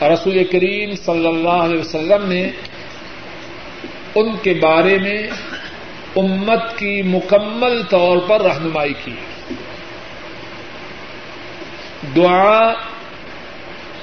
رسول 0.02 0.44
کریم 0.44 0.96
صلی 0.96 1.28
اللہ 1.28 1.50
علیہ 1.50 1.80
وسلم 1.80 2.30
نے 2.30 2.52
ان 4.16 4.38
کے 4.44 4.54
بارے 4.54 4.98
میں 4.98 5.28
امت 6.16 6.78
کی 6.78 7.02
مکمل 7.02 7.82
طور 7.90 8.18
پر 8.28 8.42
رہنمائی 8.42 8.94
کی۔ 9.06 9.16
دعا 12.16 12.74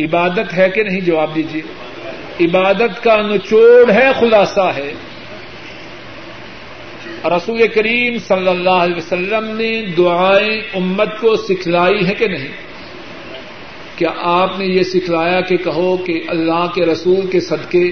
عبادت 0.01 0.55
ہے 0.57 0.71
کہ 0.71 0.83
نہیں؟ 0.83 1.01
جواب 1.01 1.35
دیجیے 1.35 1.63
عبادت 2.47 3.03
کا 3.03 3.17
نچوڑ 3.17 3.91
ہے، 3.91 4.09
خلاصہ 4.21 4.73
ہے۔ 4.77 4.93
رسول 7.25 7.69
کریم 7.69 8.19
صلی 8.19 8.49
اللہ 8.49 8.71
علیہ 8.71 8.97
وسلم 8.97 9.57
نے 9.57 9.83
دعائیں 9.99 10.61
امت 10.75 11.09
کو 11.21 11.37
سکھلائی 11.37 12.07
ہے 12.07 12.15
کہ 12.15 12.27
نہیں؟ 12.27 12.49
کیا 13.97 14.09
آپ 14.17 14.59
نے 14.59 14.67
یہ 14.67 14.83
سکھلایا 14.83 15.41
کہ 15.41 15.57
کہو 15.57 15.97
کہ 15.97 16.23
اللہ 16.29 16.67
کے 16.75 16.87
رسول 16.87 17.27
کے 17.27 17.41
صدقے، 17.41 17.85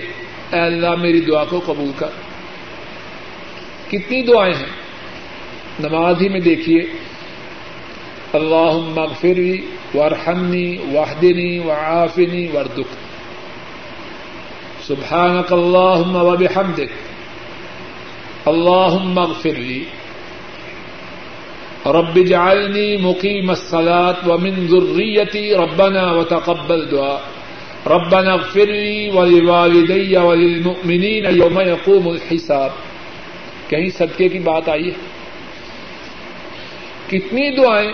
اے 0.53 0.61
اللہ 0.61 0.95
میری 0.95 1.21
دعا 1.21 1.45
کو 1.45 1.61
قبول 1.67 1.91
کر۔ 1.97 2.07
کتنی 3.91 4.23
دعائیں 4.23 4.55
ہیں؟ 4.55 4.69
نماز 5.81 6.23
ہی 6.23 6.29
میں 6.29 6.41
دیکھیے۔ 6.41 6.81
اللہ 8.33 9.01
مغفری 9.01 9.67
ورحمنی 9.95 10.77
واہدنی 10.93 11.59
و 11.59 11.73
آفنی 11.73 12.47
وردک 12.55 12.95
سبحانک 14.87 15.53
اللہ 15.53 16.17
و 16.17 16.37
بحمدک۔ 16.37 17.08
اللہ 18.49 19.21
اغفر 19.21 19.59
لی 19.59 19.85
رب 21.87 22.27
جعلنی 22.27 22.97
مقیم 22.97 23.51
الصلاة 23.51 24.29
ومن 24.29 24.67
ذریتی 24.71 25.55
ربنا 25.55 26.13
وتقبل 26.13 26.91
دعا 26.91 27.19
ربنا 27.87 28.33
اغفر 28.33 28.67
لي 28.67 29.11
ولوالدي 29.11 30.17
وللمؤمنين 30.17 31.25
يوم 31.25 31.61
يقوم 31.61 32.09
الحساب. 32.09 32.71
کہیں 33.69 33.89
صدقے 33.89 34.29
کی 34.29 34.39
بات 34.39 34.69
آئی 34.69 34.91
ہے؟ 34.91 34.95
کتنی 37.07 37.51
دعائیں 37.51 37.93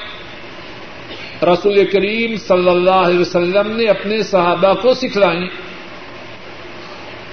رسول 1.42 1.84
کریم 1.84 2.36
صلی 2.36 2.68
اللہ 2.68 2.90
علیہ 2.90 3.18
وسلم 3.18 3.76
نے 3.76 3.84
اپنے 3.84 4.22
صحابہ 4.22 4.74
کو 4.74 4.94
سکھلائیں؟ 4.94 5.48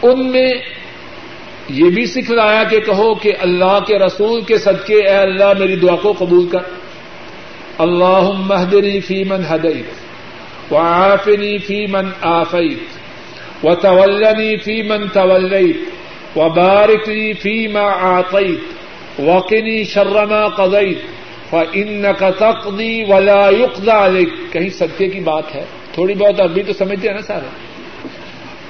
ان 0.01 0.31
میں 0.31 0.53
یہ 1.69 1.89
بھی 1.89 2.05
سکھلایا 2.05 2.63
کہ 2.63 2.79
کہو 2.79 3.15
کہ 3.15 3.31
اللہ 3.39 3.79
کے 3.87 3.99
رسول 3.99 4.41
کے 4.41 4.57
صدقے، 4.57 4.95
اے 4.95 5.15
اللہ 5.15 5.53
میری 5.59 5.75
دعا 5.75 5.95
کو 5.95 6.13
قبول 6.17 6.47
کر۔ 6.47 6.59
اللہ 7.77 8.31
مہدنی 8.35 8.99
فی 8.99 9.23
من 9.23 9.41
ہدیت 9.51 10.71
و 10.73 10.77
آفنی 10.77 11.57
فی 11.57 11.85
من 11.87 12.09
آفیت 12.21 13.01
و 13.65 13.75
طولنی 13.75 14.57
فی 14.57 14.81
من 14.81 15.07
طولیت 15.07 15.75
و 16.37 16.49
بارکلی 16.49 17.33
فی 17.33 17.67
ما 17.67 17.89
آتیت 18.01 18.81
وقنی 19.19 19.83
شرما 19.83 20.47
قضیت 20.47 20.97
ان 21.73 22.05
کا 22.19 22.29
تقدی 22.29 23.03
ولا 23.03 23.49
يقضى 23.49 24.25
کہیں 24.51 24.69
صدقے 24.69 25.07
کی 25.07 25.19
بات 25.19 25.55
ہے؟ 25.55 25.65
تھوڑی 25.93 26.13
بہت 26.13 26.39
ابھی 26.39 26.63
تو 26.63 26.73
سمجھتے 26.73 27.07
ہیں 27.07 27.15
نا 27.15 27.21
سارے۔ 27.21 27.45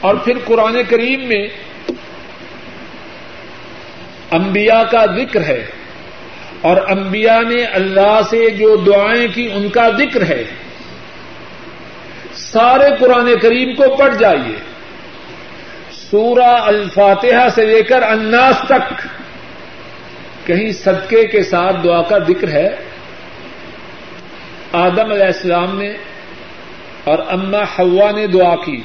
اور 0.01 0.15
پھر 0.15 0.33
قرآن 0.45 0.77
کریم 0.89 1.27
میں 1.27 1.47
انبیاء 4.31 4.83
کا 4.91 5.05
ذکر 5.05 5.41
ہے 5.41 5.65
اور 6.61 6.77
انبیاء 6.89 7.41
نے 7.49 7.63
اللہ 7.63 8.19
سے 8.29 8.49
جو 8.49 8.75
دعائیں 8.75 9.27
کی 9.33 9.49
ان 9.53 9.69
کا 9.69 9.89
ذکر 9.89 10.21
ہے۔ 10.29 10.43
سارے 12.33 12.85
قرآن 12.99 13.39
کریم 13.41 13.75
کو 13.75 13.95
پڑھ 13.95 14.15
جائیے۔ 14.15 14.55
سورہ 15.91 16.45
الفاتحہ 16.45 17.49
سے 17.49 17.65
لے 17.65 17.83
کر 17.83 18.03
اناس 18.03 18.55
تک 18.67 19.07
کہیں 20.47 20.71
صدقے 20.71 21.27
کے 21.27 21.43
ساتھ 21.43 21.75
دعا 21.83 22.01
کا 22.01 22.17
ذکر 22.19 22.47
ہے۔ 22.47 22.69
آدم 24.73 25.11
علیہ 25.11 25.25
السلام 25.25 25.79
نے 25.79 25.93
اور 27.03 27.19
اما 27.19 27.61
ہوا 27.79 28.11
نے 28.11 28.27
دعا 28.27 28.55
کی۔ 28.55 28.83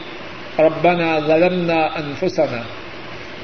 ربنا 0.59 1.19
ظلمنا 1.27 1.75
انفسنا۔ 1.75 2.63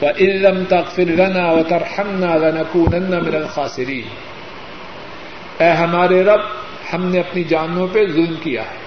وان 0.02 0.64
تغفر 0.64 1.04
لنا 1.04 1.52
وترحمنا 1.52 2.36
لنكونن 2.36 3.10
من 3.10 3.34
الخاسرين۔ 3.34 4.08
اے 5.58 5.70
ہمارے 5.70 6.22
رب، 6.22 6.40
ہم 6.92 7.04
نے 7.04 7.20
اپنی 7.20 7.44
جانوں 7.44 7.88
پہ 7.92 8.06
ظلم 8.06 8.34
کیا 8.42 8.62
ہے۔ 8.62 8.82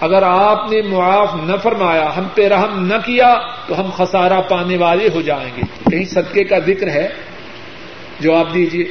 اگر 0.00 0.22
آپ 0.22 0.70
نے 0.70 0.82
معاف 0.82 1.34
نہ 1.34 1.56
فرمایا، 1.62 2.16
ہم 2.16 2.24
پہ 2.34 2.48
رحم 2.48 2.86
نہ 2.86 2.94
کیا، 3.04 3.34
تو 3.66 3.80
ہم 3.80 3.90
خسارہ 3.96 4.40
پانے 4.48 4.76
والے 4.76 5.08
ہو 5.14 5.20
جائیں 5.20 5.50
گے۔ 5.56 5.90
کہیں 5.90 6.04
صدقے 6.04 6.44
کا 6.44 6.58
ذکر 6.58 6.88
ہے۔ 6.88 7.08
جواب 8.20 8.54
دیجیے 8.54 8.84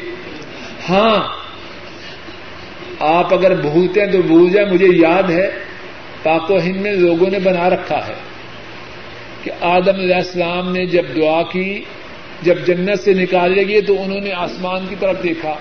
ہاں 0.89 1.27
آپ 2.99 3.33
اگر 3.33 3.61
بھولتے 3.61 4.01
ہیں 4.01 4.11
تو 4.11 4.21
بھول 4.21 4.49
جائیں، 4.49 4.69
مجھے 4.69 4.88
یاد 4.88 5.29
ہے، 5.29 5.49
پاک 6.23 6.51
و 6.51 6.57
ہند 6.57 6.81
میں 6.81 6.93
لوگوں 6.93 7.29
نے 7.29 7.39
بنا 7.39 7.69
رکھا 7.69 8.07
ہے۔ 8.07 8.26
کہ 9.47 9.65
آدم 9.65 9.99
علیہ 9.99 10.15
السلام 10.15 10.71
نے 10.71 10.85
جب 10.85 11.03
دعا 11.15 11.43
کی، 11.43 11.83
جب 12.41 12.55
جنت 12.67 12.99
سے 12.99 13.13
نکالے 13.13 13.67
گئے 13.67 13.81
تو 13.81 14.01
انہوں 14.03 14.21
نے 14.21 14.31
آسمان 14.33 14.85
کی 14.89 14.95
طرف 14.99 15.23
دیکھا۔ 15.23 15.53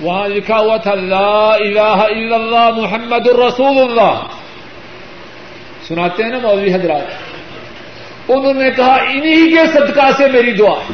وہاں 0.00 0.28
لکھا 0.28 0.58
ہوا 0.58 0.76
تھا، 0.76 0.94
لا 0.94 1.54
الہ 1.54 1.80
الا 1.80 2.34
اللہ 2.34 2.70
محمد 2.76 3.28
الرسول 3.28 3.78
اللہ۔ 3.78 4.20
سناتے 5.88 6.22
ہیں 6.22 6.30
نا 6.30 6.38
مولوی 6.38 6.74
حضرات؟ 6.74 7.06
انہوں 8.28 8.54
نے 8.54 8.70
کہا، 8.70 8.94
انہی 8.94 9.50
کے 9.50 9.66
صدقہ 9.72 10.10
سے 10.16 10.28
میری 10.32 10.52
دعا 10.52 10.92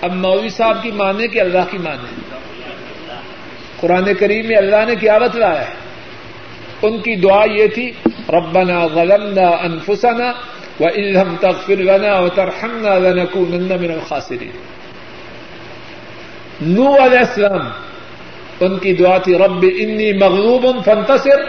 اب 0.00 0.14
مولوی 0.14 0.48
صاحب 0.48 0.82
کی 0.82 0.90
مانے 0.90 1.26
کہ 1.26 1.40
اللہ 1.40 1.70
کی 1.70 1.78
مانے 1.78 2.20
قرآن 3.80 4.14
کریم 4.14 4.46
میں 4.46 4.56
اللہ 4.56 4.84
نے 4.88 4.94
کیا 4.94 5.18
بتلایا 5.18 5.60
ہے۔ 5.60 5.85
ان 6.82 6.98
کی 6.98 7.16
دعا 7.16 7.44
یہ 7.52 7.66
تھی، 7.66 7.92
ربنا 8.28 8.86
ظلمنا 8.94 9.48
انفسنا 9.48 10.32
وان 10.80 11.12
لم 11.12 11.36
تغفر 11.40 11.76
لنا 11.76 12.18
وترحمنا 12.18 12.98
لنكونن 12.98 13.68
من 13.80 13.90
الخاسرين۔ 13.90 14.50
نو 16.60 16.96
علیہ 16.96 17.18
السلام، 17.18 17.68
ان 18.60 18.78
کی 18.78 18.92
دعا 18.92 19.18
تھی، 19.18 19.38
رب 19.38 19.62
انی 19.62 20.12
مغلوب 20.12 20.66
فانتصر۔ 20.84 21.40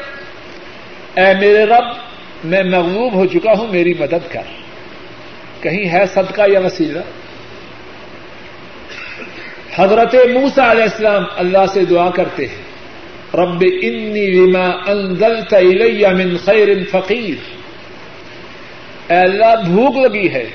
اے 1.19 1.33
میرے 1.33 1.65
رب، 1.65 1.83
میں 2.43 2.63
مغلوب 2.63 3.13
ہو 3.13 3.25
چکا 3.25 3.51
ہوں، 3.51 3.67
میری 3.67 3.93
مدد 3.99 4.31
کر۔ 4.31 4.41
کہیں 5.61 5.91
ہے 5.91 6.03
صدقہ 6.13 6.41
یا 6.47 6.59
وسیلہ؟ 6.59 6.99
حضرت 9.75 10.15
موسا 10.15 10.71
علیہ 10.71 10.83
السلام 10.83 11.23
اللہ 11.37 11.65
سے 11.73 11.85
دعا 11.85 12.09
کرتے 12.09 12.47
ہیں۔ 12.47 12.66
رب 13.33 13.63
انی 13.81 14.25
لما 14.25 14.69
انزلت 14.87 15.53
الی 15.53 16.05
من 16.13 16.37
خیر 16.37 16.67
فقیر 16.91 17.35
اے 19.11 19.17
اللہ، 19.17 19.55
بھوک 19.67 19.97
لگی 19.97 20.29
ہے۔ 20.29 20.49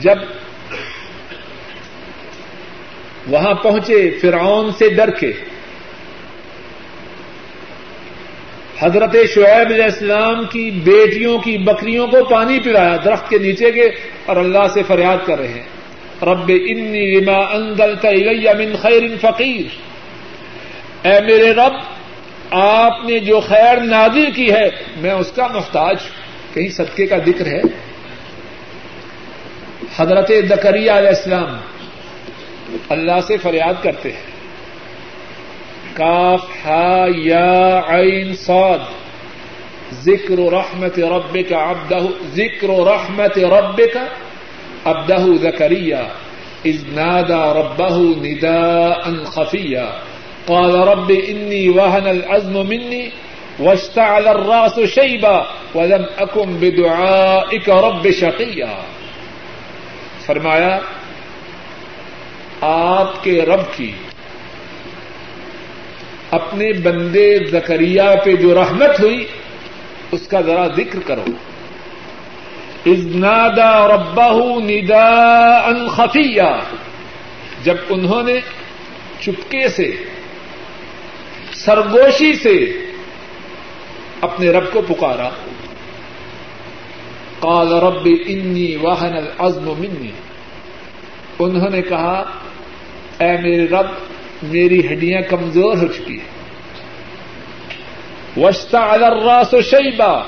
جب 0.00 0.14
وہاں 3.26 3.54
پہنچے، 3.54 4.10
فرعون 4.10 4.72
سے 4.78 4.88
ڈر 4.88 5.10
کے۔ 5.10 5.32
حضرت 8.78 9.16
شعیب 9.34 9.72
علیہ 9.72 9.84
السلام 9.84 10.44
کی 10.44 10.70
بیٹیوں 10.70 11.38
کی 11.38 11.58
بکریوں 11.58 12.06
کو 12.06 12.24
پانی 12.24 12.60
پلایا 12.60 12.96
درخت 13.04 13.30
کے 13.30 13.38
نیچے 13.38 13.72
کے 13.72 13.84
اور 14.26 14.36
اللہ 14.36 14.66
سے 14.74 14.82
فریاد 14.82 15.26
کر 15.26 15.38
رہے 15.38 15.48
ہیں۔ 15.48 15.76
رب 16.22 16.48
انی 16.48 17.20
لما 17.20 17.38
انزلت 17.38 18.04
الی 18.04 18.66
من 18.66 18.76
خیر 18.76 19.02
فقیر 19.20 19.95
اے 21.06 21.20
میرے 21.20 21.52
رب، 21.52 21.72
آپ 22.50 23.04
نے 23.04 23.18
جو 23.18 23.40
خیر 23.40 23.80
نازل 23.80 24.30
کی 24.30 24.52
ہے، 24.52 24.70
میں 24.96 25.10
اس 25.10 25.32
کا 25.32 25.46
محتاج 25.46 25.96
کہیں 26.54 26.68
صدقے 26.68 27.06
کا 27.06 27.16
ذکر 27.26 27.46
ہے؟ 27.46 27.60
حضرت 29.96 30.28
دکریہ 30.28 30.90
علیہ 30.90 31.08
السلام 31.08 31.56
اللہ 32.88 33.20
سے 33.26 33.36
فریاد 33.36 33.82
کرتے 33.82 34.12
ہیں۔ 34.12 34.36
کاف 35.92 36.44
ہا 36.66 37.06
یا 37.16 37.80
عین 37.88 38.36
صاد، 38.36 38.78
ذکر 39.92 40.52
رحمت 40.52 40.98
رب 40.98 41.38
کا 41.48 41.58
ابدہ 41.58 41.98
ذکر 42.34 42.68
رحمت 42.68 43.38
رب 43.38 43.80
کا 43.94 44.04
ابدہ 44.84 45.16
زکریہ 45.42 45.96
از 46.64 46.84
نادا 46.88 47.54
ربہ 47.54 47.98
ندا 47.98 48.88
ان 49.06 49.24
خفیہ۔ 49.24 50.15
قال 50.46 50.74
رب 50.88 51.12
انی 51.26 51.68
وهن 51.68 52.06
العزم 52.06 52.66
مني 52.66 53.08
واشتعل 53.58 54.28
الراس 54.28 54.78
شيبا 54.94 55.38
ولم 55.74 56.04
اكن 56.16 56.56
بدعائك 56.60 57.68
رب 57.68 58.08
شقيا 58.10 58.80
فرمایا، 60.26 60.78
آپ 62.60 63.24
کے 63.24 63.42
رب 63.42 63.76
کی، 63.76 63.92
اپنے 66.30 66.72
بندے 66.72 67.38
زکریہ 67.50 68.02
پہ 68.24 68.36
جو 68.36 68.54
رحمت 68.54 69.00
ہوئی، 69.00 69.26
اس 70.12 70.28
کا 70.28 70.40
ذرا 70.40 70.66
ذکر 70.76 70.98
کرو۔ 71.06 71.24
ازنادا 72.86 73.88
ربا 73.88 74.32
ندا 74.58 75.56
ان 75.66 75.88
خفیہ۔ 75.88 76.60
جب 77.62 77.74
انہوں 77.88 78.22
نے 78.22 78.34
چپکے 79.20 79.68
سے 79.68 79.96
سرگوشی 81.66 82.32
سے 82.32 82.86
اپنے 84.20 84.50
رب 84.50 84.64
کو 84.72 84.82
پکارا۔ 84.88 85.28
قال 87.40 87.72
رب 87.72 88.08
انی 88.26 88.76
واہن 88.76 89.12
العزم 89.12 89.72
منی۔ 89.78 90.10
انہوں 91.38 91.70
نے 91.70 91.82
کہا، 91.82 92.24
اے 93.18 93.36
میرے 93.42 93.66
رب، 93.66 93.86
میری 94.42 94.86
ہڈیاں 94.86 95.20
کمزور 95.20 95.76
ہو 95.76 95.86
چکی 95.86 96.20
ہیں۔ 96.20 96.36
وسطہ 98.36 98.76
الراس 98.76 99.54
و 99.54 99.62
شیبا 99.62 100.22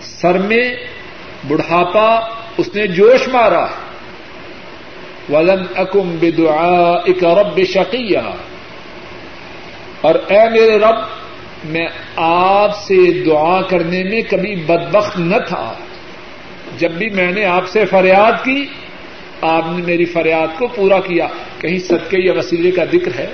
سر 0.00 0.38
میں 0.38 0.74
بڑھاپا 1.48 2.20
اس 2.58 2.74
نے 2.74 2.86
جوش 2.86 3.28
مارا۔ 3.28 3.66
ولم 5.30 5.64
اکم 5.76 6.16
بدعا 6.20 6.92
اک 6.92 7.24
رب 7.24 7.62
شقیہ 7.64 8.51
اور 10.02 10.14
اے 10.14 10.48
میرے 10.50 10.78
رب، 10.78 10.96
میں 11.64 11.86
آپ 12.16 12.76
سے 12.76 13.24
دعا 13.24 13.62
کرنے 13.62 14.04
میں 14.04 14.20
کبھی 14.30 14.54
بدبخت 14.56 15.18
نہ 15.18 15.36
تھا۔ 15.48 15.74
جب 16.78 16.90
بھی 16.90 17.10
میں 17.10 17.32
نے 17.32 17.44
آپ 17.44 17.68
سے 17.68 17.84
فریاد 17.84 18.44
کی، 18.44 18.66
آپ 19.40 19.62
نے 19.66 19.82
میری 19.82 20.04
فریاد 20.04 20.58
کو 20.58 20.66
پورا 20.66 21.00
کیا۔ 21.00 21.26
کہیں 21.58 21.78
صدقے 21.78 22.18
یا 22.20 22.32
وسیلے 22.32 22.70
کا 22.70 22.84
ذکر 22.84 23.18
ہے؟ 23.18 23.26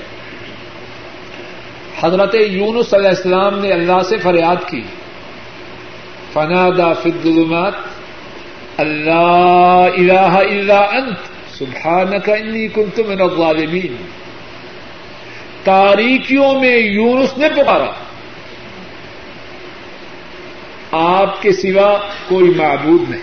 حضرت 2.00 2.34
یونس 2.34 2.94
علیہ 2.94 3.08
السلام 3.08 3.58
نے 3.58 3.72
اللہ 3.72 4.02
سے 4.08 4.18
فریاد 4.18 4.68
کی۔ 4.68 4.82
فنادا 6.32 6.92
فدلومات 6.92 7.72
اللہ 8.76 9.88
الہ 9.98 10.38
الا 10.52 10.78
انت 10.78 11.18
سبحانک 11.58 12.30
انی 12.30 12.68
کنت 12.68 13.00
من 13.00 13.20
الظالمین 13.20 13.96
تاریکیوں 15.68 16.60
میں 16.60 16.76
یونس 16.76 17.38
نے 17.38 17.48
پکارا۔ 17.48 17.90
آپ 20.92 21.42
کے 21.42 21.52
سوا 21.52 21.98
کوئی 22.28 22.50
معبود 22.50 23.10
نہیں۔ 23.10 23.22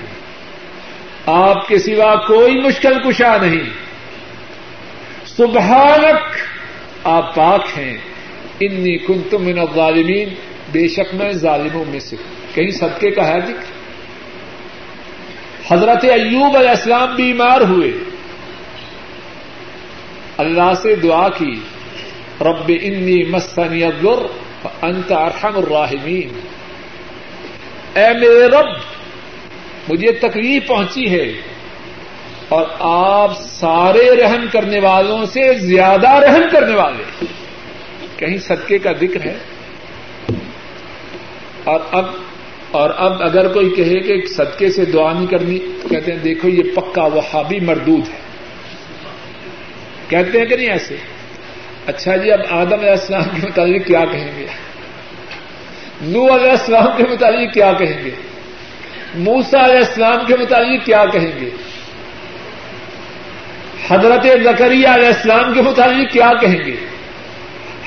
آپ 1.25 1.67
کے 1.67 1.77
سوا 1.77 2.15
کوئی 2.15 2.61
مشکل 2.61 2.93
کشا 2.99 3.37
نہیں۔ 3.37 3.69
سبحانک، 5.25 6.35
آپ 7.03 7.35
پاک 7.35 7.61
ہیں۔ 7.77 7.97
انی 8.59 8.97
کنت 8.97 9.33
من 9.33 9.59
الظالمین۔ 9.59 10.29
بے 10.71 10.87
شک 10.87 11.15
میں 11.15 11.31
ظالموں 11.31 11.85
میں 11.87 11.99
سے 11.99 12.15
کہیں 12.53 12.71
صدقے 12.71 13.11
کا 13.11 13.27
ہے 13.27 13.41
ذکر؟ 13.41 13.75
حضرت 15.73 16.03
ایوب 16.03 16.57
علیہ 16.57 16.69
السلام 16.69 17.15
بیمار 17.15 17.61
ہوئے۔ 17.61 17.91
اللہ 20.37 20.73
سے 20.81 20.95
دعا 20.95 21.29
کی۔ 21.29 21.59
رب 22.41 22.71
انی 22.81 23.23
مسنی 23.23 23.83
الضر 23.83 24.25
انت 24.81 25.11
ارحم 25.11 25.57
الراحمین 25.57 26.39
اے 27.93 28.13
میرے 28.19 28.47
رب، 28.47 28.77
مجھے 29.87 30.11
تکلیف 30.11 30.67
پہنچی 30.67 31.09
ہے 31.09 31.31
اور 32.49 32.65
آپ 32.79 33.31
سارے 33.41 34.23
رحم 34.23 34.45
کرنے 34.51 34.79
والوں 34.79 35.25
سے 35.25 35.53
زیادہ 35.53 36.09
رحم 36.09 36.41
کرنے 36.51 36.75
والے 36.75 37.25
کہیں 38.17 38.37
صدقے 38.37 38.77
کا 38.77 38.91
ذکر 38.91 39.25
ہے؟ 39.25 39.37
اور 41.63 41.79
اب 41.91 42.05
اور 42.71 42.89
اب 42.97 43.21
اگر 43.21 43.53
کوئی 43.53 43.69
کہے 43.69 43.99
کہ 43.99 44.27
صدقے 44.27 44.71
سے 44.71 44.85
دعا 44.85 45.13
نہیں 45.13 45.27
کرنی، 45.27 45.59
کہتے 45.89 46.11
ہیں 46.11 46.19
دیکھو 46.19 46.49
یہ 46.49 46.63
پکا 46.75 47.03
وہابی 47.03 47.59
مردود 47.59 48.09
ہے۔ 48.13 48.19
کہتے 50.07 50.39
ہیں 50.39 50.45
کہ 50.45 50.55
نہیں 50.55 50.69
ایسے؟ 50.69 50.95
اچھا 51.87 52.15
جی 52.15 52.31
اب 52.31 52.39
آدم 52.49 52.79
علیہ 52.79 52.89
السلام 52.89 53.23
کے 53.23 53.47
متعلق 53.47 53.87
کیا 53.87 54.05
کہیں 54.11 54.31
گے؟ 54.39 54.45
نو 56.01 56.35
علیہ 56.35 56.49
السلام 56.49 56.87
کے 56.97 57.03
متعلق 57.11 57.53
کیا 57.53 57.73
کہیں 57.73 58.05
گے؟ 58.05 58.11
موسا 59.15 59.65
علیہ 59.65 59.77
السلام 59.77 60.25
کے 60.27 60.35
متعلق 60.37 60.85
کیا 60.85 61.05
کہیں 61.05 61.39
گے؟ 61.41 61.49
حضرت 63.89 64.23
زکریہ 64.23 64.87
علیہ 64.87 65.07
السلام 65.07 65.53
کے 65.53 65.61
متعلق 65.61 66.11
کیا 66.13 66.31
کہیں 66.41 66.65
گے؟ 66.65 66.75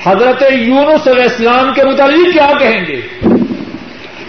حضرت 0.03 0.43
یونس 0.51 1.07
علیہ 1.07 1.23
السلام 1.23 1.73
کے 1.73 1.83
متعلق 1.83 2.33
کیا 2.33 2.51
کہیں 2.59 2.85
گے؟ 2.85 3.01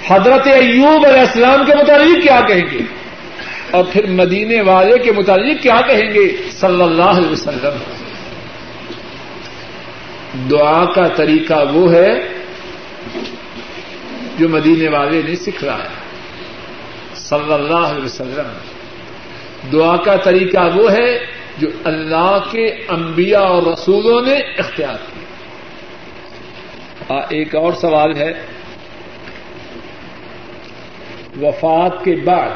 حضرت 0.09 0.47
ایوب 0.47 1.07
علیہ 1.07 1.21
السلام 1.21 1.64
کے 1.64 1.75
متعلق 1.75 2.23
کیا 2.23 2.41
کہیں 2.49 2.71
گے؟ 2.71 2.79
اور 3.71 3.85
پھر 3.93 4.07
مدینے 4.07 4.61
والے 4.61 4.99
کے 4.99 5.12
متعلق 5.12 5.62
کیا 5.62 5.81
کہیں 5.89 6.11
گے؟ 6.14 6.37
صلی 6.51 6.83
اللہ 6.83 7.03
علیہ 7.03 7.31
وسلم۔ 7.31 7.99
دعا 10.35 10.85
کا 10.85 11.09
طریقہ 11.09 11.72
وہ 11.72 11.93
ہے 11.93 12.28
جو 14.39 14.49
مدینے 14.49 14.89
والے 14.89 15.22
نے 15.22 15.37
سکھ 15.37 15.64
رہا 15.64 15.78
ہے۔ 15.78 15.89
صلی 17.14 17.53
اللہ 17.53 17.74
علیہ 17.74 18.05
وسلم۔ 18.05 18.47
دعا 19.72 19.97
کا 19.97 20.16
طریقہ 20.16 20.76
وہ 20.76 20.93
ہے 20.93 21.26
جو 21.59 21.68
اللہ 21.85 22.39
کے 22.51 22.74
انبیاء 22.89 23.41
اور 23.41 23.62
رسولوں 23.62 24.22
نے 24.22 24.35
اختیار 24.35 24.95
کیا۔ 24.95 25.20
ایک 27.28 27.55
اور 27.55 27.72
سوال 27.72 28.16
ہے۔ 28.16 28.33
وفات 31.41 32.05
کے 32.05 32.14
بعد 32.24 32.51